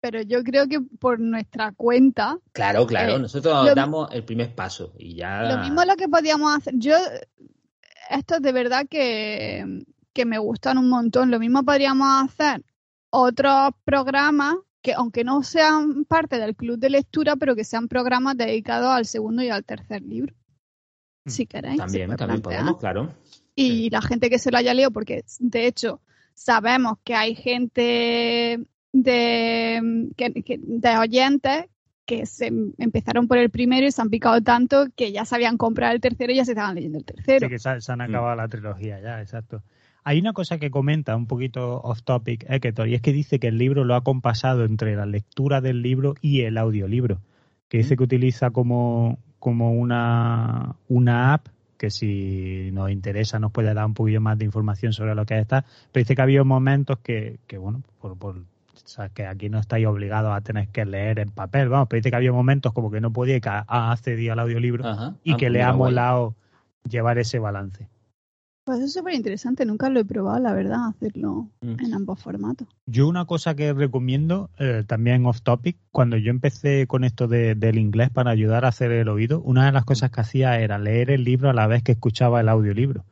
Pero 0.00 0.22
yo 0.22 0.42
creo 0.42 0.68
que 0.68 0.80
por 0.80 1.20
nuestra 1.20 1.72
cuenta. 1.72 2.38
Claro, 2.52 2.86
claro. 2.86 3.16
Eh, 3.16 3.18
nosotros 3.18 3.74
damos 3.74 4.10
el 4.12 4.24
primer 4.24 4.54
paso 4.54 4.94
y 4.98 5.16
ya. 5.16 5.42
Lo 5.42 5.58
mismo 5.58 5.84
lo 5.84 5.96
que 5.96 6.08
podíamos 6.08 6.56
hacer. 6.56 6.74
Yo 6.76 6.96
estos 8.10 8.42
de 8.42 8.52
verdad 8.52 8.86
que, 8.88 9.82
me 10.24 10.38
gustan 10.38 10.78
un 10.78 10.88
montón. 10.88 11.30
Lo 11.30 11.38
mismo 11.38 11.64
podríamos 11.64 12.06
hacer 12.24 12.64
otros 13.10 13.70
programas 13.84 14.56
que 14.82 14.92
aunque 14.92 15.24
no 15.24 15.42
sean 15.42 16.04
parte 16.04 16.38
del 16.38 16.54
club 16.54 16.78
de 16.78 16.90
lectura, 16.90 17.36
pero 17.36 17.56
que 17.56 17.64
sean 17.64 17.88
programas 17.88 18.36
dedicados 18.36 18.90
al 18.90 19.06
segundo 19.06 19.42
y 19.42 19.48
al 19.48 19.64
tercer 19.64 20.02
libro. 20.02 20.34
Mm. 21.24 21.30
Si 21.30 21.46
queréis. 21.46 21.78
También, 21.78 22.14
también 22.16 22.42
podemos, 22.42 22.76
claro. 22.76 23.14
Y 23.54 23.88
la 23.90 24.02
gente 24.02 24.28
que 24.28 24.38
se 24.38 24.50
lo 24.50 24.58
haya 24.58 24.74
leído, 24.74 24.90
porque 24.90 25.24
de 25.38 25.66
hecho 25.66 26.00
sabemos 26.34 26.98
que 27.02 27.14
hay 27.14 27.34
gente 27.34 28.60
de, 28.92 29.80
de 30.16 30.96
oyentes 30.98 31.66
que 32.06 32.26
se 32.26 32.52
empezaron 32.78 33.28
por 33.28 33.38
el 33.38 33.50
primero 33.50 33.86
y 33.86 33.92
se 33.92 34.02
han 34.02 34.10
picado 34.10 34.40
tanto 34.42 34.86
que 34.94 35.12
ya 35.12 35.24
sabían 35.24 35.56
comprar 35.56 35.94
el 35.94 36.00
tercero 36.00 36.32
y 36.32 36.36
ya 36.36 36.44
se 36.44 36.52
estaban 36.52 36.74
leyendo 36.74 36.98
el 36.98 37.04
tercero. 37.04 37.46
Sí, 37.46 37.50
que 37.50 37.58
se, 37.58 37.92
han 37.92 38.00
acabado 38.00 38.36
la 38.36 38.48
trilogía 38.48 39.00
ya, 39.00 39.20
exacto. 39.20 39.62
Hay 40.04 40.20
una 40.20 40.34
cosa 40.34 40.58
que 40.58 40.70
comenta 40.70 41.16
un 41.16 41.26
poquito 41.26 41.80
off 41.80 42.02
topic 42.02 42.44
Eketor, 42.48 42.88
y 42.88 42.94
es 42.94 43.00
que 43.00 43.12
dice 43.12 43.38
que 43.38 43.48
el 43.48 43.56
libro 43.56 43.84
lo 43.84 43.94
ha 43.94 44.02
compasado 44.02 44.64
entre 44.64 44.94
la 44.96 45.06
lectura 45.06 45.62
del 45.62 45.80
libro 45.80 46.14
y 46.20 46.42
el 46.42 46.58
audiolibro, 46.58 47.20
que 47.68 47.78
dice 47.78 47.96
que 47.96 48.04
utiliza 48.04 48.50
como, 48.50 49.18
como 49.38 49.72
una, 49.72 50.76
una 50.88 51.32
app 51.32 51.48
que 51.78 51.90
si 51.90 52.70
nos 52.72 52.90
interesa 52.90 53.38
nos 53.38 53.50
puede 53.50 53.72
dar 53.72 53.86
un 53.86 53.94
poquillo 53.94 54.20
más 54.20 54.38
de 54.38 54.44
información 54.44 54.92
sobre 54.92 55.14
lo 55.14 55.24
que 55.24 55.38
está, 55.38 55.64
pero 55.90 56.02
dice 56.02 56.14
que 56.14 56.20
ha 56.20 56.24
habido 56.24 56.44
momentos 56.44 56.98
que, 56.98 57.38
que 57.46 57.56
bueno, 57.56 57.82
por, 58.00 58.16
por 58.18 58.36
o 58.36 58.42
sea, 58.86 59.08
que 59.08 59.26
aquí 59.26 59.48
no 59.48 59.58
estáis 59.58 59.86
obligados 59.86 60.36
a 60.36 60.42
tener 60.42 60.68
que 60.68 60.84
leer 60.84 61.18
en 61.18 61.30
papel. 61.30 61.70
Vamos, 61.70 61.88
pero 61.88 61.98
dice 62.00 62.10
que 62.10 62.16
había 62.16 62.32
momentos 62.32 62.74
como 62.74 62.90
que 62.90 63.00
no 63.00 63.12
podía 63.12 63.40
que 63.40 63.48
ha 63.48 63.92
accedido 63.92 64.34
al 64.34 64.40
audiolibro 64.40 64.84
y 65.24 65.32
ah, 65.32 65.36
que 65.38 65.48
le 65.48 65.62
ha 65.62 65.72
molado 65.72 66.34
llevar 66.88 67.18
ese 67.18 67.38
balance. 67.38 67.88
Pues 68.64 68.80
es 68.80 68.94
súper 68.94 69.12
interesante, 69.12 69.66
nunca 69.66 69.90
lo 69.90 70.00
he 70.00 70.06
probado, 70.06 70.38
la 70.38 70.54
verdad, 70.54 70.88
hacerlo 70.88 71.48
mm. 71.60 71.84
en 71.84 71.94
ambos 71.94 72.18
formatos. 72.18 72.66
Yo 72.86 73.06
una 73.06 73.26
cosa 73.26 73.54
que 73.54 73.74
recomiendo, 73.74 74.48
eh, 74.58 74.84
también 74.86 75.26
off 75.26 75.42
topic, 75.42 75.76
cuando 75.92 76.16
yo 76.16 76.30
empecé 76.30 76.86
con 76.86 77.04
esto 77.04 77.28
del 77.28 77.78
inglés 77.78 78.08
para 78.08 78.30
ayudar 78.30 78.64
a 78.64 78.68
hacer 78.68 78.90
el 78.90 79.08
oído, 79.08 79.42
una 79.42 79.66
de 79.66 79.72
las 79.72 79.84
cosas 79.84 80.10
que 80.10 80.22
hacía 80.22 80.58
era 80.60 80.78
leer 80.78 81.10
el 81.10 81.24
libro 81.24 81.50
a 81.50 81.52
la 81.52 81.66
vez 81.66 81.82
que 81.82 81.92
escuchaba 81.92 82.40
el 82.40 82.48
audiolibro. 82.48 83.04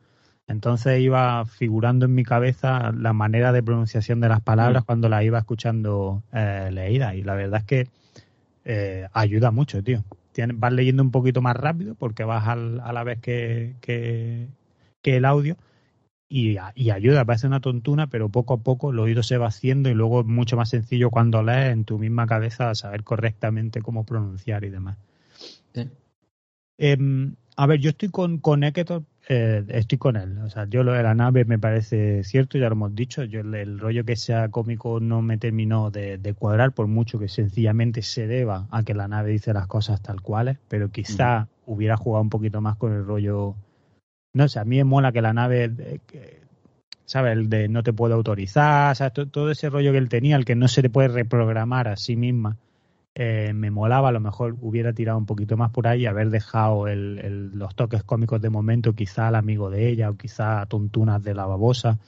Entonces 0.47 0.99
iba 0.99 1.45
figurando 1.45 2.05
en 2.05 2.15
mi 2.15 2.23
cabeza 2.23 2.91
la 2.91 3.13
manera 3.13 3.51
de 3.51 3.61
pronunciación 3.61 4.19
de 4.21 4.29
las 4.29 4.41
palabras 4.41 4.83
mm. 4.83 4.85
cuando 4.87 5.07
las 5.07 5.23
iba 5.23 5.37
escuchando 5.37 6.23
eh, 6.33 6.69
leídas. 6.73 7.13
Y 7.13 7.21
la 7.21 7.35
verdad 7.35 7.59
es 7.59 7.65
que 7.65 7.87
eh, 8.65 9.07
ayuda 9.13 9.51
mucho, 9.51 9.83
tío. 9.83 10.03
vas 10.55 10.73
leyendo 10.73 11.03
un 11.03 11.11
poquito 11.11 11.43
más 11.43 11.55
rápido 11.55 11.93
porque 11.93 12.23
vas 12.23 12.47
a 12.47 12.55
la 12.55 13.03
vez 13.03 13.19
que, 13.19 13.75
que, 13.81 14.47
el 15.03 15.25
audio 15.25 15.57
y, 16.29 16.57
y, 16.75 16.89
ayuda, 16.89 17.25
parece 17.25 17.47
una 17.47 17.59
tontuna, 17.59 18.07
pero 18.07 18.29
poco 18.29 18.55
a 18.55 18.57
poco 18.57 18.91
el 18.91 18.99
oído 18.99 19.21
se 19.21 19.37
va 19.37 19.47
haciendo 19.47 19.89
y 19.89 19.93
luego 19.93 20.21
es 20.21 20.25
mucho 20.25 20.57
más 20.57 20.69
sencillo 20.69 21.11
cuando 21.11 21.43
lees 21.43 21.73
en 21.73 21.85
tu 21.85 21.99
misma 21.99 22.25
cabeza 22.25 22.73
saber 22.75 23.03
correctamente 23.03 23.81
cómo 23.81 24.05
pronunciar 24.05 24.63
y 24.63 24.69
demás. 24.69 24.97
Em, 26.77 27.35
a 27.55 27.67
ver, 27.67 27.79
yo 27.79 27.91
estoy 27.91 28.09
con, 28.09 28.39
con 28.39 28.63
eh, 28.63 29.63
estoy 29.69 29.97
con 29.97 30.15
él. 30.15 30.39
O 30.39 30.49
sea, 30.49 30.65
yo 30.67 30.83
lo 30.83 30.93
de 30.93 31.03
la 31.03 31.13
nave 31.13 31.45
me 31.45 31.59
parece 31.59 32.23
cierto, 32.23 32.57
ya 32.57 32.67
lo 32.67 32.73
hemos 32.73 32.95
dicho. 32.95 33.23
Yo 33.23 33.41
el, 33.41 33.79
rollo 33.79 34.03
que 34.03 34.15
sea 34.15 34.49
cómico 34.49 34.99
no 34.99 35.21
me 35.21 35.37
terminó 35.37 35.91
de, 35.91 36.35
cuadrar, 36.37 36.71
por 36.73 36.87
mucho 36.87 37.19
que 37.19 37.27
sencillamente 37.27 38.01
se 38.01 38.27
deba 38.27 38.67
a 38.71 38.83
que 38.83 38.93
la 38.93 39.07
nave 39.07 39.31
dice 39.31 39.53
las 39.53 39.67
cosas 39.67 40.01
tal 40.01 40.21
cuales, 40.21 40.57
pero 40.67 40.89
quizá 40.89 41.47
hubiera 41.65 41.95
jugado 41.95 42.23
un 42.23 42.29
poquito 42.29 42.59
más 42.61 42.75
con 42.75 42.93
el 42.93 43.05
rollo. 43.05 43.55
No 44.33 44.47
sé, 44.47 44.59
a 44.59 44.65
mí 44.65 44.77
me 44.77 44.83
mola 44.83 45.11
que 45.11 45.21
la 45.21 45.33
nave. 45.33 45.71
Eh, 45.77 46.39
¿Sabes? 47.05 47.33
El 47.33 47.49
de 47.49 47.67
no 47.67 47.83
te 47.83 47.93
puedo 47.93 48.15
autorizar, 48.15 48.95
todo 49.11 49.51
ese 49.51 49.69
rollo 49.69 49.91
que 49.91 49.97
él 49.97 50.09
tenía, 50.09 50.35
el 50.35 50.45
que 50.45 50.55
no 50.55 50.67
se 50.67 50.81
le 50.81 50.89
puede 50.89 51.09
reprogramar 51.09 51.87
a 51.87 51.97
sí 51.97 52.15
misma 52.15 52.57
eh, 53.15 53.53
me 53.53 53.69
molaba, 53.69 54.09
a 54.09 54.11
lo 54.11 54.19
mejor 54.19 54.55
hubiera 54.61 54.91
tirado 54.93 55.19
un 55.19 55.27
poquito 55.27 55.55
más 55.55 55.69
por 55.71 55.87
ahí 55.87 56.01
y 56.01 56.05
haber 56.07 56.31
dejado 56.31 56.85
los 56.87 57.75
toques 57.75 58.03
cómicos 58.03 58.41
de 58.41 58.49
momento, 58.49 58.93
quizá 58.93 59.27
al 59.27 59.35
amigo 59.35 59.69
de 59.69 59.89
ella 59.89 60.09
o 60.09 60.17
quizá 60.17 60.65
tontunas 60.65 61.23
de 61.23 61.35
la 61.35 61.45
babosa. 61.45 61.99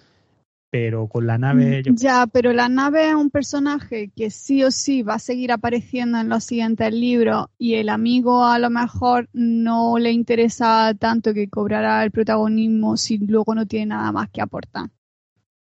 Pero 0.78 1.08
con 1.08 1.26
la 1.26 1.38
nave. 1.38 1.84
Mm, 1.86 1.96
ya, 1.96 2.28
pero 2.28 2.52
la 2.52 2.68
nave 2.68 3.08
es 3.08 3.16
un 3.16 3.30
personaje 3.30 4.12
que 4.14 4.30
sí 4.30 4.62
o 4.62 4.72
sí 4.72 5.04
va 5.04 5.14
a 5.14 5.20
seguir 5.20 5.54
apareciendo 5.54 6.20
en 6.20 6.28
los 6.28 6.44
siguientes 6.44 6.94
libros 6.94 7.48
y 7.58 7.76
el 7.76 7.88
amigo 7.88 8.44
a 8.44 8.60
lo 8.60 8.70
mejor 8.70 9.30
no 9.32 9.98
le 9.98 10.12
interesa 10.12 10.94
tanto 11.00 11.34
que 11.34 11.48
cobrará 11.48 12.04
el 12.04 12.12
protagonismo 12.12 12.98
si 12.98 13.20
luego 13.20 13.56
no 13.56 13.66
tiene 13.66 13.86
nada 13.86 14.12
más 14.12 14.30
que 14.32 14.42
aportar. 14.42 14.90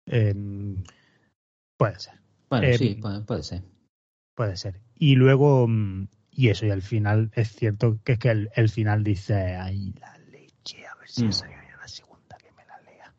Em, 0.06 0.82
puede 1.76 2.00
ser. 2.00 2.14
Bueno, 2.48 2.66
em, 2.66 2.78
sí, 2.78 2.98
puede 3.26 3.42
ser. 3.42 3.62
Puede 4.34 4.56
ser. 4.56 4.80
Y 4.94 5.16
luego, 5.16 5.68
mm, 5.68 6.08
y 6.30 6.48
eso, 6.48 6.64
y 6.64 6.70
al 6.70 6.80
final 6.80 7.30
es 7.34 7.52
cierto 7.52 7.98
que 8.04 8.12
es 8.12 8.18
que 8.18 8.30
el, 8.30 8.68
final 8.70 9.04
dice, 9.04 9.34
ay, 9.34 9.92
la 10.00 10.16
leche, 10.32 10.86
a 10.86 10.94
ver 10.94 11.10
si 11.10 11.26
mm 11.26 11.30
la 11.78 11.88
segunda 11.88 12.38
que 12.38 12.50
me 12.52 12.64
la 12.64 12.80
lea. 12.80 13.14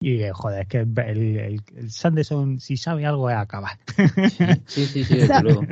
Y 0.00 0.20
joder, 0.32 0.62
es 0.62 0.68
que 0.68 0.78
el, 0.78 1.62
el, 1.74 1.90
Sanderson, 1.90 2.60
si 2.60 2.76
sabe 2.76 3.04
algo, 3.04 3.30
es 3.30 3.36
acabar. 3.36 3.78
Sí, 4.66 4.86
sí, 4.86 5.04
sí, 5.04 5.16
desde 5.16 5.42
luego. 5.42 5.62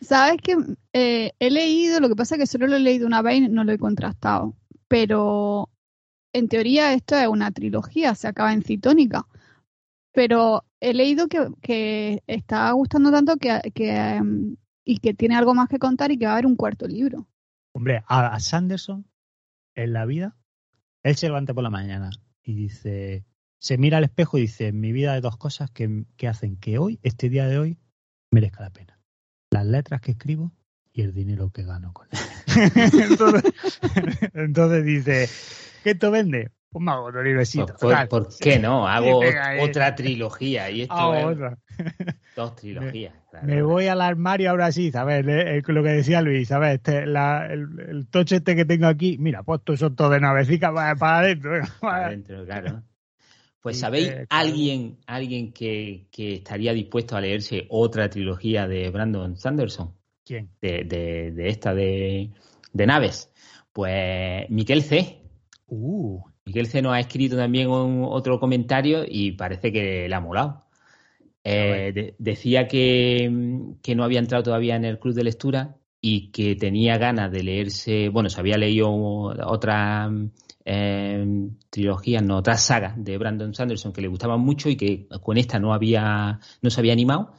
Sabes 0.00 0.40
que 0.42 0.56
eh, 0.92 1.32
he 1.38 1.50
leído, 1.50 2.00
lo 2.00 2.08
que 2.08 2.16
pasa 2.16 2.34
es 2.34 2.40
que 2.40 2.46
solo 2.46 2.66
lo 2.66 2.76
he 2.76 2.80
leído 2.80 3.06
una 3.06 3.22
vez 3.22 3.36
y 3.36 3.48
no 3.48 3.64
lo 3.64 3.72
he 3.72 3.78
contrastado, 3.78 4.54
pero 4.88 5.70
en 6.32 6.48
teoría 6.48 6.92
esto 6.92 7.16
es 7.16 7.28
una 7.28 7.50
trilogía, 7.50 8.14
se 8.14 8.28
acaba 8.28 8.52
en 8.52 8.62
citónica 8.62 9.26
pero 10.16 10.64
he 10.80 10.94
leído 10.94 11.28
que, 11.28 11.46
que 11.60 12.22
está 12.26 12.72
gustando 12.72 13.10
tanto 13.10 13.36
que, 13.36 13.60
que 13.74 14.18
um, 14.18 14.56
y 14.82 14.96
que 14.96 15.12
tiene 15.12 15.36
algo 15.36 15.52
más 15.54 15.68
que 15.68 15.78
contar 15.78 16.10
y 16.10 16.16
que 16.16 16.24
va 16.24 16.30
a 16.30 16.34
haber 16.36 16.46
un 16.46 16.56
cuarto 16.56 16.88
libro. 16.88 17.28
Hombre, 17.74 18.02
a, 18.08 18.40
Sanderson 18.40 19.04
en 19.74 19.92
la 19.92 20.06
vida, 20.06 20.34
él 21.02 21.16
se 21.16 21.26
levanta 21.26 21.52
por 21.52 21.62
la 21.64 21.68
mañana 21.68 22.08
y 22.42 22.54
dice, 22.54 23.26
se 23.58 23.78
mira 23.78 23.98
al 23.98 24.04
espejo 24.04 24.38
y 24.38 24.42
dice, 24.42 24.68
en 24.68 24.80
mi 24.80 24.92
vida 24.92 25.12
hay 25.14 25.20
dos 25.20 25.36
cosas 25.36 25.70
que, 25.70 26.04
que 26.16 26.28
hacen 26.28 26.56
que 26.56 26.78
hoy, 26.78 26.98
este 27.02 27.28
día 27.28 27.46
de 27.46 27.58
hoy, 27.58 27.78
merezca 28.30 28.62
la 28.62 28.70
pena. 28.70 28.98
Las 29.50 29.66
letras 29.66 30.00
que 30.00 30.12
escribo 30.12 30.52
y 30.92 31.02
el 31.02 31.12
dinero 31.14 31.50
que 31.50 31.62
gano 31.64 31.92
con 31.92 32.08
él. 32.10 32.18
entonces, 33.10 33.52
entonces 34.34 34.84
dice, 34.84 35.28
¿qué 35.84 35.90
esto 35.90 36.10
vende? 36.10 36.50
Pues 36.70 36.84
me 36.84 36.90
hago. 36.90 37.10
Por, 37.62 37.78
por- 37.78 38.08
¿por 38.08 38.28
qué 38.38 38.58
no? 38.58 38.86
Hago 38.88 39.20
otra 39.62 39.94
trilogía. 39.94 40.70
Y 40.70 40.82
esto 40.82 40.94
Hago 40.94 41.14
es 41.30 41.36
otra. 41.36 41.58
dos 42.36 42.56
trilogías. 42.56 43.14
claro. 43.30 43.46
Me 43.46 43.62
voy 43.62 43.86
al 43.86 44.00
armario 44.02 44.50
ahora 44.50 44.70
sí, 44.72 44.90
¿sabes? 44.90 45.24
Eh, 45.26 45.62
lo 45.66 45.82
que 45.82 45.88
decía 45.90 46.20
Luis, 46.22 46.48
¿sabes? 46.48 46.74
Este, 46.74 47.06
la- 47.06 47.46
el, 47.46 47.68
el 47.88 48.06
toche 48.08 48.36
este 48.36 48.56
que 48.56 48.64
tengo 48.64 48.86
aquí, 48.86 49.16
mira, 49.18 49.42
pues 49.42 49.60
estos 49.60 49.78
son 49.80 49.96
todos 49.96 50.10
de 50.12 50.20
navecica 50.20 50.72
para, 50.74 50.96
para 50.96 51.18
adentro. 51.18 51.52
para- 51.80 52.06
adentro, 52.06 52.44
claro. 52.44 52.82
Pues 53.60 53.78
¿sabéis 53.80 54.08
eh, 54.08 54.26
alguien, 54.28 54.98
alguien 55.06 55.52
que, 55.52 56.06
que 56.10 56.34
estaría 56.34 56.72
dispuesto 56.72 57.16
a 57.16 57.20
leerse 57.20 57.66
otra 57.68 58.08
trilogía 58.08 58.68
de 58.68 58.90
Brandon 58.90 59.36
Sanderson? 59.36 59.92
¿Quién? 60.24 60.50
De, 60.60 60.84
de- 60.84 61.32
de 61.32 61.48
esta 61.48 61.74
de, 61.74 62.30
de 62.72 62.86
naves. 62.86 63.30
Pues 63.72 64.48
Miquel 64.50 64.82
C. 64.82 65.22
Uh, 65.68 66.20
Miguel 66.44 66.66
C 66.68 66.80
nos 66.80 66.94
ha 66.94 67.00
escrito 67.00 67.36
también 67.36 67.68
un- 67.68 68.04
otro 68.08 68.38
comentario 68.38 69.04
y 69.06 69.32
parece 69.32 69.72
que 69.72 70.08
le 70.08 70.14
ha 70.14 70.20
molado. 70.20 70.64
Eh, 71.42 71.92
de- 71.94 72.14
decía 72.18 72.66
que, 72.68 73.30
que 73.82 73.94
no 73.94 74.04
había 74.04 74.18
entrado 74.20 74.44
todavía 74.44 74.76
en 74.76 74.84
el 74.84 74.98
club 74.98 75.14
de 75.14 75.24
lectura 75.24 75.76
y 76.00 76.30
que 76.30 76.56
tenía 76.56 76.98
ganas 76.98 77.30
de 77.32 77.42
leerse, 77.42 78.08
bueno, 78.08 78.28
se 78.30 78.40
había 78.40 78.58
leído 78.58 78.90
otra 78.92 80.08
eh, 80.66 81.24
trilogía, 81.70 82.20
no, 82.20 82.38
otras 82.38 82.64
sagas 82.66 82.94
de 83.02 83.16
Brandon 83.18 83.54
Sanderson 83.54 83.92
que 83.92 84.02
le 84.02 84.08
gustaban 84.08 84.40
mucho 84.40 84.68
y 84.68 84.76
que 84.76 85.08
con 85.22 85.38
esta 85.38 85.58
no 85.58 85.72
había, 85.72 86.40
no 86.60 86.70
se 86.70 86.80
había 86.80 86.92
animado 86.92 87.32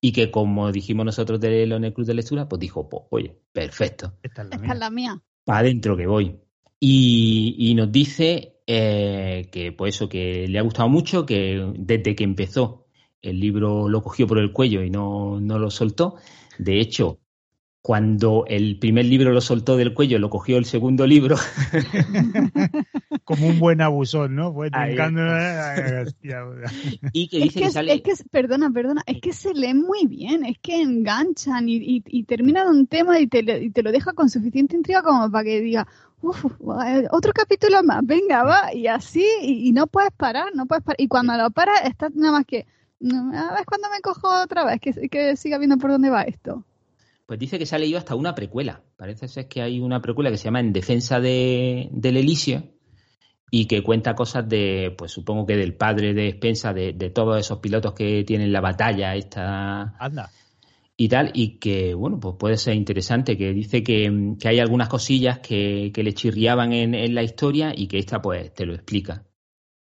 y 0.00 0.12
que 0.12 0.30
como 0.30 0.72
dijimos 0.72 1.06
nosotros 1.06 1.40
de 1.40 1.62
en 1.62 1.84
el 1.84 1.94
club 1.94 2.06
de 2.06 2.14
lectura, 2.14 2.48
pues 2.48 2.60
dijo, 2.60 2.88
pues 2.88 3.04
oye, 3.10 3.38
perfecto 3.52 4.14
esta 4.22 4.42
es 4.42 4.48
la 4.48 4.56
Esta 4.56 4.90
mía. 4.90 4.90
mía. 4.90 5.22
para 5.44 5.60
adentro 5.60 5.96
que 5.96 6.06
voy. 6.06 6.36
Y, 6.80 7.54
y 7.58 7.74
nos 7.74 7.92
dice 7.92 8.60
eh, 8.66 9.48
que, 9.52 9.72
pues 9.72 9.94
eso, 9.96 10.08
que 10.08 10.48
le 10.48 10.58
ha 10.58 10.62
gustado 10.62 10.88
mucho, 10.88 11.24
que 11.26 11.72
desde 11.76 12.14
que 12.16 12.24
empezó 12.24 12.86
el 13.22 13.38
libro 13.38 13.88
lo 13.88 14.02
cogió 14.02 14.26
por 14.26 14.38
el 14.38 14.52
cuello 14.52 14.82
y 14.82 14.90
no, 14.90 15.40
no 15.40 15.58
lo 15.58 15.70
soltó. 15.70 16.16
De 16.58 16.80
hecho, 16.80 17.20
cuando 17.82 18.44
el 18.46 18.78
primer 18.78 19.04
libro 19.06 19.32
lo 19.32 19.40
soltó 19.40 19.76
del 19.76 19.92
cuello, 19.92 20.18
lo 20.20 20.30
cogió 20.30 20.56
el 20.56 20.64
segundo 20.64 21.06
libro. 21.06 21.36
Como 23.24 23.48
un 23.48 23.58
buen 23.58 23.80
abusón, 23.80 24.34
¿no? 24.36 24.52
Pues 24.54 24.70
hostia, 26.06 26.44
y 27.12 27.28
que 27.28 27.38
Es 27.38 27.42
dice 27.44 27.54
que, 27.54 27.60
que, 27.60 27.66
es, 27.66 27.72
sale. 27.72 27.94
es 27.94 28.02
que, 28.02 28.12
perdona, 28.30 28.70
perdona, 28.70 29.02
es 29.06 29.20
que 29.20 29.32
se 29.32 29.52
leen 29.54 29.82
muy 29.82 30.06
bien, 30.06 30.44
es 30.44 30.58
que 30.58 30.80
enganchan 30.80 31.68
y, 31.68 31.76
y, 31.76 32.02
y 32.06 32.24
termina 32.24 32.64
de 32.64 32.70
un 32.70 32.86
tema 32.86 33.18
y 33.18 33.26
te, 33.26 33.42
lo- 33.42 33.56
y 33.56 33.70
te 33.70 33.82
lo 33.82 33.90
deja 33.92 34.12
con 34.12 34.28
suficiente 34.30 34.76
intriga 34.76 35.02
como 35.02 35.30
para 35.30 35.44
que 35.44 35.60
diga, 35.60 35.86
uff, 36.20 36.44
otro 37.10 37.32
capítulo 37.32 37.82
más, 37.82 38.04
venga, 38.06 38.44
va, 38.44 38.72
y 38.74 38.86
así, 38.86 39.24
y, 39.42 39.68
y 39.68 39.72
no 39.72 39.86
puedes 39.86 40.12
parar, 40.12 40.54
no 40.54 40.66
puedes 40.66 40.84
parar. 40.84 41.00
Y 41.00 41.08
cuando 41.08 41.36
lo 41.36 41.50
paras, 41.50 41.80
estás 41.84 42.14
nada 42.14 42.32
más 42.32 42.46
que, 42.46 42.66
"No, 43.00 43.32
a 43.36 43.54
ver 43.54 43.64
cuándo 43.66 43.88
me 43.90 44.00
cojo 44.00 44.28
otra 44.42 44.64
vez, 44.64 44.80
que, 44.80 44.92
que 45.08 45.36
siga 45.36 45.58
viendo 45.58 45.78
por 45.78 45.90
dónde 45.90 46.10
va 46.10 46.22
esto. 46.22 46.64
Pues 47.32 47.40
dice 47.40 47.58
que 47.58 47.64
se 47.64 47.74
ha 47.74 47.78
leído 47.78 47.96
hasta 47.96 48.14
una 48.14 48.34
precuela. 48.34 48.82
Parece 48.94 49.26
ser 49.26 49.48
que 49.48 49.62
hay 49.62 49.80
una 49.80 50.02
precuela 50.02 50.30
que 50.30 50.36
se 50.36 50.44
llama 50.44 50.60
En 50.60 50.70
defensa 50.70 51.18
de, 51.18 51.88
del 51.90 52.18
Elíseo 52.18 52.62
y 53.50 53.64
que 53.64 53.82
cuenta 53.82 54.14
cosas 54.14 54.46
de, 54.46 54.94
pues 54.98 55.12
supongo 55.12 55.46
que 55.46 55.56
del 55.56 55.74
padre 55.74 56.12
de 56.12 56.32
Spensa, 56.32 56.74
de, 56.74 56.92
de 56.92 57.08
todos 57.08 57.40
esos 57.40 57.60
pilotos 57.60 57.94
que 57.94 58.22
tienen 58.24 58.52
la 58.52 58.60
batalla 58.60 59.16
esta 59.16 59.96
Anda. 59.98 60.30
y 60.94 61.08
tal, 61.08 61.30
y 61.32 61.58
que, 61.58 61.94
bueno, 61.94 62.20
pues 62.20 62.36
puede 62.38 62.58
ser 62.58 62.74
interesante, 62.74 63.38
que 63.38 63.54
dice 63.54 63.82
que, 63.82 64.34
que 64.38 64.48
hay 64.48 64.58
algunas 64.58 64.90
cosillas 64.90 65.38
que, 65.38 65.90
que 65.94 66.02
le 66.02 66.12
chirriaban 66.12 66.74
en, 66.74 66.94
en 66.94 67.14
la 67.14 67.22
historia 67.22 67.72
y 67.74 67.86
que 67.86 67.96
esta 67.96 68.20
pues 68.20 68.52
te 68.52 68.66
lo 68.66 68.74
explica. 68.74 69.24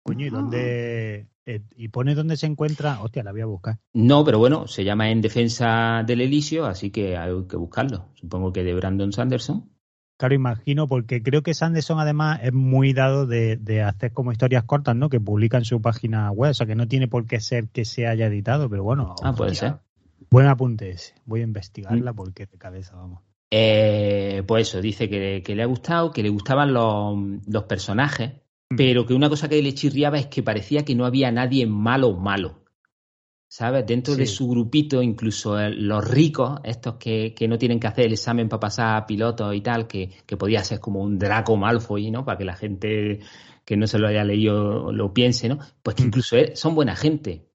Coño, 0.07 0.27
¿y 0.27 0.31
dónde? 0.31 1.27
eh, 1.47 1.61
y 1.77 1.89
pone 1.89 2.15
dónde 2.15 2.37
se 2.37 2.47
encuentra. 2.47 3.01
Hostia, 3.03 3.23
la 3.23 3.33
voy 3.33 3.41
a 3.41 3.47
buscar. 3.47 3.79
No, 3.93 4.25
pero 4.25 4.39
bueno, 4.39 4.67
se 4.67 4.85
llama 4.85 5.11
En 5.11 5.21
defensa 5.21 6.03
del 6.07 6.21
Elíseo, 6.21 6.67
así 6.67 6.91
que 6.91 7.17
hay 7.17 7.33
que 7.49 7.57
buscarlo. 7.57 8.09
Supongo 8.15 8.53
que 8.53 8.65
de 8.65 8.75
Brandon 8.75 9.13
Sanderson. 9.13 9.71
Claro, 10.19 10.35
imagino, 10.35 10.87
porque 10.89 11.23
creo 11.23 11.43
que 11.43 11.53
Sanderson 11.53 12.01
además 12.01 12.41
es 12.43 12.53
muy 12.53 12.95
dado 12.95 13.27
de, 13.27 13.57
de 13.57 13.83
hacer 13.83 14.13
como 14.13 14.33
historias 14.33 14.65
cortas, 14.65 14.97
¿no? 14.97 15.11
Que 15.11 15.21
publica 15.21 15.59
en 15.59 15.67
su 15.67 15.83
página 15.83 16.31
web, 16.31 16.53
o 16.53 16.55
sea 16.55 16.67
que 16.67 16.75
no 16.75 16.89
tiene 16.89 17.07
por 17.07 17.27
qué 17.27 17.39
ser 17.39 17.69
que 17.69 17.85
se 17.85 18.07
haya 18.07 18.27
editado, 18.27 18.71
pero 18.71 18.83
bueno. 18.83 19.15
Ah, 19.23 19.35
puede 19.35 19.55
ser. 19.55 19.75
Buen 20.31 20.47
apunte 20.47 20.89
ese. 20.91 21.15
Voy 21.27 21.41
a 21.41 21.45
investigarla 21.45 22.15
porque 22.15 22.47
de 22.47 22.57
cabeza, 22.57 22.97
vamos. 22.97 23.21
Eh, 23.51 24.43
pues 24.47 24.69
eso, 24.69 24.81
dice 24.81 25.09
que, 25.11 25.43
que 25.45 25.55
le 25.55 25.63
ha 25.63 25.67
gustado, 25.67 26.11
que 26.11 26.23
le 26.23 26.31
gustaban 26.31 26.73
los, 26.73 27.17
los 27.47 27.65
personajes, 27.65 28.33
pero 28.69 29.07
que 29.07 29.15
una 29.15 29.29
cosa 29.29 29.49
que 29.49 29.61
le 29.63 29.75
chirriaba 29.75 30.19
es 30.19 30.27
que 30.27 30.43
parecía 30.43 30.85
que 30.85 30.95
no 30.95 31.05
había 31.07 31.31
nadie 31.31 31.67
malo 31.67 32.15
malo. 32.17 32.63
¿Sabes? 33.49 33.87
Dentro 33.87 34.17
de 34.17 34.27
su 34.27 34.49
grupito, 34.49 35.01
incluso 35.03 35.59
eh, 35.59 35.71
los 35.71 36.05
ricos, 36.07 36.59
estos 36.65 36.97
que, 36.97 37.33
que 37.33 37.47
no 37.47 37.57
tienen 37.59 37.79
que 37.79 37.87
hacer 37.87 38.07
el 38.07 38.13
examen 38.15 38.49
para 38.49 38.61
pasar 38.61 38.97
a 38.97 39.07
pilotos 39.07 39.55
y 39.55 39.61
tal, 39.61 39.87
que, 39.87 40.11
que 40.27 40.37
podía 40.37 40.65
ser 40.65 40.81
como 40.81 41.01
un 41.01 41.17
Draco 41.19 41.57
Malfoy, 41.57 42.11
¿no? 42.11 42.25
Para 42.25 42.39
que 42.39 42.45
la 42.45 42.57
gente 42.57 43.21
que 43.65 43.77
no 43.77 43.87
se 43.87 43.99
lo 43.99 44.09
haya 44.09 44.25
leído 44.25 44.93
lo 44.93 45.13
piense, 45.15 45.49
¿no? 45.49 45.59
Pues 45.83 45.97
que 45.97 46.03
Mm. 46.03 46.07
incluso 46.07 46.37
son 46.55 46.75
buena 46.75 46.97
gente. 46.97 47.47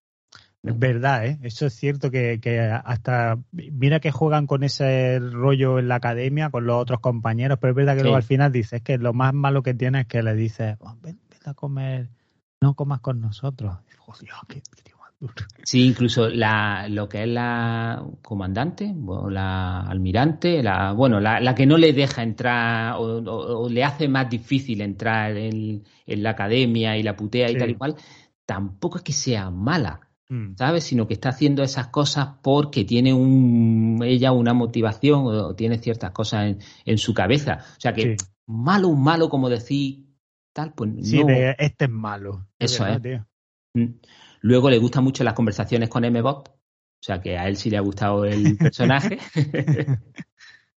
Es 0.64 0.78
verdad, 0.78 1.26
¿eh? 1.26 1.40
Eso 1.42 1.66
es 1.66 1.74
cierto 1.74 2.12
que, 2.12 2.40
que 2.40 2.60
hasta. 2.60 3.40
Mira 3.52 4.00
que 4.00 4.12
juegan 4.12 4.46
con 4.46 4.64
ese 4.64 5.20
rollo 5.20 5.80
en 5.80 5.88
la 5.88 5.96
academia, 5.96 6.52
con 6.52 6.66
los 6.66 6.80
otros 6.80 7.00
compañeros, 7.00 7.58
pero 7.60 7.72
es 7.72 7.76
verdad 7.78 7.94
que 7.94 8.00
Sí. 8.00 8.04
luego 8.04 8.18
al 8.18 8.24
final 8.24 8.52
dices 8.52 8.82
que 8.84 8.98
lo 9.00 9.14
más 9.14 9.34
malo 9.34 9.64
que 9.64 9.74
tiene 9.74 10.02
es 10.02 10.08
que 10.08 10.22
le 10.22 10.36
dices, 10.36 10.76
"Oh, 10.80 10.96
ven, 11.02 11.20
ven 11.30 11.40
a 11.46 11.54
comer, 11.56 12.10
no 12.62 12.76
comas 12.76 13.00
con 13.00 13.20
nosotros. 13.22 13.76
Joder, 13.98 14.30
qué, 14.48 14.62
qué. 14.84 14.92
Sí, 15.64 15.86
incluso 15.86 16.30
la, 16.30 16.88
lo 16.90 17.08
que 17.08 17.22
es 17.24 17.30
la 17.30 18.04
comandante, 18.24 18.92
o 19.06 19.30
la 19.30 19.82
almirante, 19.82 20.64
la, 20.64 20.94
bueno, 20.94 21.20
la, 21.20 21.40
la 21.40 21.54
que 21.54 21.68
no 21.68 21.78
le 21.78 21.94
deja 21.94 22.24
entrar 22.24 22.96
o, 22.96 23.20
o- 23.20 23.64
o 23.66 23.70
le 23.70 23.84
hace 23.84 24.08
más 24.08 24.30
difícil 24.30 24.82
entrar 24.82 25.38
en, 25.38 25.84
en 26.08 26.24
la 26.24 26.32
academia 26.32 26.98
y 26.98 27.04
la 27.04 27.16
putea 27.16 27.50
y 27.50 27.54
Sí. 27.54 27.60
tal 27.60 27.70
y 27.70 27.76
cual, 27.76 27.96
tampoco 28.46 28.98
es 28.98 29.04
que 29.04 29.14
sea 29.14 29.52
mala, 29.52 30.02
Mm. 30.32 30.56
¿sabes? 30.56 30.86
Sino 30.86 31.08
que 31.08 31.14
está 31.14 31.28
haciendo 31.28 31.62
esas 31.62 31.88
cosas 31.88 32.30
porque 32.42 32.86
tiene 32.86 33.14
un, 33.14 34.00
ella 34.02 34.32
una 34.32 34.54
motivación 34.54 35.26
o, 35.26 35.56
tiene 35.56 35.78
ciertas 35.78 36.12
cosas 36.12 36.46
en, 36.46 36.60
en 36.86 36.98
su 36.98 37.14
cabeza. 37.14 37.66
O 37.78 37.82
sea 37.82 37.92
que 37.92 38.16
Sí. 38.16 38.26
malo, 38.48 38.94
malo, 38.94 39.28
como 39.28 39.50
decir 39.50 40.06
tal, 40.54 40.74
pues 40.74 40.90
Sí, 41.04 41.20
no. 41.20 41.28
de 41.28 41.54
este 41.60 41.86
es 41.86 41.92
malo. 41.92 42.48
Eso 42.58 42.86
verdad, 42.86 43.06
es. 43.06 43.22
Mm. 43.74 44.00
Luego 44.40 44.70
le 44.70 44.78
gustan 44.78 45.04
mucho 45.04 45.26
las 45.26 45.34
conversaciones 45.34 45.90
con 45.90 46.06
M-Bot, 46.06 46.48
o 46.48 47.04
sea 47.04 47.22
que 47.22 47.38
a 47.38 47.50
él 47.50 47.58
sí 47.58 47.70
le 47.70 47.76
ha 47.76 47.82
gustado 47.82 48.24
el 48.24 48.56
personaje. 48.56 49.20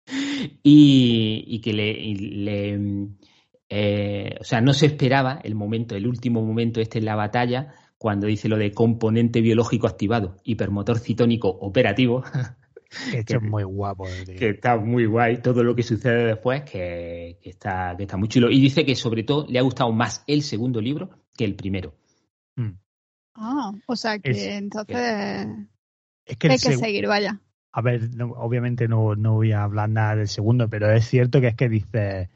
y, 0.62 1.44
y 1.46 1.60
que 1.60 1.72
le, 1.74 1.90
y 1.90 2.14
le, 2.14 3.08
eh, 3.68 4.34
o 4.40 4.44
sea, 4.44 4.62
no 4.62 4.72
se 4.72 4.86
esperaba 4.86 5.40
el 5.44 5.54
momento, 5.54 5.94
el 5.94 6.06
último 6.06 6.42
momento 6.42 6.80
este 6.80 6.98
en 7.00 7.04
la 7.04 7.16
batalla, 7.16 7.74
cuando 8.02 8.26
dice 8.26 8.48
lo 8.48 8.56
de 8.58 8.72
componente 8.72 9.40
biológico 9.40 9.86
activado, 9.86 10.36
hipermotor 10.42 10.98
citónico 10.98 11.48
operativo, 11.48 12.24
Que 13.10 13.20
Esto 13.20 13.36
es 13.36 13.42
muy 13.42 13.62
guapo, 13.62 14.04
tío. 14.26 14.36
que 14.36 14.50
está 14.50 14.76
muy 14.76 15.06
guay 15.06 15.40
todo 15.40 15.62
lo 15.64 15.74
que 15.74 15.82
sucede 15.82 16.26
después, 16.26 16.62
que, 16.64 17.38
que 17.40 17.48
está, 17.48 17.94
que 17.96 18.02
está 18.02 18.18
muy 18.18 18.28
chulo. 18.28 18.50
Y 18.50 18.60
dice 18.60 18.84
que 18.84 18.94
sobre 18.96 19.22
todo 19.22 19.46
le 19.48 19.58
ha 19.58 19.62
gustado 19.62 19.90
más 19.92 20.22
el 20.26 20.42
segundo 20.42 20.78
libro 20.80 21.08
que 21.34 21.44
el 21.46 21.54
primero. 21.54 21.94
Mm. 22.56 22.72
Ah, 23.36 23.72
o 23.86 23.96
sea 23.96 24.18
que 24.18 24.30
Es- 24.32 24.42
entonces 24.42 25.46
Es 26.26 26.36
que 26.36 26.48
hay 26.50 26.58
que 26.58 26.68
seg- 26.74 26.78
seguir, 26.80 27.06
vaya. 27.06 27.40
A 27.72 27.80
ver, 27.80 28.14
no- 28.14 28.32
obviamente 28.32 28.88
no, 28.88 29.14
no 29.14 29.34
voy 29.36 29.52
a 29.52 29.62
hablar 29.62 29.88
nada 29.88 30.16
del 30.16 30.28
segundo, 30.28 30.68
pero 30.68 30.90
es 30.92 31.06
cierto 31.06 31.40
que 31.40 31.46
es 31.48 31.54
que 31.54 31.68
dice. 31.70 32.28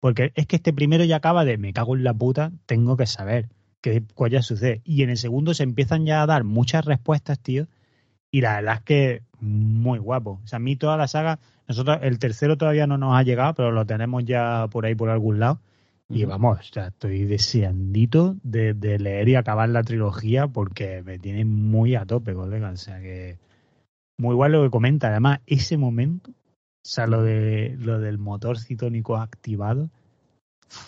Porque 0.00 0.32
es 0.34 0.46
que 0.46 0.56
este 0.56 0.74
primero 0.74 1.04
ya 1.04 1.16
acaba 1.16 1.46
de 1.46 1.56
me 1.56 1.72
cago 1.72 1.96
en 1.96 2.04
la 2.04 2.12
puta, 2.12 2.52
tengo 2.66 2.98
que 2.98 3.06
saber 3.06 3.48
qué 3.84 4.02
coño 4.14 4.42
sucede. 4.42 4.80
Y 4.82 5.02
en 5.02 5.10
el 5.10 5.18
segundo 5.18 5.52
se 5.52 5.62
empiezan 5.62 6.06
ya 6.06 6.22
a 6.22 6.26
dar 6.26 6.42
muchas 6.42 6.86
respuestas, 6.86 7.38
tío. 7.38 7.68
Y 8.30 8.40
la 8.40 8.54
verdad 8.54 8.76
es 8.76 8.80
que 8.80 9.22
muy 9.40 9.98
guapo. 9.98 10.40
O 10.42 10.46
sea, 10.46 10.56
a 10.56 10.60
mí 10.60 10.74
toda 10.74 10.96
la 10.96 11.06
saga, 11.06 11.38
nosotros, 11.68 11.98
el 12.00 12.18
tercero 12.18 12.56
todavía 12.56 12.86
no 12.86 12.96
nos 12.96 13.14
ha 13.14 13.22
llegado, 13.22 13.54
pero 13.54 13.72
lo 13.72 13.84
tenemos 13.84 14.24
ya 14.24 14.68
por 14.70 14.86
ahí 14.86 14.94
por 14.94 15.10
algún 15.10 15.38
lado. 15.38 15.60
Y 16.08 16.24
vamos, 16.24 16.60
o 16.60 16.62
sea, 16.62 16.86
estoy 16.86 17.24
deseandito 17.24 18.36
de, 18.42 18.72
de 18.72 18.98
leer 18.98 19.28
y 19.28 19.34
acabar 19.34 19.68
la 19.68 19.82
trilogía 19.82 20.48
porque 20.48 21.02
me 21.02 21.18
tiene 21.18 21.44
muy 21.44 21.94
a 21.94 22.06
tope, 22.06 22.32
colega. 22.32 22.70
O 22.70 22.76
sea 22.78 23.00
que 23.00 23.36
muy 24.16 24.34
guay 24.34 24.50
lo 24.50 24.62
que 24.62 24.70
comenta. 24.70 25.08
Además, 25.08 25.40
ese 25.46 25.76
momento, 25.76 26.30
o 26.30 26.88
sea, 26.88 27.06
lo 27.06 27.22
de 27.22 27.76
lo 27.78 27.98
del 27.98 28.16
motor 28.16 28.58
citónico 28.58 29.18
activado, 29.18 29.90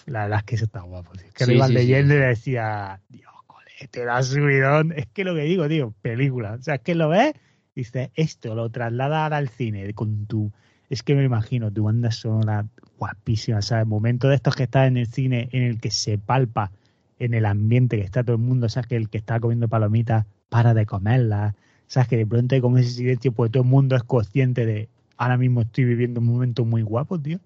la 0.06 0.24
verdad 0.24 0.38
es 0.38 0.44
que 0.44 0.54
eso 0.56 0.64
está 0.64 0.80
guapo. 0.80 1.12
tío. 1.12 1.26
Es 1.26 1.34
que 1.34 1.44
Sí, 1.44 1.52
iba 1.54 1.66
sí, 1.66 1.74
y 1.74 2.02
decía, 2.02 3.00
Dios, 3.08 3.32
cole, 3.46 3.70
te 3.90 4.04
da 4.04 4.22
subidón. 4.22 4.92
Es 4.96 5.06
que 5.06 5.24
lo 5.24 5.34
que 5.34 5.42
digo, 5.42 5.68
tío, 5.68 5.94
película. 6.02 6.54
O 6.54 6.62
sea, 6.62 6.76
es 6.76 6.80
que 6.80 6.94
lo 6.94 7.08
ves, 7.08 7.34
dices, 7.74 8.10
esto 8.14 8.54
lo 8.54 8.70
trasladas 8.70 9.18
ahora 9.18 9.36
al 9.36 9.48
cine 9.48 9.92
con 9.94 10.26
tu 10.26 10.52
Es 10.88 11.02
que 11.02 11.14
me 11.14 11.24
imagino, 11.24 11.70
tu 11.70 11.84
banda 11.84 12.10
sonora 12.10 12.66
guapísima, 12.98 13.62
¿sabes? 13.62 13.86
Momento 13.86 14.28
de 14.28 14.36
estos 14.36 14.54
que 14.54 14.64
estás 14.64 14.88
en 14.88 14.96
el 14.96 15.06
cine 15.06 15.48
en 15.52 15.62
el 15.62 15.80
que 15.80 15.90
se 15.90 16.18
palpa 16.18 16.70
en 17.18 17.34
el 17.34 17.46
ambiente 17.46 17.96
que 17.96 18.04
está 18.04 18.22
todo 18.22 18.36
el 18.36 18.42
mundo, 18.42 18.68
¿sabes? 18.68 18.88
Que 18.88 18.96
el 18.96 19.08
que 19.08 19.18
está 19.18 19.40
comiendo 19.40 19.68
palomitas 19.68 20.26
para 20.48 20.74
de 20.74 20.86
comerlas, 20.86 21.54
¿sabes? 21.86 22.08
Que 22.08 22.16
de 22.16 22.26
pronto 22.26 22.60
como 22.60 22.78
ese 22.78 22.90
silencio, 22.90 23.32
pues 23.32 23.50
todo 23.50 23.62
el 23.62 23.68
mundo 23.68 23.96
es 23.96 24.02
consciente 24.02 24.66
de 24.66 24.88
ahora 25.16 25.36
mismo 25.36 25.62
estoy 25.62 25.84
viviendo 25.84 26.20
un 26.20 26.26
momento 26.26 26.64
muy 26.64 26.82
guapo, 26.82 27.18
tío. 27.18 27.38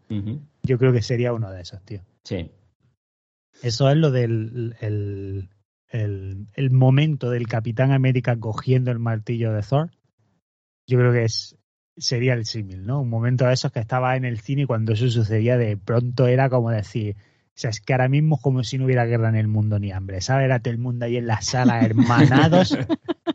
Yo 0.62 0.78
creo 0.78 0.93
que 0.93 1.03
sería 1.03 1.32
uno 1.32 1.51
de 1.51 1.62
esos, 1.62 1.80
tío. 1.82 2.01
Sí. 2.24 2.50
Eso 3.62 3.90
es 3.90 3.96
lo 3.96 4.10
del 4.10 4.76
el, 4.80 5.50
el, 5.88 6.46
el 6.54 6.70
momento 6.70 7.30
del 7.30 7.46
Capitán 7.46 7.92
América 7.92 8.38
cogiendo 8.38 8.90
el 8.90 8.98
martillo 8.98 9.52
de 9.52 9.62
Thor. 9.62 9.90
Yo 10.86 10.98
creo 10.98 11.12
que 11.12 11.24
es 11.24 11.56
sería 11.96 12.34
el 12.34 12.46
símil, 12.46 12.86
¿no? 12.86 13.02
Un 13.02 13.10
momento 13.10 13.46
de 13.46 13.52
esos 13.52 13.72
que 13.72 13.80
estaba 13.80 14.16
en 14.16 14.24
el 14.24 14.40
cine 14.40 14.62
y 14.62 14.66
cuando 14.66 14.92
eso 14.92 15.08
sucedía 15.08 15.56
de 15.56 15.76
pronto 15.76 16.26
era 16.26 16.48
como 16.48 16.70
decir, 16.70 17.16
o 17.16 17.52
sea, 17.60 17.70
es 17.70 17.80
que 17.80 17.92
ahora 17.92 18.08
mismo 18.08 18.36
es 18.36 18.42
como 18.42 18.64
si 18.64 18.78
no 18.78 18.86
hubiera 18.86 19.04
guerra 19.04 19.28
en 19.28 19.36
el 19.36 19.48
mundo 19.48 19.78
ni 19.78 19.92
hambre, 19.92 20.20
¿sabes? 20.20 20.46
Era 20.46 20.60
todo 20.60 20.72
el 20.72 20.78
mundo 20.78 21.04
ahí 21.04 21.16
en 21.16 21.26
la 21.26 21.42
sala, 21.42 21.80
hermanados, 21.84 22.76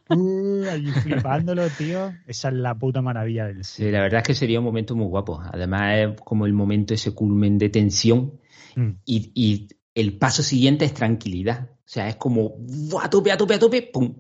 uh, 0.09 0.63
allí 0.71 0.91
flipándolo, 0.91 1.69
tío. 1.69 2.13
Esa 2.25 2.49
es 2.49 2.55
la 2.55 2.75
puta 2.75 3.01
maravilla 3.01 3.45
del 3.45 3.63
cine. 3.63 3.87
Sí, 3.87 3.91
la 3.91 4.01
verdad 4.01 4.21
es 4.21 4.27
que 4.27 4.33
sería 4.33 4.59
un 4.59 4.65
momento 4.65 4.95
muy 4.95 5.05
guapo. 5.05 5.41
Además 5.51 5.97
es 5.97 6.21
como 6.21 6.45
el 6.45 6.53
momento 6.53 6.93
ese 6.93 7.13
culmen 7.13 7.57
de 7.57 7.69
tensión 7.69 8.39
mm. 8.75 8.89
y, 9.05 9.31
y, 9.33 9.67
el 9.93 10.17
paso 10.17 10.43
siguiente 10.43 10.83
es 10.83 10.93
tranquilidad. 10.93 11.69
O 11.71 11.87
sea, 11.87 12.09
es 12.09 12.17
como, 12.17 12.57
¡a 13.01 13.09
tope, 13.09 13.31
a 13.31 13.37
tope, 13.37 13.53
a 13.53 13.59
tope! 13.59 13.81
¡Pum! 13.81 14.13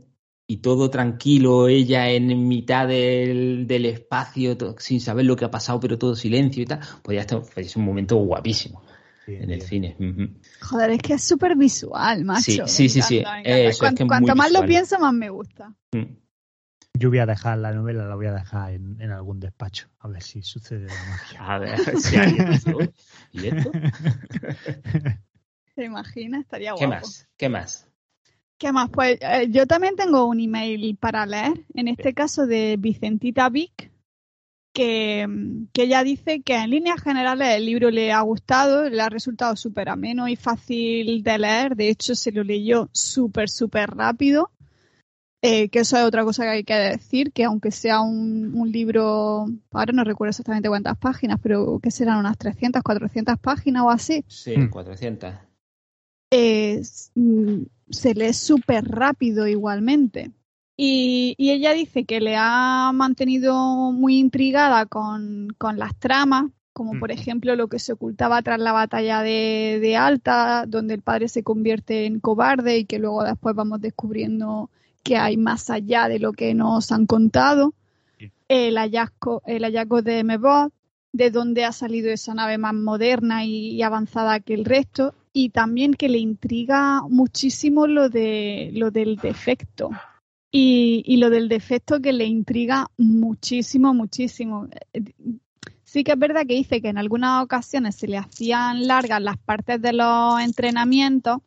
y 0.47 0.57
todo 0.57 0.89
tranquilo, 0.89 1.67
ella 1.67 2.09
en 2.09 2.47
mitad 2.47 2.87
del, 2.87 3.65
del 3.67 3.85
espacio, 3.85 4.55
sin 4.77 5.01
saber 5.01 5.25
lo 5.25 5.35
que 5.35 5.45
ha 5.45 5.51
pasado, 5.51 5.79
pero 5.79 5.97
todo 5.97 6.15
silencio 6.15 6.63
y 6.63 6.65
tal, 6.65 6.79
pues 7.01 7.15
ya 7.15 7.21
está, 7.21 7.41
es 7.55 7.75
un 7.75 7.85
momento 7.85 8.15
guapísimo 8.17 8.83
en 9.27 9.49
el 9.49 9.61
cine. 9.63 9.97
Joder, 10.61 10.91
es 10.91 10.99
que 10.99 11.13
es 11.13 11.23
súper 11.23 11.55
visual, 11.55 12.23
macho. 12.25 12.67
Sí, 12.67 12.89
sí, 12.89 13.01
sí. 13.01 13.23
cuanto, 13.79 14.35
más 14.35 14.51
lo 14.51 14.65
pienso, 14.65 14.99
más 14.99 15.13
me 15.13 15.29
gusta. 15.29 15.73
Mm. 15.91 16.24
Yo 16.97 17.09
voy 17.09 17.19
a 17.19 17.25
dejar 17.25 17.57
la 17.57 17.71
novela, 17.71 18.07
la 18.07 18.15
voy 18.15 18.27
a 18.27 18.33
dejar 18.33 18.71
en, 18.71 18.99
en 19.01 19.11
algún 19.11 19.39
despacho, 19.39 19.89
a 19.99 20.07
ver 20.07 20.23
si 20.23 20.41
sucede 20.41 20.87
la 20.87 21.05
magia. 21.09 21.41
A 21.41 21.59
ver 21.59 21.97
si 21.99 22.15
hay 22.17 22.37
esto. 22.51 22.77
¿Y 23.31 23.47
esto? 23.47 23.71
¿Te 25.75 25.85
imaginas? 25.85 26.41
Estaría 26.41 26.71
guapo. 26.71 26.79
¿Qué 26.79 26.87
más? 26.87 27.27
¿Qué 27.37 27.49
más? 27.49 27.89
¿Qué 28.57 28.71
más? 28.71 28.89
Pues 28.89 29.17
eh, 29.19 29.47
yo 29.49 29.67
también 29.67 29.97
tengo 29.97 30.25
un 30.25 30.39
email 30.39 30.95
para 30.95 31.25
leer, 31.25 31.65
en 31.73 31.89
este 31.89 32.13
caso 32.13 32.47
de 32.47 32.77
Vicentita 32.79 33.49
Vic, 33.49 33.91
que, 34.71 35.27
que 35.73 35.83
ella 35.83 36.03
dice 36.03 36.41
que 36.41 36.55
en 36.55 36.69
líneas 36.69 37.01
generales 37.01 37.55
el 37.55 37.65
libro 37.65 37.91
le 37.91 38.13
ha 38.13 38.21
gustado, 38.21 38.89
le 38.89 39.01
ha 39.01 39.09
resultado 39.09 39.55
súper 39.57 39.89
ameno 39.89 40.27
y 40.27 40.35
fácil 40.37 41.23
de 41.23 41.37
leer, 41.37 41.75
de 41.75 41.89
hecho 41.89 42.15
se 42.15 42.31
lo 42.31 42.43
leyó 42.43 42.89
súper, 42.93 43.49
súper 43.49 43.89
rápido, 43.89 44.51
eh, 45.41 45.69
que 45.69 45.79
eso 45.79 45.97
es 45.97 46.03
otra 46.03 46.23
cosa 46.23 46.43
que 46.43 46.49
hay 46.49 46.63
que 46.63 46.75
decir, 46.75 47.31
que 47.31 47.43
aunque 47.43 47.71
sea 47.71 48.01
un, 48.01 48.53
un, 48.55 48.71
libro, 48.71 49.45
ahora 49.71 49.93
no 49.93 50.03
recuerdo 50.03 50.31
exactamente 50.31 50.69
cuántas 50.69 50.97
páginas, 50.97 51.39
pero 51.41 51.79
que 51.79 51.91
serán 51.91 52.19
unas 52.19 52.37
300, 52.37 52.81
400 52.81 53.37
páginas 53.39 53.83
o 53.83 53.89
así. 53.89 54.23
Sí, 54.27 54.55
400. 54.69 55.33
Eh, 56.31 56.81
se 57.89 58.13
lee 58.13 58.33
súper 58.33 58.85
rápido 58.85 59.47
igualmente. 59.47 60.31
Y, 60.77 61.35
ella 61.37 61.71
dice 61.71 62.03
que 62.03 62.19
le 62.19 62.35
ha 62.37 62.91
mantenido 62.93 63.55
muy 63.93 64.17
intrigada 64.19 64.85
con, 64.85 65.55
las 65.75 65.95
tramas, 65.97 66.51
como 66.73 66.99
por 66.99 67.11
ejemplo 67.11 67.55
lo 67.55 67.69
que 67.69 67.79
se 67.79 67.93
ocultaba 67.93 68.41
tras 68.41 68.59
la 68.59 68.73
batalla 68.73 69.21
de, 69.21 69.95
Alta, 69.97 70.65
donde 70.67 70.95
el 70.95 71.01
padre 71.01 71.29
se 71.29 71.43
convierte 71.43 72.05
en 72.05 72.19
cobarde 72.19 72.79
y 72.79 72.85
que 72.85 72.99
luego 72.99 73.23
después 73.23 73.55
vamos 73.55 73.79
descubriendo 73.79 74.69
que 75.05 75.17
hay 75.17 75.37
más 75.37 75.69
allá 75.69 76.09
de 76.09 76.19
lo 76.19 76.33
que 76.33 76.55
nos 76.55 76.91
han 76.91 77.05
contado. 77.05 77.73
El 78.49 78.77
hallazgo, 78.77 79.43
el 79.45 79.63
hallazgo 79.63 80.01
de 80.01 80.23
Mebot, 80.23 80.73
de 81.13 81.29
dónde 81.29 81.63
ha 81.63 81.71
salido 81.71 82.11
esa 82.11 82.33
nave 82.33 82.57
más 82.57 82.73
moderna 82.73 83.45
y 83.45 83.81
avanzada 83.83 84.39
que 84.39 84.55
el 84.55 84.65
resto, 84.65 85.13
y 85.31 85.49
también 85.49 85.93
que 85.93 86.09
le 86.09 86.17
intriga 86.17 87.01
muchísimo 87.07 87.87
lo 87.87 88.09
de 88.09 88.71
lo 88.73 88.89
del 88.89 89.17
defecto. 89.17 89.91
Y, 90.57 91.17
lo 91.17 91.29
del 91.29 91.49
defecto 91.49 91.99
que 91.99 92.13
le 92.13 92.23
intriga 92.23 92.87
muchísimo, 92.97 93.93
muchísimo. 93.93 94.69
Sí 95.83 96.05
que 96.05 96.13
es 96.13 96.19
verdad 96.19 96.45
que 96.47 96.53
dice 96.53 96.81
que 96.81 96.87
en 96.87 96.97
algunas 96.97 97.43
ocasiones 97.43 97.95
se 97.95 98.07
le 98.07 98.17
hacían 98.17 98.87
largas 98.87 99.21
las 99.21 99.37
partes 99.37 99.81
de 99.81 99.91
los 99.91 100.39
entrenamientos, 100.39 101.39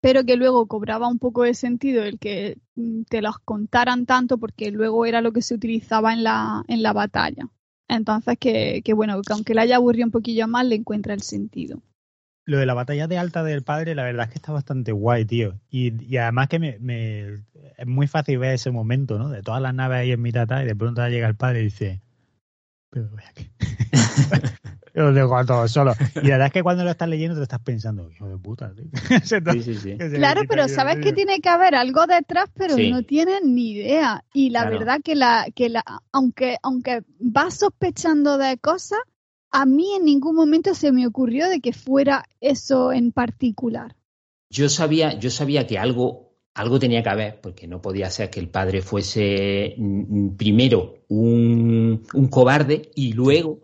pero 0.00 0.24
que 0.24 0.36
luego 0.36 0.66
cobraba 0.66 1.08
un 1.08 1.18
poco 1.18 1.42
de 1.42 1.54
sentido 1.54 2.02
el 2.04 2.18
que 2.18 2.58
mm, 2.76 3.02
te 3.08 3.22
los 3.22 3.38
contaran 3.38 4.06
tanto 4.06 4.38
porque 4.38 4.70
luego 4.70 5.06
era 5.06 5.20
lo 5.20 5.32
que 5.32 5.42
se 5.42 5.54
utilizaba 5.54 6.12
en 6.12 6.24
la, 6.24 6.64
en 6.68 6.82
la 6.82 6.92
batalla. 6.92 7.48
Entonces 7.88 8.36
que, 8.38 8.82
que 8.84 8.92
bueno, 8.94 9.20
que 9.22 9.32
aunque 9.32 9.54
le 9.54 9.62
haya 9.62 9.76
aburrido 9.76 10.06
un 10.06 10.12
poquillo 10.12 10.46
más, 10.48 10.66
le 10.66 10.76
encuentra 10.76 11.14
el 11.14 11.22
sentido 11.22 11.82
lo 12.50 12.58
de 12.58 12.66
la 12.66 12.74
batalla 12.74 13.06
de 13.06 13.16
alta 13.16 13.44
del 13.44 13.62
padre, 13.62 13.94
la 13.94 14.02
verdad 14.02 14.26
es 14.26 14.32
que 14.32 14.38
está 14.38 14.50
bastante 14.50 14.90
guay, 14.90 15.24
tío. 15.24 15.60
Y, 15.70 16.04
y 16.04 16.16
además 16.16 16.48
que 16.48 16.58
me, 16.58 16.78
me, 16.80 17.44
es 17.78 17.86
muy 17.86 18.08
fácil 18.08 18.38
ver 18.38 18.54
ese 18.54 18.72
momento, 18.72 19.18
¿no? 19.18 19.28
De 19.28 19.42
todas 19.42 19.62
las 19.62 19.72
naves 19.72 19.98
ahí 19.98 20.10
en 20.10 20.20
mitad 20.20 20.48
y 20.60 20.66
de 20.66 20.74
pronto 20.76 21.06
llega 21.08 21.28
el 21.28 21.36
padre 21.36 21.60
y 21.60 21.64
dice, 21.64 22.02
pero 22.90 23.08
voy 23.08 23.22
aquí. 23.28 23.50
Los 24.92 25.14
dejo 25.14 25.36
a 25.36 25.44
todos 25.44 25.70
solos. 25.70 25.96
Y 26.22 26.26
la 26.26 26.34
verdad 26.34 26.46
es 26.46 26.52
que 26.52 26.62
cuando 26.62 26.84
lo 26.84 26.90
estás 26.90 27.08
leyendo 27.08 27.36
te 27.36 27.42
estás 27.42 27.60
pensando, 27.60 28.10
hijo 28.10 28.28
de 28.28 28.38
puta. 28.38 28.72
sí, 29.24 29.62
sí, 29.62 29.74
sí. 29.74 29.96
Claro, 29.96 30.42
pero 30.48 30.68
sabes 30.68 30.98
que 30.98 31.12
tiene 31.12 31.40
que 31.40 31.48
haber 31.48 31.74
algo 31.74 32.06
detrás, 32.06 32.50
pero 32.54 32.76
no 32.76 33.02
tienes 33.02 33.42
ni 33.44 33.72
idea. 33.72 34.24
Y 34.32 34.50
la 34.50 34.68
verdad 34.68 35.00
que 35.02 35.14
la, 35.14 35.46
que 35.54 35.68
la, 35.68 35.84
aunque, 36.12 36.56
aunque 36.62 37.02
vas 37.18 37.54
sospechando 37.54 38.38
de 38.38 38.58
cosas, 38.58 39.00
a 39.50 39.66
mí 39.66 39.94
en 39.96 40.04
ningún 40.04 40.36
momento 40.36 40.74
se 40.74 40.92
me 40.92 41.06
ocurrió 41.06 41.48
de 41.48 41.60
que 41.60 41.72
fuera 41.72 42.24
eso 42.40 42.92
en 42.92 43.12
particular. 43.12 43.96
Yo 44.50 44.68
sabía, 44.68 45.18
yo 45.18 45.30
sabía 45.30 45.66
que 45.66 45.78
algo, 45.78 46.34
algo 46.54 46.78
tenía 46.78 47.02
que 47.02 47.08
haber, 47.08 47.40
porque 47.40 47.66
no 47.66 47.80
podía 47.80 48.10
ser 48.10 48.30
que 48.30 48.40
el 48.40 48.48
padre 48.48 48.82
fuese 48.82 49.74
mm, 49.76 50.24
mm, 50.24 50.36
primero 50.36 50.94
un, 51.08 52.04
cobarde 52.30 52.90
y 52.94 53.12
luego 53.12 53.60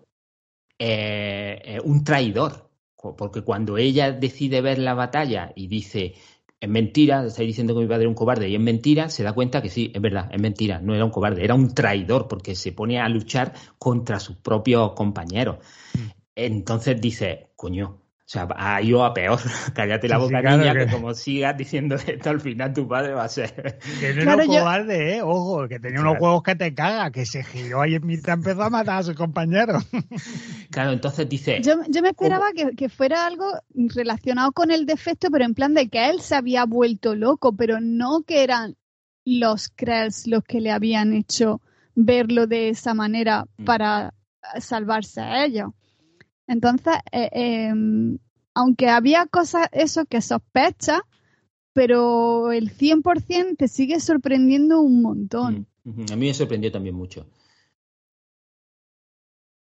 eh, 0.79 1.61
eh, 1.65 1.81
un 1.85 2.05
traidor. 2.05 2.71
Porque 3.17 3.43
cuando 3.43 3.79
ella 3.79 4.11
decide 4.11 4.61
ver 4.61 4.79
la 4.79 4.95
batalla 4.95 5.53
y 5.55 5.69
dice, 5.69 6.15
es 6.59 6.69
mentira, 6.69 7.25
estáis 7.25 7.47
diciendo 7.47 7.75
que 7.75 7.83
mi 7.83 7.87
padre 7.87 8.03
era 8.03 8.09
un 8.09 8.15
cobarde 8.15 8.49
y 8.49 8.55
es 8.55 8.61
mentira, 8.61 9.09
se 9.11 9.23
da 9.23 9.33
cuenta 9.33 9.63
que 9.63 9.69
sí, 9.69 9.93
es 9.95 10.01
verdad, 10.01 10.29
es 10.33 10.41
mentira, 10.41 10.81
no 10.81 10.95
era 10.95 11.05
un 11.05 11.11
cobarde, 11.11 11.45
era 11.45 11.55
un 11.55 11.73
traidor 11.73 12.27
porque 12.27 12.57
se 12.57 12.73
pone 12.73 12.99
a 12.99 13.09
luchar 13.09 13.53
contra 13.79 14.19
sus 14.19 14.37
propios 14.37 14.93
compañeros. 14.95 15.59
Mm. 15.95 16.11
Entonces 16.35 17.01
dice, 17.01 17.51
coño, 17.55 18.01
o 18.27 18.29
sea, 18.29 18.49
ha 18.57 18.83
ido 18.83 19.05
a 19.05 19.15
peor. 19.15 19.39
Cállate 19.75 20.09
la 20.09 20.19
boca, 20.19 20.43
niña, 20.43 20.75
que... 20.75 20.87
como 20.91 21.15
sigas 21.15 21.57
diciendo 21.57 21.95
esto, 21.95 22.31
al 22.31 22.41
final 22.41 22.73
tu 22.73 22.89
padre 22.89 23.15
va 23.15 23.23
a 23.23 23.29
ser. 23.29 23.79
Que 24.01 24.15
no 24.15 24.33
era 24.33 24.37
un 24.43 24.49
cobarde, 24.49 25.17
¿eh? 25.17 25.23
Ojo, 25.23 25.69
que 25.69 25.79
tenía 25.79 26.01
unos 26.01 26.19
juegos 26.19 26.43
que 26.43 26.57
te 26.57 26.75
caga, 26.75 27.13
que 27.13 27.25
se 27.25 27.45
giró 27.45 27.87
y 27.87 27.95
en 27.95 28.05
mitad 28.05 28.35
empezó 28.35 28.65
a 28.65 28.71
matar 28.71 28.99
a 28.99 29.03
sus 29.05 29.15
compañeros. 29.15 29.85
Claro, 30.71 30.93
entonces 30.93 31.27
dice. 31.29 31.61
Yo, 31.63 31.77
me 32.03 32.09
esperaba 32.09 32.47
que, 32.55 32.73
que, 32.77 32.89
fuera 32.89 33.27
algo 33.27 33.47
relacionado 33.73 34.53
con 34.53 34.71
el 34.71 34.85
defecto, 34.85 35.31
pero 35.31 35.45
en 35.45 35.55
plan 35.55 35.73
de 35.73 35.89
que 35.89 36.11
él 36.11 36.21
se 36.21 36.35
había 36.35 36.67
vuelto 36.67 37.15
loco, 37.15 37.57
pero 37.57 37.81
no 37.81 38.25
que 38.27 38.43
eran 38.43 38.77
los 39.25 39.71
Krells 39.71 40.27
los 40.27 40.43
que 40.45 40.61
le 40.61 40.73
habían 40.73 41.15
hecho 41.15 41.63
verlo 41.95 42.47
de 42.47 42.69
esa 42.69 42.93
manera 42.93 43.47
mm. 43.57 43.65
para 43.65 44.13
salvarse 44.59 45.21
a 45.21 45.45
ellos. 45.45 45.71
Entonces, 46.47 46.95
eh, 47.13 47.29
em, 47.33 48.19
aunque 48.55 48.89
había 48.89 49.27
cosas, 49.27 49.69
eso 49.73 50.07
que 50.07 50.21
sospecha, 50.21 51.03
pero 51.73 52.53
el 52.53 52.71
100% 52.71 53.57
te 53.57 53.69
sigue 53.69 54.01
sorprendiendo 54.01 54.81
un 54.81 55.03
montón. 55.03 55.67
Mm, 55.85 56.13
a 56.13 56.17
mí 56.17 56.27
me 56.27 56.35
sorprendió 56.35 56.73
también 56.73 56.95
mucho. 56.95 57.27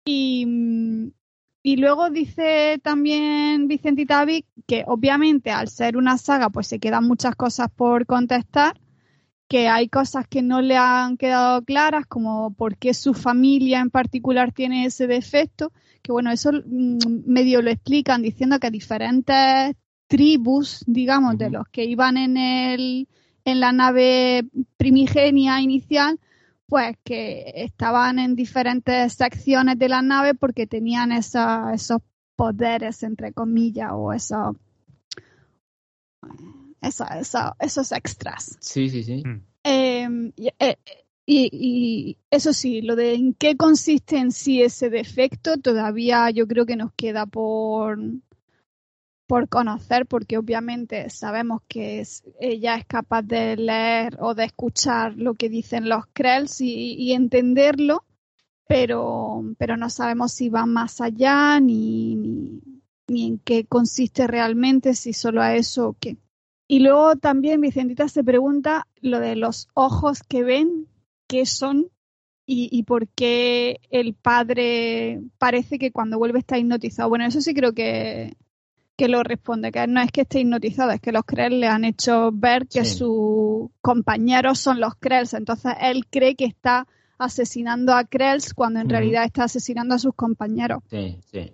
Y, 0.05 1.13
y 1.61 1.75
luego 1.77 2.09
dice 2.09 2.79
también 2.83 3.67
Vicente 3.67 4.07
Tavi 4.07 4.45
que 4.65 4.83
obviamente 4.87 5.51
al 5.51 5.67
ser 5.67 5.95
una 5.95 6.17
saga 6.17 6.49
pues 6.49 6.65
se 6.65 6.79
quedan 6.79 7.07
muchas 7.07 7.35
cosas 7.35 7.69
por 7.69 8.07
contestar, 8.07 8.81
que 9.51 9.67
hay 9.67 9.89
cosas 9.89 10.29
que 10.29 10.41
no 10.41 10.61
le 10.61 10.77
han 10.77 11.17
quedado 11.17 11.61
claras, 11.65 12.05
como 12.05 12.53
por 12.53 12.77
qué 12.77 12.93
su 12.93 13.13
familia 13.13 13.81
en 13.81 13.89
particular 13.89 14.53
tiene 14.53 14.85
ese 14.85 15.07
defecto, 15.07 15.73
que 16.01 16.13
bueno, 16.13 16.31
eso 16.31 16.53
mm, 16.53 17.25
medio 17.25 17.61
lo 17.61 17.69
explican 17.69 18.21
diciendo 18.21 18.61
que 18.61 18.71
diferentes 18.71 19.75
tribus, 20.07 20.85
digamos, 20.87 21.37
de 21.37 21.49
los 21.49 21.67
que 21.67 21.83
iban 21.83 22.15
en 22.15 22.37
el 22.37 23.09
en 23.43 23.59
la 23.59 23.73
nave 23.73 24.45
primigenia 24.77 25.59
inicial, 25.59 26.17
pues 26.65 26.95
que 27.03 27.51
estaban 27.53 28.19
en 28.19 28.37
diferentes 28.37 29.11
secciones 29.11 29.77
de 29.77 29.89
la 29.89 30.01
nave 30.01 30.33
porque 30.33 30.65
tenían 30.65 31.11
esos 31.11 32.01
poderes, 32.37 33.03
entre 33.03 33.33
comillas, 33.33 33.89
o 33.91 34.13
esos, 34.13 34.55
esos 36.81 37.91
extras. 37.91 38.57
Sí, 38.59 38.89
sí, 38.89 39.03
sí. 39.03 39.23
Mm. 39.25 39.45
Em, 39.63 40.33
eh, 40.59 40.75
y, 41.25 41.49
y, 41.51 42.17
eso 42.31 42.51
sí, 42.51 42.81
lo 42.81 42.95
de 42.95 43.13
en 43.13 43.33
qué 43.33 43.55
consiste 43.55 44.17
en 44.17 44.31
sí 44.31 44.61
ese 44.61 44.89
defecto, 44.89 45.57
todavía 45.57 46.29
yo 46.31 46.47
creo 46.47 46.65
que 46.65 46.75
nos 46.75 46.91
queda 46.93 47.25
por, 47.25 47.99
por 49.31 49.47
conocer, 49.47 50.07
porque 50.07 50.37
obviamente 50.37 51.09
sabemos 51.09 51.61
que 51.69 52.03
ella 52.41 52.75
es 52.75 52.85
capaz 52.85 53.21
de 53.21 53.55
leer 53.55 54.17
o 54.19 54.35
de 54.35 54.43
escuchar 54.43 55.15
lo 55.15 55.35
que 55.35 55.47
dicen 55.47 55.87
los 55.87 56.03
Krells 56.11 56.59
y, 56.59 57.13
entenderlo, 57.13 58.03
pero, 58.67 59.41
pero 59.57 59.77
no 59.77 59.89
sabemos 59.89 60.33
si 60.33 60.49
va 60.49 60.65
más 60.65 60.99
allá 60.99 61.61
ni, 61.61 62.61
ni, 63.07 63.27
en 63.27 63.39
qué 63.39 63.63
consiste 63.63 64.27
realmente, 64.27 64.95
si 64.95 65.13
solo 65.13 65.41
a 65.41 65.55
eso 65.55 65.87
o 65.87 65.95
qué. 65.97 66.17
Y 66.71 66.79
luego 66.79 67.17
también 67.17 67.59
Vicentita 67.59 68.07
se 68.07 68.23
pregunta 68.23 68.87
lo 69.01 69.19
de 69.19 69.35
los 69.35 69.67
ojos 69.73 70.23
que 70.23 70.41
ven, 70.41 70.87
qué 71.27 71.45
son 71.45 71.87
y, 72.45 72.69
y, 72.71 72.83
por 72.83 73.09
qué 73.09 73.81
el 73.89 74.13
padre 74.13 75.19
parece 75.37 75.77
que 75.77 75.91
cuando 75.91 76.17
vuelve 76.17 76.39
está 76.39 76.57
hipnotizado. 76.57 77.09
Bueno, 77.09 77.25
eso 77.25 77.41
sí 77.41 77.53
creo 77.53 77.73
que, 77.73 78.37
que 78.95 79.09
lo 79.09 79.21
responde, 79.21 79.73
que 79.73 79.85
no 79.85 79.99
es 79.99 80.13
que 80.13 80.21
esté 80.21 80.39
hipnotizado, 80.39 80.91
es 80.91 81.01
que 81.01 81.11
los 81.11 81.25
Krells 81.25 81.57
le 81.57 81.67
han 81.67 81.83
hecho 81.83 82.31
ver 82.31 82.67
que 82.69 82.85
sus 82.85 83.69
compañeros 83.81 84.59
son 84.59 84.79
los 84.79 84.95
Krells, 84.95 85.33
entonces 85.33 85.73
él 85.81 86.05
cree 86.09 86.35
que 86.35 86.45
está 86.45 86.87
asesinando 87.17 87.93
a 87.93 88.05
Krells 88.05 88.53
cuando 88.53 88.79
en 88.79 88.87
realidad 88.87 89.25
está 89.25 89.43
asesinando 89.43 89.95
a 89.95 89.99
sus 89.99 90.15
compañeros. 90.15 90.81
Sí, 90.89 91.19
sí. 91.29 91.51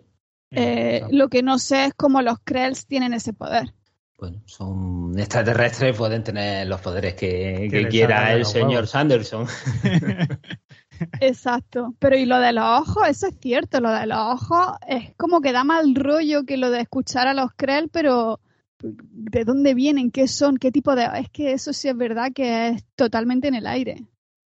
Eh, 0.51 1.01
lo 1.09 1.28
que 1.28 1.41
no 1.41 1.57
sé 1.57 1.86
es 1.86 1.93
cómo 1.95 2.22
los 2.22 2.38
Krells 2.43 2.86
tienen 2.86 3.13
ese 3.13 3.34
poder. 3.34 3.74
Bueno, 4.18 4.41
son 4.45 5.13
extraterrestres, 5.20 5.95
pueden 5.95 6.24
tener 6.24 6.65
los 6.68 6.82
poderes 6.82 7.13
que, 7.13 7.88
quiera 7.89 8.34
el 8.34 8.45
señor 8.45 8.88
Sanderson. 8.88 9.45
Exacto. 11.22 11.93
Pero 11.99 12.18
y 12.18 12.26
lo 12.26 12.39
de 12.39 12.51
los 12.51 12.65
ojos, 12.65 13.07
eso 13.07 13.28
es 13.28 13.36
cierto, 13.39 13.80
lo 13.80 13.91
de 13.91 14.07
los 14.07 14.18
ojos 14.18 14.78
es 14.88 15.13
como 15.18 15.39
que 15.39 15.51
da 15.51 15.63
mal 15.63 15.93
rollo 15.93 16.45
que 16.45 16.57
lo 16.57 16.72
de 16.72 16.82
escuchar 16.82 17.28
a 17.28 17.36
los 17.36 17.51
Krell, 17.55 17.89
pero 17.89 18.39
¿de 18.82 19.43
dónde 19.43 19.76
vienen? 19.76 20.09
¿Qué 20.09 20.28
son? 20.28 20.57
¿Qué 20.57 20.72
tipo 20.72 20.95
de...? 20.95 21.07
Es 21.20 21.30
que 21.30 21.53
eso 21.53 21.72
sí 21.72 21.88
es 21.88 21.95
verdad 21.95 22.32
que 22.34 22.70
es 22.70 22.86
totalmente 22.95 23.47
en 23.47 23.55
el 23.55 23.68
aire. 23.68 24.03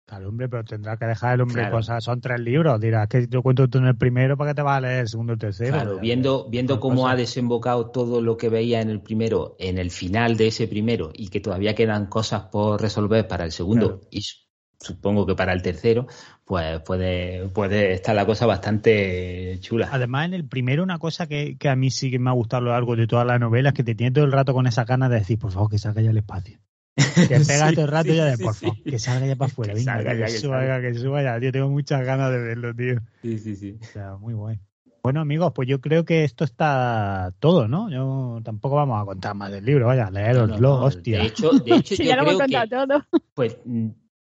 Claro, 0.09 0.30
hombre, 0.30 0.48
pero 0.48 0.64
tendrá 0.64 0.96
que 0.96 1.04
dejar 1.04 1.34
el 1.34 1.42
hombre 1.42 1.68
cosas. 1.70 2.02
Son 2.02 2.18
tres 2.22 2.40
libros. 2.40 2.80
Dirás 2.80 3.09
que 3.09 3.26
yo 3.28 3.42
cuento 3.42 3.68
tú 3.68 3.76
en 3.76 3.88
el 3.88 3.96
primero 3.96 4.38
para 4.38 4.50
que 4.50 4.54
te 4.54 4.62
vas 4.62 4.78
a 4.78 4.80
leer 4.80 5.00
el 5.00 5.09
segundo 5.09 5.34
el 5.34 5.38
tercero. 5.38 5.72
Claro, 5.72 5.98
viendo, 5.98 6.48
viendo 6.48 6.80
cómo 6.80 7.09
ha 7.09 7.14
desembocado 7.14 7.90
todo 7.90 8.22
lo 8.22 8.38
que 8.38 8.48
veía 8.48 8.80
en 8.80 8.88
el 8.88 9.02
primero, 9.02 9.54
en 9.59 9.76
el 9.76 9.90
final 9.90 10.38
de 10.38 10.46
ese 10.46 10.66
primero, 10.66 11.11
y 11.12 11.28
que 11.28 11.40
todavía 11.40 11.74
quedan 11.74 12.06
cosas 12.06 12.44
por 12.44 12.80
resolver 12.80 13.28
para 13.28 13.44
el 13.44 13.52
segundo, 13.52 14.00
y 14.11 14.22
supongo 14.80 15.26
que 15.26 15.34
para 15.34 15.52
el 15.52 15.61
tercero, 15.61 16.06
pues 16.46 16.80
puede, 16.80 17.46
puede 17.50 17.92
estar 17.92 18.14
la 18.14 18.24
cosa 18.24 18.46
bastante 18.46 19.59
chula. 19.61 19.90
Además, 19.92 20.24
en 20.24 20.32
el 20.32 20.48
primero, 20.48 20.82
una 20.82 20.98
cosa 20.98 21.26
que, 21.26 21.59
a 21.68 21.76
mí 21.76 21.90
sí 21.90 22.11
que 22.11 22.18
me 22.18 22.30
ha 22.30 22.32
gustado 22.32 22.62
a 22.62 22.64
lo 22.64 22.70
largo 22.70 22.96
de 22.96 23.06
toda 23.06 23.26
la 23.26 23.38
novela 23.38 23.70
es 23.70 23.74
que 23.74 23.84
te 23.84 23.94
tiene 23.94 24.12
todo 24.12 24.24
el 24.24 24.32
rato 24.32 24.54
con 24.54 24.66
esa 24.66 24.86
ganas 24.86 25.11
de 25.11 25.16
decir, 25.16 25.38
por 25.38 25.52
favor, 25.52 25.70
que 25.70 25.76
salga 25.76 26.00
ya 26.00 26.12
el 26.12 26.16
espacio. 26.16 26.61
Que 26.99 27.40
pega 27.46 27.72
todo 27.72 27.84
el 27.84 27.90
rato 27.90 28.12
ya 28.12 28.24
de, 28.24 28.38
por 28.38 28.55
favor, 28.55 28.76
que 28.82 28.99
salga 28.99 29.26
ya 29.26 29.36
para 29.36 29.51
afuera, 29.51 29.72
que 29.72 29.78
venga, 29.78 29.99
que, 29.99 30.18
que, 30.18 30.28
suba, 30.30 30.80
que, 30.80 30.94
suba 30.94 31.22
ya. 31.22 31.38
Yo 31.38 31.53
tengo 31.53 31.68
muchas 31.68 32.05
ganas 32.05 32.32
de 32.32 32.38
verlo, 32.38 32.74
tío. 32.74 33.01
Sí, 33.22 33.38
sí, 33.38 33.57
sí. 33.57 33.78
O 33.80 33.84
sea, 33.84 34.16
muy 34.16 34.34
guay. 34.34 34.59
Bueno, 35.03 35.20
amigos, 35.20 35.53
pues 35.55 35.68
yo 35.68 35.80
creo 35.80 36.05
que 36.05 36.24
esto 36.24 36.44
está 36.44 37.32
todo, 37.38 37.68
¿no? 37.68 37.88
Yo 37.88 38.40
tampoco 38.44 38.76
vamos 38.76 39.01
a 39.01 39.05
contar 39.05 39.34
más 39.34 39.51
del 39.51 39.64
libro, 39.64 39.86
vaya, 39.86 40.11
leeroslo, 40.11 40.82
hostia. 40.82 41.20
De 41.20 41.26
hecho, 41.26 41.51
de 41.53 41.76
hecho 41.76 41.94
sí, 41.96 42.05
ya 42.05 42.16
lo 42.16 42.22
hemos 42.22 42.38
contado 42.38 42.86
todo. 42.86 43.07
Pues 43.34 43.57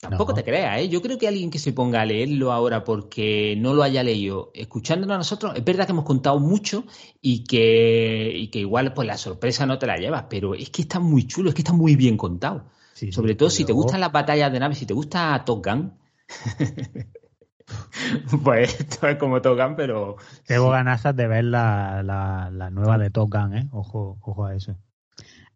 Tampoco 0.01 0.35
te 0.35 0.45
creas, 0.45 0.81
¿eh? 0.81 0.89
Yo 0.89 1.01
creo 1.01 1.17
que 1.17 1.29
alguien 1.29 1.51
que 1.51 1.59
se 1.59 1.73
ponga 1.73 2.03
a 2.03 2.05
leerlo 2.05 2.53
ahora 2.53 2.85
porque 2.85 3.57
no 3.59 3.73
lo 3.73 3.83
haya 3.83 4.03
leído, 4.03 4.51
escuchándolo 4.55 5.15
a 5.15 5.19
nosotros, 5.19 5.53
es 5.57 5.65
verdad 5.65 5.87
que 5.87 5.93
hemos 5.93 6.05
contado 6.05 6.39
mucho 6.41 6.85
y 7.23 7.45
que, 7.45 8.31
y 8.35 8.49
que 8.49 8.59
igual 8.59 8.93
pues 8.93 9.09
la 9.09 9.17
sorpresa 9.17 9.65
no 9.65 9.79
te 9.79 9.87
la 9.87 9.97
llevas, 9.97 10.27
pero 10.29 10.55
es 10.55 10.69
que 10.71 10.83
está 10.83 11.01
muy 11.01 11.27
chulo, 11.27 11.49
es 11.49 11.55
que 11.55 11.63
está 11.63 11.73
muy 11.73 11.97
bien 11.97 12.17
contado. 12.17 12.67
Sobre 13.11 13.35
todo 13.35 13.51
si 13.51 13.65
te 13.65 13.73
gustan 13.73 14.01
las 14.01 14.13
batallas 14.13 14.53
de 14.53 14.61
naves, 14.61 14.79
si 14.79 14.87
te 14.87 14.95
gusta 14.95 15.43
Top 15.45 15.65
Gun, 15.65 15.95
pues 18.45 18.81
esto 18.81 19.09
es 19.09 19.17
como 19.17 19.41
Top 19.41 19.59
Gun, 19.59 19.75
pero... 19.75 20.17
Tengo 20.47 20.71
ganas 20.71 21.03
de 21.03 21.27
ver 21.27 21.45
la, 21.45 22.03
la, 22.03 22.71
nueva 22.71 22.99
de 22.99 23.11
Top 23.11 23.33
Gun, 23.33 23.57
¿eh? 23.57 23.69
Ojo, 23.73 24.19
ojo 24.21 24.45
a 24.45 24.55
eso. 24.55 24.77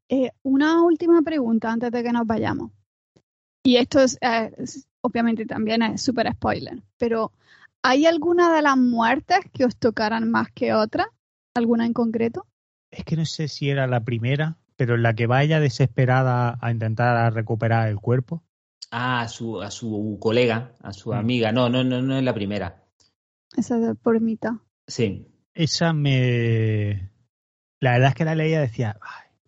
Eh, 0.09 0.31
una 0.43 0.83
última 0.83 1.23
pregunta 1.23 1.71
antes 1.71 1.91
de 1.91 2.03
que 2.03 2.13
nos 2.13 2.27
vayamos. 2.27 2.71
Y 3.69 3.77
esto 3.77 4.01
es, 4.01 4.17
eh, 4.23 4.51
obviamente 5.03 5.45
también 5.45 5.83
es 5.83 6.01
súper 6.01 6.33
spoiler, 6.33 6.83
pero 6.97 7.33
¿hay 7.83 8.07
alguna 8.07 8.51
de 8.57 8.63
las 8.63 8.79
muertes 8.79 9.41
que 9.53 9.67
os 9.67 9.77
tocaran 9.77 10.31
más 10.31 10.49
que 10.55 10.73
otra? 10.73 11.11
¿Alguna 11.53 11.85
en 11.85 11.93
concreto? 11.93 12.47
Es 12.91 13.05
que 13.05 13.15
no 13.15 13.27
sé 13.27 13.47
si 13.47 13.69
era 13.69 13.87
la 13.87 14.05
primera, 14.05 14.57
pero 14.77 14.95
en 14.95 15.03
la 15.03 15.13
que 15.13 15.27
vaya 15.27 15.61
desesperada 15.61 16.57
a 16.63 16.71
intentar 16.71 17.31
recuperar 17.35 17.89
el 17.89 18.01
cuerpo. 18.01 18.43
Ah, 18.91 19.21
a 19.21 19.29
su, 19.29 19.61
a 19.61 19.71
su 19.71 20.17
colega, 20.19 20.73
a 20.81 20.95
su 20.95 21.11
mm. 21.11 21.17
amiga. 21.17 21.53
No, 21.53 21.69
no, 21.69 21.85
no, 21.85 22.01
no 22.01 22.17
es 22.17 22.25
la 22.25 22.33
primera. 22.33 22.87
Esa 23.55 23.77
de 23.77 23.95
por 23.97 24.19
mitad. 24.19 24.53
Sí. 24.87 25.29
Esa 25.53 25.93
me. 25.93 27.11
La 27.81 27.93
verdad 27.93 28.09
es 28.09 28.15
que 28.15 28.25
la 28.25 28.35
leía 28.35 28.63
decía. 28.63 28.99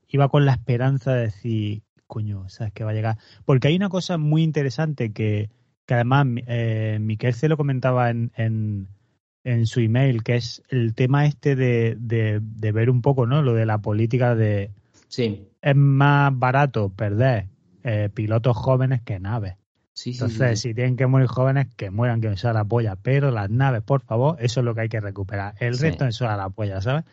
iba 0.09 0.29
con 0.29 0.45
la 0.45 0.53
esperanza 0.53 1.15
de 1.15 1.23
decir 1.23 1.85
coño, 2.11 2.49
sabes 2.49 2.73
que 2.75 2.85
va 2.85 2.91
a 2.91 2.95
llegar. 2.95 3.17
Porque 3.47 3.69
hay 3.69 3.77
una 3.77 3.89
cosa 3.89 4.19
muy 4.19 4.43
interesante 4.43 5.13
que, 5.13 5.49
que 5.87 5.95
además 5.95 6.27
eh, 6.47 6.99
Miquel 7.01 7.33
se 7.33 7.49
lo 7.49 7.57
comentaba 7.57 8.11
en, 8.11 8.33
en, 8.37 8.89
en, 9.45 9.67
su 9.67 9.81
email, 9.81 10.23
que 10.23 10.35
es 10.35 10.63
el 10.69 10.95
tema 10.95 11.25
este 11.25 11.57
de, 11.57 11.97
de, 11.99 12.73
ver 12.73 12.91
un 12.91 13.01
poco, 13.01 13.27
¿no? 13.27 13.43
Lo 13.43 13.55
de 13.55 13.65
la 13.65 13.79
política 13.79 14.35
de... 14.35 14.73
Sí. 15.09 15.47
Es 15.63 15.77
más 15.77 16.37
barato 16.37 16.91
perder 16.91 17.47
eh, 17.85 18.11
pilotos 18.13 18.57
jóvenes 18.57 19.03
que 19.03 19.21
naves. 19.21 19.55
Sí, 19.93 20.13
Entonces, 20.13 20.61
si 20.61 20.75
tienen 20.75 20.97
que 20.97 21.07
morir 21.07 21.29
jóvenes, 21.29 21.69
que 21.77 21.91
mueran, 21.91 22.21
que 22.21 22.37
sea 22.37 22.53
la 22.53 22.65
polla. 22.65 22.97
Pero 22.97 23.31
las 23.31 23.51
naves, 23.51 23.83
por 23.83 24.01
favor, 24.01 24.37
eso 24.41 24.61
es 24.61 24.65
lo 24.65 24.75
que 24.75 24.83
hay 24.83 24.89
que 24.89 25.01
recuperar. 25.01 25.55
El 25.61 25.79
resto 25.79 26.07
eso 26.07 26.25
es 26.29 26.37
la 26.37 26.49
polla, 26.49 26.81
¿sabes? 26.81 27.05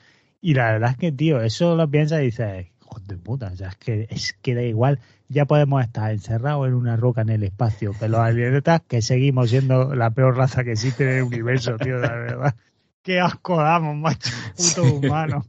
Y 0.42 0.54
la 0.54 0.72
verdad 0.72 0.92
es 0.92 0.98
que, 0.98 1.12
tío, 1.12 1.42
eso 1.42 1.76
lo 1.76 1.90
piensas 1.90 2.22
y 2.22 2.26
dices, 2.26 2.68
de 3.06 3.18
puta, 3.18 3.54
ya 3.54 3.70
es 3.70 3.76
que, 3.76 4.08
es 4.10 4.34
que 4.34 4.56
da 4.56 4.64
igual, 4.64 5.00
ya 5.30 5.46
podemos 5.46 5.84
estar 5.84 6.12
encerrados 6.12 6.68
en 6.68 6.74
una 6.74 6.96
roca 6.96 7.22
en 7.22 7.30
el 7.30 7.44
espacio, 7.44 7.94
pero 8.00 8.14
los 8.14 8.22
alienetas 8.22 8.82
que 8.88 9.02
seguimos 9.02 9.50
siendo 9.50 9.96
la 9.96 10.12
peor 10.12 10.36
raza 10.38 10.64
que 10.64 10.74
existe 10.74 11.04
en 11.04 11.18
el 11.18 11.24
universo, 11.24 11.78
tío, 11.78 11.98
la 11.98 12.14
verdad. 12.14 12.56
Qué 13.02 13.20
asco 13.22 13.58
damos, 13.58 13.96
macho, 13.96 14.30
puto 14.56 14.96
humano. 14.96 15.46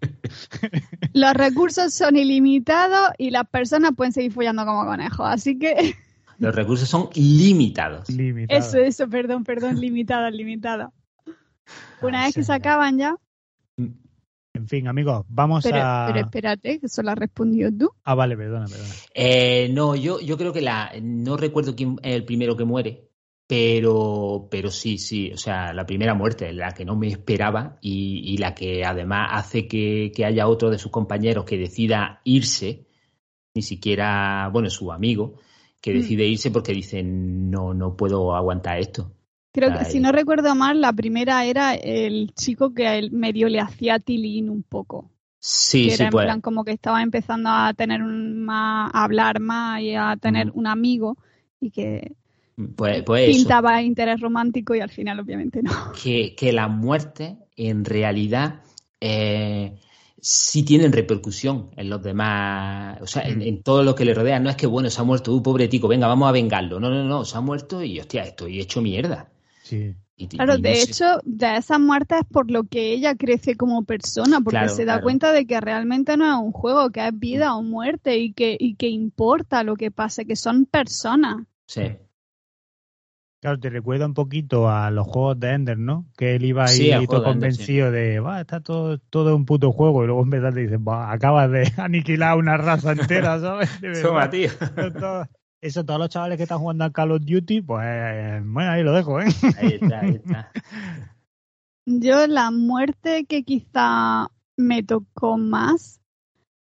Los 1.13 1.35
recursos 1.35 1.93
son 1.93 2.17
ilimitados 2.17 3.11
y 3.19 3.31
las 3.31 3.49
personas 3.49 3.93
pueden 3.97 4.13
seguir 4.13 4.33
follando 4.33 4.65
como 4.65 4.85
conejos, 4.85 5.27
así 5.29 5.59
que... 5.59 5.97
Los 6.39 6.55
recursos 6.55 6.89
son 6.89 7.09
limitados. 7.17 8.09
Eso, 8.49 8.79
eso, 8.79 9.09
perdón, 9.09 9.43
perdón, 9.43 9.81
limitados, 9.81 10.33
limitados. 10.33 10.93
Una 12.01 12.27
vez 12.27 12.35
que 12.37 12.45
se 12.45 12.53
acaban 12.53 12.97
ya, 12.97 13.17
en 14.59 14.69
fin, 14.69 14.89
amigos, 14.89 15.25
vamos 15.29 15.65
a. 15.67 16.07
Pero 16.13 16.27
espérate, 16.27 16.81
que 16.81 16.87
eso 16.87 17.03
lo 17.03 17.11
has 17.11 17.19
respondido 17.19 17.71
tú. 17.77 17.91
Ah, 18.05 18.15
vale, 18.15 18.37
perdona, 18.37 18.67
perdona. 18.67 18.95
Eh, 19.15 19.71
no, 19.73 19.97
yo, 19.97 20.21
yo 20.21 20.37
creo 20.37 20.53
que 20.53 20.61
la. 20.61 20.93
No 21.01 21.37
recuerdo 21.37 21.75
quién 21.75 21.99
es 22.03 22.15
el 22.15 22.25
primero 22.25 22.57
que 22.57 22.65
muere, 22.65 23.09
pero, 23.47 24.49
pero 24.51 24.71
sí, 24.71 24.99
sí. 24.99 25.33
O 25.33 25.37
sea, 25.37 25.73
la 25.73 25.87
primera 25.87 26.15
muerte, 26.15 26.53
la 26.53 26.73
que 26.73 26.85
no 26.85 26.97
me 26.97 27.09
esperaba 27.09 27.79
y, 27.81 28.37
la 28.39 28.55
que 28.55 28.85
además 28.85 29.31
hace 29.33 29.67
que, 29.67 30.13
que, 30.15 30.25
haya 30.25 30.49
otro 30.49 30.71
de 30.71 30.79
sus 30.79 30.91
compañeros 30.91 31.45
que 31.45 31.57
decida 31.57 32.21
irse, 32.25 32.87
ni 33.55 33.63
siquiera, 33.63 34.51
bueno, 34.53 34.69
su 34.71 34.93
amigo, 34.93 35.37
que 35.81 35.93
mm. 35.93 35.97
decide 35.97 36.27
irse 36.27 36.51
porque 36.51 36.73
dice, 36.73 37.03
no, 37.03 37.75
no 37.75 37.97
puedo 37.97 38.35
aguantar 38.35 38.79
esto. 38.79 39.13
Creo 39.59 39.79
que, 39.79 39.85
si 39.85 40.01
no 40.01 40.13
recuerdo 40.13 40.55
mal, 40.55 40.81
la 40.81 40.93
primera 40.93 41.45
era 41.45 41.75
el 41.75 42.33
chico 42.35 42.73
que 42.73 42.99
el 42.99 43.11
medio 43.11 43.49
le 43.49 43.61
hacía 43.61 43.99
tilín 43.99 44.51
un 44.51 44.63
poco. 44.63 45.11
Sí, 45.41 45.85
que 45.85 45.91
sí, 45.91 45.95
era 45.97 46.05
en 46.07 46.11
pues. 46.11 46.25
plan 46.27 46.41
como 46.41 46.65
que 46.65 46.73
estaba 46.73 47.03
empezando 47.03 47.51
a 47.51 47.73
tener 47.75 48.03
un, 48.03 48.45
más, 48.45 48.91
a 48.93 49.05
hablar 49.05 49.41
más 49.41 49.81
y 49.81 49.95
a 49.95 50.17
tener 50.21 50.51
un 50.53 50.67
amigo 50.67 51.17
y 51.61 51.71
que 51.71 52.13
pues, 52.77 53.03
pues 53.03 53.37
pintaba 53.37 53.83
interés 53.83 54.21
romántico 54.21 54.75
y 54.75 54.81
al 54.81 54.91
final 54.91 55.21
obviamente 55.21 55.63
no. 55.63 55.93
Que, 56.03 56.35
que 56.37 56.53
la 56.53 56.69
muerte 56.69 57.37
en 57.57 57.85
realidad 57.85 58.63
eh, 59.01 59.77
sí 60.21 60.65
tienen 60.65 60.93
repercusión 60.93 61.71
en 61.77 61.89
los 61.89 62.03
demás, 62.03 63.01
o 63.01 63.07
sea, 63.07 63.29
en, 63.29 63.63
todo 63.63 63.85
lo 63.85 63.95
que 63.95 64.05
le 64.05 64.15
rodea. 64.15 64.41
No 64.41 64.51
es 64.51 64.57
que, 64.57 64.67
bueno, 64.67 64.91
se 64.91 65.01
ha 65.01 65.05
muerto, 65.05 65.33
un 65.33 65.39
uh, 65.39 65.43
pobre 65.43 65.69
tico, 65.69 65.89
venga, 65.89 66.07
vamos 66.07 66.29
a 66.29 66.33
vengarlo. 66.33 66.81
No, 66.81 66.91
no, 66.91 67.05
no, 67.05 67.25
se 67.25 67.37
ha 67.37 67.41
muerto 67.41 67.83
y, 67.83 68.01
hostia, 68.01 68.23
estoy 68.23 68.61
hecho 68.61 68.81
mierda. 68.81 69.31
Sí. 69.69 69.95
claro, 70.31 70.57
de 70.57 70.81
hecho, 70.81 71.05
de 71.25 71.57
esa 71.59 71.79
muerte 71.79 72.15
es 72.19 72.25
por 72.25 72.51
lo 72.51 72.65
que 72.65 72.93
ella 72.95 73.15
crece 73.17 73.55
como 73.55 73.85
persona, 73.85 74.41
porque 74.41 74.67
se 74.71 74.87
da 74.87 75.03
cuenta 75.03 75.31
de 75.31 75.47
que 75.47 75.61
realmente 75.61 76.17
no 76.17 76.27
es 76.27 76.43
un 76.43 76.53
juego, 76.53 76.91
que 76.91 77.07
es 77.07 77.19
vida 77.19 77.55
o 77.55 77.63
muerte 77.63 78.17
y 78.17 78.33
que, 78.33 78.57
y 78.59 78.77
que 78.77 78.89
importa 78.89 79.63
lo 79.63 79.77
que 79.77 79.91
pase, 79.91 80.25
que 80.25 80.37
son 80.37 80.65
personas. 80.65 81.45
Sí. 81.67 81.83
Claro, 83.41 83.61
te 83.61 83.69
recuerda 83.69 84.07
un 84.07 84.15
poquito 84.15 84.71
a 84.71 84.91
los 84.91 85.07
juegos 85.07 85.39
de 85.39 85.51
Ender, 85.51 85.79
¿no? 85.79 86.07
Que 86.17 86.35
él 86.35 86.45
iba 86.47 86.65
ahí 86.65 87.07
todo 87.07 87.23
convencido 87.23 87.93
de, 87.93 88.21
va, 88.21 88.41
está 88.41 88.61
todo, 88.61 88.99
todo 88.99 89.37
un 89.37 89.45
puto 89.45 89.71
juego, 89.71 90.03
y 90.03 90.07
luego 90.07 90.23
en 90.23 90.31
verdad 90.31 90.55
te 90.55 90.61
dicen, 90.61 90.83
va, 90.83 91.13
acabas 91.13 91.51
de 91.51 91.71
aniquilar 91.77 92.39
una 92.39 92.57
raza 92.57 92.93
entera, 92.93 93.39
¿sabes? 93.39 93.69
Suma, 94.01 94.31
tío. 94.31 94.49
Eso, 95.61 95.85
todos 95.85 95.99
los 95.99 96.09
chavales 96.09 96.37
que 96.37 96.45
están 96.45 96.59
jugando 96.59 96.85
a 96.85 96.93
Call 96.93 97.13
of 97.13 97.23
Duty, 97.25 97.63
pues, 97.63 98.45
bueno, 98.45 98.71
ahí 98.71 98.83
lo 98.85 98.93
dejo, 98.93 99.21
¿eh? 99.21 99.27
Ahí 99.59 99.79
está, 99.81 100.01
ahí 100.01 100.15
está. 100.15 100.53
Yo 101.87 102.27
la 102.27 102.51
muerte 102.51 103.25
que 103.25 103.43
quizá 103.43 104.29
me 104.57 104.83
tocó 104.83 105.39
más 105.39 106.01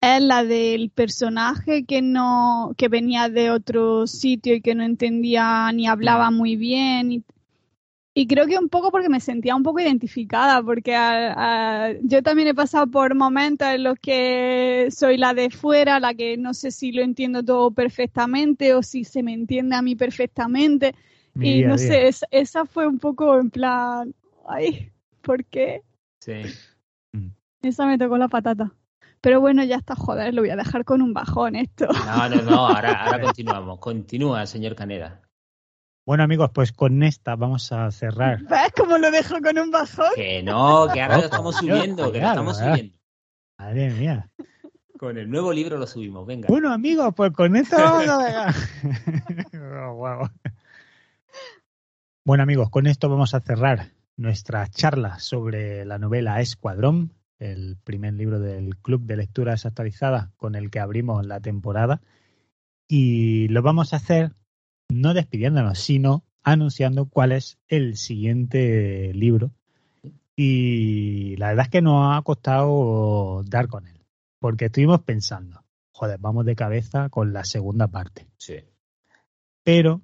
es 0.02 0.22
la 0.22 0.44
del 0.44 0.92
personaje 0.92 1.86
que 1.86 2.02
no 2.02 2.74
que 2.78 2.90
venía 2.90 3.30
de 3.30 3.50
otro 3.50 4.08
sitio 4.08 4.56
y 4.56 4.62
que 4.62 4.76
no 4.76 4.84
entendía 4.84 5.72
ni 5.72 5.88
hablaba 5.88 6.32
muy 6.32 6.58
bien 6.58 7.12
y, 7.12 7.24
creo 8.28 8.48
que 8.48 8.58
un 8.58 8.70
poco 8.70 8.92
porque 8.92 9.10
me 9.10 9.20
sentía 9.20 9.56
un 9.56 9.64
poco 9.64 9.82
identificada 9.82 10.64
porque 10.64 10.94
yo 12.04 12.24
también 12.24 12.48
he 12.48 12.54
pasado 12.54 12.88
por 12.88 13.14
momentos 13.14 13.68
en 13.68 13.84
los 13.84 14.00
que 14.00 14.88
soy 14.90 15.18
la 15.18 15.34
de 15.34 15.50
fuera 15.50 16.00
la 16.00 16.14
que 16.14 16.38
no 16.38 16.54
sé 16.54 16.72
si 16.72 16.94
lo 16.94 17.02
entiendo 17.02 17.44
todo 17.44 17.72
perfectamente 17.72 18.74
o 18.74 18.82
si 18.82 19.04
se 19.04 19.22
me 19.22 19.34
entiende 19.34 19.76
a 19.76 19.82
mí 19.82 19.98
perfectamente 19.98 20.96
y 21.40 21.64
no 21.64 21.78
sé 21.78 22.10
esa 22.32 22.66
fue 22.66 22.88
un 22.88 23.00
poco 23.00 23.38
en 23.38 23.50
plan 23.50 24.16
ay 24.48 24.92
¿por 25.22 25.44
qué? 25.44 25.84
sí 26.20 26.42
esa 27.62 27.86
me 27.86 27.98
tocó 27.98 28.18
la 28.18 28.30
patata 28.30 28.72
pero 29.20 29.42
bueno, 29.42 29.64
ya 29.64 29.78
está, 29.78 29.96
joder, 29.96 30.36
lo 30.36 30.44
voy 30.44 30.52
a 30.52 30.56
dejar 30.56 30.86
con 30.86 31.02
un 31.02 31.12
bajón 31.12 31.56
esto. 31.56 31.88
No, 32.06 32.30
no, 32.30 32.44
no, 32.44 32.68
ahora, 32.68 33.20
continuamos. 33.24 33.80
Continúa, 33.80 34.46
señor 34.46 34.76
Caneda. 34.76 35.25
Bueno, 36.06 36.24
amigos, 36.24 36.52
pues 36.54 36.72
con 36.72 37.02
esta 37.02 37.36
vamos 37.36 37.72
a 37.72 37.90
cerrar. 37.90 38.42
¿Ves 38.50 38.72
cómo 38.78 38.98
lo 38.98 39.10
dejo 39.10 39.42
con 39.42 39.58
un 39.58 39.72
bajón? 39.72 40.12
Que 40.16 40.44
no, 40.44 40.88
que 40.94 41.02
ahora 41.02 41.18
lo 41.18 41.24
estamos 41.26 41.56
subiendo, 41.56 42.12
que 42.12 42.22
lo 42.22 42.28
estamos 42.28 42.58
subiendo. 42.58 42.98
Madre 43.58 43.90
mía. 43.92 44.30
Con 45.00 45.18
el 45.18 45.30
nuevo 45.30 45.52
libro 45.52 45.78
lo 45.78 45.88
subimos, 45.88 46.26
venga. 46.26 46.48
Bueno, 46.48 46.72
amigos, 46.72 47.14
pues 47.16 47.32
con 47.32 47.56
esto 47.56 47.76
vamos 47.78 48.08
a 48.08 48.18
dejar. 48.24 48.56
Oh, 49.80 50.30
bueno, 52.24 52.44
amigos, 52.44 52.70
con 52.70 52.88
esto 52.88 53.10
vamos 53.10 53.34
a 53.34 53.40
cerrar 53.40 53.92
nuestra 54.16 54.68
charla 54.68 55.20
sobre 55.20 55.86
la 55.86 55.98
novela 55.98 56.40
Escuadrón 56.40 57.14
el 57.40 57.78
primer 57.84 58.14
libro 58.14 58.40
del 58.40 58.78
Club 58.78 59.02
de 59.02 59.18
Lectura 59.18 59.52
Desactualizada 59.52 60.32
con 60.38 60.56
el 60.56 60.70
que 60.72 60.80
abrimos 60.80 61.26
la 61.26 61.40
temporada. 61.40 62.02
Y 62.88 63.48
lo 63.50 63.62
vamos 63.62 63.94
a 63.94 63.98
hacer 63.98 64.34
no 64.90 65.14
despidiéndonos, 65.14 65.80
sino 65.80 66.24
anunciando 66.44 67.06
cuál 67.06 67.32
es 67.32 67.58
el 67.68 67.98
siguiente 67.98 69.12
libro. 69.14 69.52
Y 70.36 71.36
la 71.38 71.50
verdad 71.50 71.66
es 71.66 71.72
que 71.72 71.82
nos 71.82 72.16
ha 72.16 72.22
costado 72.22 73.44
dar 73.46 73.68
con 73.68 73.88
él, 73.88 74.00
porque 74.40 74.66
estuvimos 74.66 75.02
pensando, 75.02 75.64
joder, 75.92 76.20
vamos 76.20 76.46
de 76.46 76.56
cabeza 76.56 77.10
con 77.10 77.34
la 77.34 77.46
segunda 77.46 77.88
parte. 77.88 78.28
Sí. 78.38 78.56
Pero 79.64 80.02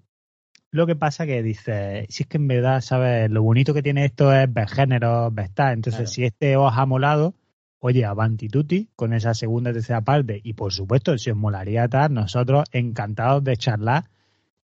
lo 0.71 0.87
que 0.87 0.95
pasa 0.95 1.25
que 1.25 1.43
dice, 1.43 2.05
si 2.09 2.23
es 2.23 2.29
que 2.29 2.37
en 2.37 2.47
verdad, 2.47 2.79
¿sabes? 2.79 3.29
Lo 3.29 3.43
bonito 3.43 3.73
que 3.73 3.83
tiene 3.83 4.05
esto 4.05 4.33
es 4.33 4.51
ver 4.51 4.69
géneros, 4.69 5.33
ver 5.33 5.49
tal. 5.49 5.73
Entonces, 5.73 6.09
si 6.09 6.23
este 6.23 6.55
os 6.55 6.71
ha 6.75 6.85
molado, 6.85 7.35
oye, 7.79 8.05
avanti 8.05 8.47
tutti 8.47 8.89
con 8.95 9.13
esa 9.13 9.33
segunda 9.33 9.71
y 9.71 9.73
tercera 9.73 10.01
parte. 10.01 10.39
Y 10.41 10.53
por 10.53 10.71
supuesto, 10.71 11.17
si 11.17 11.29
os 11.29 11.35
molaría 11.35 11.89
tal, 11.89 12.13
nosotros 12.13 12.63
encantados 12.71 13.43
de 13.43 13.57
charlar 13.57 14.05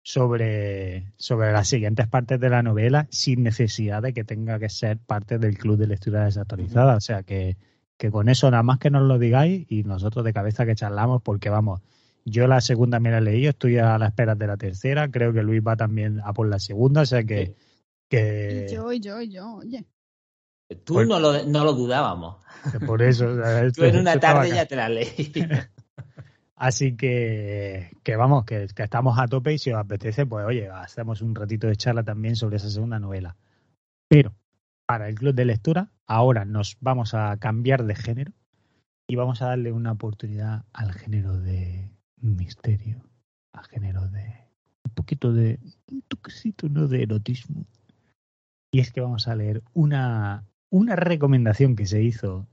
sobre, 0.06 1.12
sobre 1.18 1.52
las 1.52 1.68
siguientes 1.68 2.08
partes 2.08 2.40
de 2.40 2.50
la 2.50 2.62
novela 2.62 3.08
sin 3.10 3.42
necesidad 3.42 4.04
de 4.04 4.14
que 4.14 4.24
tenga 4.24 4.60
que 4.60 4.70
ser 4.70 5.00
parte 5.00 5.40
del 5.40 5.58
club 5.58 5.78
de 5.78 5.88
lectura 5.88 6.26
desactualizada. 6.26 6.96
O 6.96 7.02
sea 7.02 7.24
que, 7.24 7.58
que 7.98 8.12
con 8.12 8.30
eso 8.30 8.52
nada 8.52 8.62
más 8.62 8.78
que 8.78 8.92
nos 8.92 9.02
lo 9.02 9.18
digáis 9.18 9.66
y 9.68 9.84
nosotros 9.84 10.24
de 10.24 10.32
cabeza 10.32 10.64
que 10.68 10.76
charlamos 10.76 11.24
porque 11.24 11.50
vamos 11.50 11.82
yo 12.24 12.48
la 12.48 12.62
segunda 12.62 13.00
me 13.00 13.10
la 13.12 13.20
he 13.20 13.22
leído, 13.22 13.52
estoy 13.52 13.78
a 13.78 13.98
la 13.98 14.08
espera 14.08 14.36
de 14.36 14.48
la 14.48 14.58
tercera. 14.58 15.10
Creo 15.10 15.32
que 15.32 15.44
Luis 15.44 15.62
va 15.66 15.76
también 15.76 16.22
a 16.24 16.34
por 16.34 16.48
la 16.48 16.60
segunda, 16.60 17.02
o 17.02 17.06
sea 17.06 17.24
que. 17.24 17.56
que... 18.10 18.68
Y 18.70 18.74
yo, 18.74 18.92
y 18.92 19.00
yo, 19.00 19.22
y 19.22 19.30
yo, 19.30 19.56
oye. 19.56 19.86
Tú 20.84 20.96
pues 20.96 21.08
no, 21.08 21.20
lo, 21.20 21.46
no 21.46 21.64
lo 21.64 21.74
dudábamos. 21.74 22.38
Por 22.88 23.04
eso. 23.04 23.26
Tú 23.76 23.84
en 23.84 23.98
una 23.98 24.20
tarde 24.20 24.50
ya 24.50 24.66
te 24.66 24.76
la 24.76 24.90
leí. 24.90 25.32
Así 26.56 26.96
que, 26.96 27.92
que 28.04 28.16
vamos, 28.16 28.46
que, 28.46 28.68
estamos 28.78 29.20
a 29.20 29.28
tope 29.28 29.54
y 29.54 29.58
si 29.58 29.72
os 29.72 29.78
apetece, 29.78 30.26
pues 30.26 30.46
oye, 30.46 30.70
hacemos 30.70 31.22
un 31.22 31.36
ratito 31.36 31.68
de 31.68 31.76
charla 31.76 32.04
también 32.04 32.36
sobre 32.36 32.58
esa 32.58 32.70
segunda 32.70 32.98
novela. 32.98 33.36
Pero 34.08 34.34
para 34.86 35.10
el 35.10 35.16
club 35.16 35.36
de 35.36 35.46
lectura, 35.46 35.92
ahora 36.08 36.46
nos 36.46 36.78
vamos 36.80 37.14
a 37.14 37.36
cambiar 37.38 37.84
de 37.84 37.96
género 37.96 38.32
y 39.08 39.16
vamos 39.16 39.42
a 39.42 39.48
darle 39.48 39.72
una 39.74 39.92
oportunidad 39.92 40.64
al 40.72 40.94
género 40.94 41.38
de 41.38 41.92
misterio, 42.18 43.04
a 43.52 43.64
género 43.64 44.08
de 44.08 44.46
un 44.86 44.92
poquito 44.94 45.34
de 45.34 45.60
un 45.92 46.04
toquecito 46.04 46.70
¿no? 46.70 46.88
de 46.88 47.04
erotismo. 47.04 47.66
Y 48.72 48.80
es 48.80 48.92
que 48.92 49.02
vamos 49.02 49.28
a 49.28 49.36
leer 49.36 49.62
una, 49.74 50.46
una 50.70 50.96
recomendación 50.96 51.76
que 51.76 51.86
se 51.86 52.02
hizo 52.02 52.48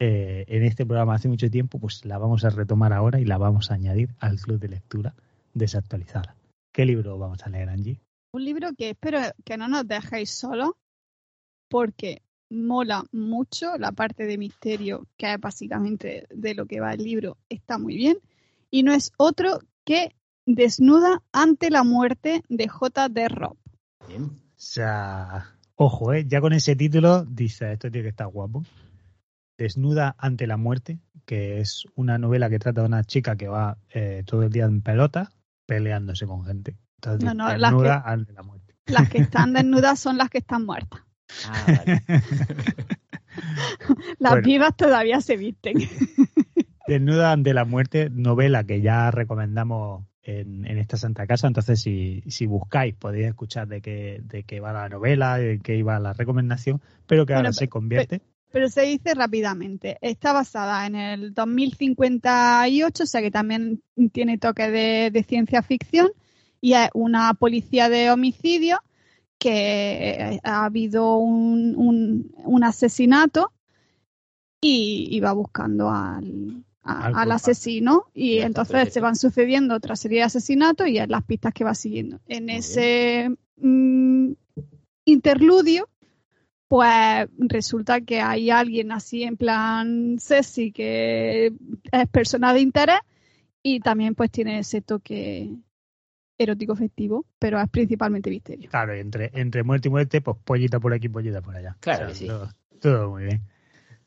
eh, 0.00 0.44
en 0.48 0.64
este 0.64 0.84
programa 0.84 1.14
hace 1.14 1.28
mucho 1.28 1.48
tiempo, 1.48 1.78
pues 1.78 2.04
la 2.04 2.18
vamos 2.18 2.44
a 2.44 2.50
retomar 2.50 2.92
ahora 2.92 3.20
y 3.20 3.24
la 3.24 3.38
vamos 3.38 3.70
a 3.70 3.74
añadir 3.74 4.10
al 4.18 4.40
club 4.40 4.58
de 4.58 4.68
lectura 4.68 5.14
desactualizada. 5.54 6.34
¿Qué 6.72 6.84
libro 6.84 7.18
vamos 7.18 7.46
a 7.46 7.50
leer, 7.50 7.68
Angie? 7.68 8.00
Un 8.32 8.44
libro 8.44 8.70
que 8.76 8.90
espero 8.90 9.20
que 9.44 9.56
no 9.56 9.68
nos 9.68 9.86
dejéis 9.86 10.30
solos, 10.30 10.70
porque 11.68 12.22
mola 12.50 13.04
mucho 13.12 13.76
la 13.78 13.92
parte 13.92 14.24
de 14.24 14.38
misterio, 14.38 15.06
que 15.16 15.32
es 15.32 15.40
básicamente 15.40 16.26
de 16.30 16.54
lo 16.54 16.66
que 16.66 16.80
va 16.80 16.92
el 16.92 17.04
libro, 17.04 17.36
está 17.48 17.78
muy 17.78 17.96
bien 17.96 18.18
y 18.70 18.82
no 18.82 18.92
es 18.92 19.12
otro 19.16 19.60
que 19.84 20.14
Desnuda 20.46 21.22
ante 21.32 21.70
la 21.70 21.84
muerte 21.84 22.42
de 22.48 22.66
J.D. 22.66 23.28
Robb. 23.28 23.56
Bien. 24.08 24.24
O 24.24 24.32
sea, 24.56 25.54
ojo, 25.76 26.12
¿eh? 26.12 26.24
ya 26.26 26.40
con 26.40 26.52
ese 26.52 26.74
título 26.74 27.24
dice, 27.24 27.72
esto 27.72 27.90
tiene 27.90 28.06
que 28.06 28.10
estar 28.10 28.26
guapo. 28.26 28.64
Desnuda 29.60 30.16
ante 30.16 30.46
la 30.46 30.56
muerte, 30.56 31.00
que 31.26 31.60
es 31.60 31.84
una 31.94 32.16
novela 32.16 32.48
que 32.48 32.58
trata 32.58 32.80
de 32.80 32.86
una 32.86 33.04
chica 33.04 33.36
que 33.36 33.46
va 33.46 33.76
eh, 33.90 34.22
todo 34.24 34.44
el 34.44 34.50
día 34.50 34.64
en 34.64 34.80
pelota 34.80 35.32
peleándose 35.66 36.26
con 36.26 36.46
gente. 36.46 36.78
Entonces, 36.96 37.26
no, 37.26 37.34
no, 37.34 37.50
desnuda 37.50 38.02
ante 38.06 38.32
la 38.32 38.42
muerte. 38.42 38.74
Las 38.86 39.10
que 39.10 39.18
están 39.18 39.52
desnudas 39.52 40.00
son 40.00 40.16
las 40.16 40.30
que 40.30 40.38
están 40.38 40.64
muertas. 40.64 41.02
Ah, 41.46 41.62
vale. 41.66 42.02
las 44.18 44.42
vivas 44.42 44.74
todavía 44.74 45.20
se 45.20 45.36
visten. 45.36 45.76
Desnuda 46.88 47.30
ante 47.30 47.52
la 47.52 47.66
muerte, 47.66 48.08
novela 48.08 48.64
que 48.64 48.80
ya 48.80 49.10
recomendamos 49.10 50.06
en, 50.22 50.64
esta 50.78 50.96
Santa 50.96 51.26
Casa. 51.26 51.48
Entonces, 51.48 51.82
si, 51.82 52.22
si, 52.28 52.46
buscáis, 52.46 52.94
podéis 52.94 53.26
escuchar 53.26 53.68
de 53.68 53.82
qué, 53.82 54.22
de 54.24 54.44
qué 54.44 54.60
va 54.60 54.72
la 54.72 54.88
novela, 54.88 55.36
de 55.36 55.58
qué 55.58 55.76
iba 55.76 56.00
la 56.00 56.14
recomendación, 56.14 56.80
pero 57.06 57.26
que 57.26 57.34
ahora 57.34 57.52
se 57.52 57.68
convierte. 57.68 58.20
Pero, 58.20 58.39
se 58.68 58.82
dice 58.82 59.14
rápidamente. 59.14 59.98
Está 60.00 60.32
basada 60.32 60.86
en 60.86 60.94
el 60.94 61.34
2058, 61.34 63.02
o 63.02 63.06
sea 63.06 63.20
que 63.20 63.30
también 63.30 63.82
tiene 64.12 64.38
toque 64.38 64.70
de, 64.70 65.24
ciencia 65.28 65.62
ficción, 65.62 66.10
y 66.60 66.74
es 66.74 66.88
una 66.94 67.34
policía 67.34 67.88
de 67.88 68.10
homicidio 68.10 68.82
que 69.38 70.38
ha 70.42 70.64
habido 70.64 71.16
un, 71.16 72.32
un, 72.36 72.64
asesinato 72.64 73.52
y 74.60 75.18
va 75.20 75.32
buscando 75.32 75.88
al, 75.88 76.62
al 76.82 77.32
asesino 77.32 78.06
y 78.14 78.38
entonces 78.38 78.92
se 78.92 79.00
van 79.00 79.16
sucediendo 79.16 79.74
otra 79.74 79.96
serie 79.96 80.18
de 80.18 80.24
asesinatos 80.24 80.88
y 80.88 80.98
es 80.98 81.08
las 81.08 81.24
pistas 81.24 81.52
que 81.52 81.64
va 81.64 81.74
siguiendo. 81.74 82.20
En 82.26 82.48
ese 82.48 83.30
mm, 83.56 84.32
interludio, 85.04 85.88
pues 86.70 87.28
resulta 87.36 88.00
que 88.02 88.20
hay 88.20 88.48
alguien 88.48 88.92
así 88.92 89.24
en 89.24 89.36
plan 89.36 90.18
Ceci 90.20 90.70
que 90.70 91.52
es 91.90 92.08
persona 92.12 92.54
de 92.54 92.60
interés 92.60 93.00
y 93.60 93.80
también 93.80 94.14
pues 94.14 94.30
tiene 94.30 94.60
ese 94.60 94.80
toque 94.80 95.50
erótico 96.38 96.76
festivo, 96.76 97.26
pero 97.40 97.60
es 97.60 97.68
principalmente 97.70 98.30
misterio. 98.30 98.70
Claro, 98.70 98.94
entre, 98.94 99.32
entre 99.34 99.64
muerte 99.64 99.88
y 99.88 99.90
muerte, 99.90 100.20
pues 100.20 100.36
pollita 100.44 100.78
por 100.78 100.94
aquí, 100.94 101.08
pollita 101.08 101.42
por 101.42 101.56
allá. 101.56 101.76
Claro 101.80 102.06
que 102.06 102.14
sí. 102.14 102.28
todo 102.80 103.10
muy 103.10 103.24
bien. 103.24 103.42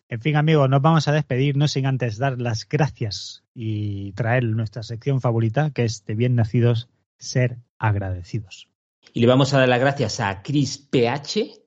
En 0.08 0.22
fin, 0.22 0.38
amigos, 0.38 0.70
nos 0.70 0.82
vamos 0.82 1.06
a 1.10 1.12
despedir, 1.12 1.58
no 1.58 1.68
sin 1.68 1.86
antes 1.86 2.18
dar 2.18 2.40
las 2.40 2.66
gracias 2.70 3.44
y 3.54 4.14
traer 4.14 4.46
nuestra 4.46 4.84
sección 4.84 5.20
favorita, 5.20 5.72
que 5.72 5.84
es 5.84 6.06
de 6.06 6.16
bien 6.16 6.36
nacidos, 6.36 6.88
ser 7.18 7.58
agradecidos. 7.78 8.70
Y 9.12 9.20
le 9.20 9.28
vamos 9.28 9.54
a 9.54 9.60
dar 9.60 9.68
las 9.68 9.82
gracias 9.82 10.22
a 10.22 10.42
Chris 10.44 10.78
PH, 10.78 11.63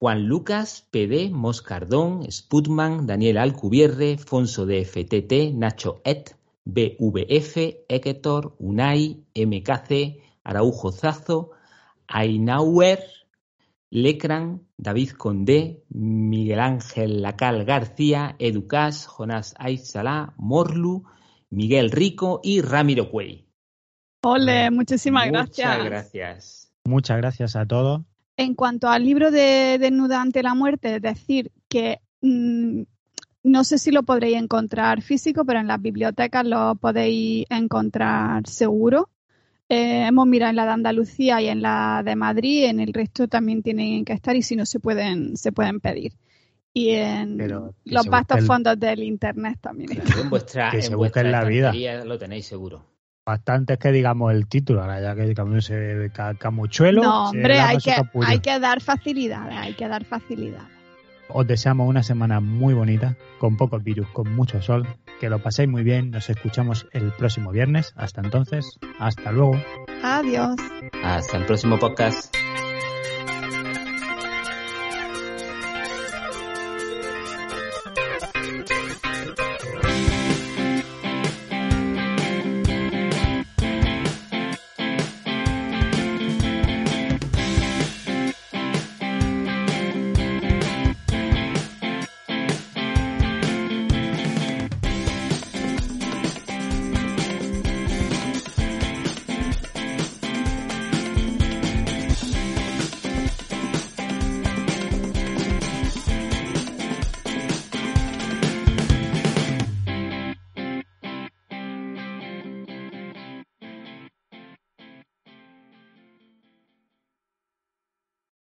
Juan 0.00 0.28
Lucas, 0.28 0.86
PD, 0.92 1.28
Moscardón, 1.30 2.30
Sputman, 2.30 3.06
Daniel 3.06 3.38
Alcubierre, 3.38 4.16
Fonso 4.16 4.64
de 4.64 4.84
FTT, 4.84 5.52
Nacho 5.54 6.00
Et, 6.04 6.36
BVF, 6.64 7.84
Eketor, 7.88 8.54
Unai, 8.60 9.24
MKC, 9.34 10.22
Araujo 10.44 10.92
Zazo, 10.92 11.50
Ainauer, 12.06 13.00
Lecran, 13.90 14.66
David 14.76 15.10
Condé, 15.10 15.82
Miguel 15.88 16.60
Ángel 16.60 17.20
Lacal 17.20 17.64
García, 17.64 18.36
Educas, 18.38 19.06
Jonás 19.06 19.54
Aizalá, 19.58 20.32
Morlu, 20.36 21.04
Miguel 21.50 21.90
Rico 21.90 22.40
y 22.44 22.60
Ramiro 22.60 23.10
Cuey. 23.10 23.48
Ole, 24.22 24.70
muchísimas 24.70 25.26
gracias. 25.26 25.68
Muchas 25.68 25.84
gracias. 25.84 26.72
Muchas 26.84 27.16
gracias 27.16 27.56
a 27.56 27.66
todos. 27.66 28.02
En 28.38 28.54
cuanto 28.54 28.88
al 28.88 29.02
libro 29.04 29.32
de 29.32 29.78
Desnuda 29.80 30.22
ante 30.22 30.44
la 30.44 30.54
muerte, 30.54 30.94
es 30.94 31.02
decir, 31.02 31.50
que 31.68 31.98
mmm, 32.22 32.82
no 33.42 33.64
sé 33.64 33.78
si 33.78 33.90
lo 33.90 34.04
podréis 34.04 34.36
encontrar 34.36 35.02
físico, 35.02 35.44
pero 35.44 35.58
en 35.58 35.66
las 35.66 35.82
bibliotecas 35.82 36.46
lo 36.46 36.76
podéis 36.76 37.46
encontrar 37.50 38.46
seguro. 38.46 39.10
Eh, 39.68 40.06
hemos 40.06 40.26
mirado 40.28 40.50
en 40.50 40.56
la 40.56 40.66
de 40.66 40.70
Andalucía 40.70 41.42
y 41.42 41.48
en 41.48 41.62
la 41.62 42.02
de 42.04 42.14
Madrid, 42.14 42.66
en 42.66 42.78
el 42.78 42.92
resto 42.92 43.26
también 43.26 43.60
tienen 43.62 44.04
que 44.04 44.12
estar 44.12 44.36
y 44.36 44.42
si 44.42 44.54
no 44.54 44.64
se 44.66 44.78
pueden, 44.78 45.36
se 45.36 45.50
pueden 45.50 45.80
pedir. 45.80 46.12
Y 46.72 46.90
en 46.90 47.38
los 47.86 48.06
vastos 48.06 48.46
fondos 48.46 48.78
del 48.78 49.02
internet 49.02 49.58
también 49.60 49.90
Claro, 49.90 50.20
en 50.22 50.30
vuestra, 50.30 50.70
Que 50.70 50.76
en 50.76 50.82
se 50.84 50.94
vuestra 50.94 51.22
busque 51.22 51.26
en 51.26 51.32
la 51.32 51.72
vida. 51.72 52.04
lo 52.04 52.16
tenéis 52.18 52.46
seguro. 52.46 52.84
Bastante 53.28 53.74
es 53.74 53.78
que 53.78 53.92
digamos 53.92 54.32
el 54.32 54.46
título, 54.46 54.80
ahora 54.80 55.02
ya 55.02 55.14
que 55.14 55.24
digamos 55.26 55.56
ese 55.58 56.10
ca- 56.14 56.32
camuchuelo. 56.32 57.02
No, 57.02 57.30
se 57.30 57.36
hombre, 57.36 57.60
hay 57.60 57.76
que, 57.76 57.94
hay 58.24 58.38
que 58.38 58.58
dar 58.58 58.80
facilidades, 58.80 59.54
hay 59.54 59.74
que 59.74 59.86
dar 59.86 60.06
facilidades. 60.06 60.66
Os 61.28 61.46
deseamos 61.46 61.86
una 61.86 62.02
semana 62.02 62.40
muy 62.40 62.72
bonita, 62.72 63.16
con 63.38 63.58
pocos 63.58 63.84
virus, 63.84 64.08
con 64.14 64.34
mucho 64.34 64.62
sol. 64.62 64.86
Que 65.20 65.28
lo 65.28 65.40
paséis 65.42 65.68
muy 65.68 65.82
bien. 65.82 66.10
Nos 66.10 66.30
escuchamos 66.30 66.86
el 66.92 67.12
próximo 67.12 67.50
viernes. 67.50 67.92
Hasta 67.96 68.22
entonces, 68.22 68.78
hasta 68.98 69.30
luego. 69.30 69.60
Adiós. 70.02 70.56
Hasta 71.04 71.36
el 71.36 71.44
próximo 71.44 71.78
podcast. 71.78 72.34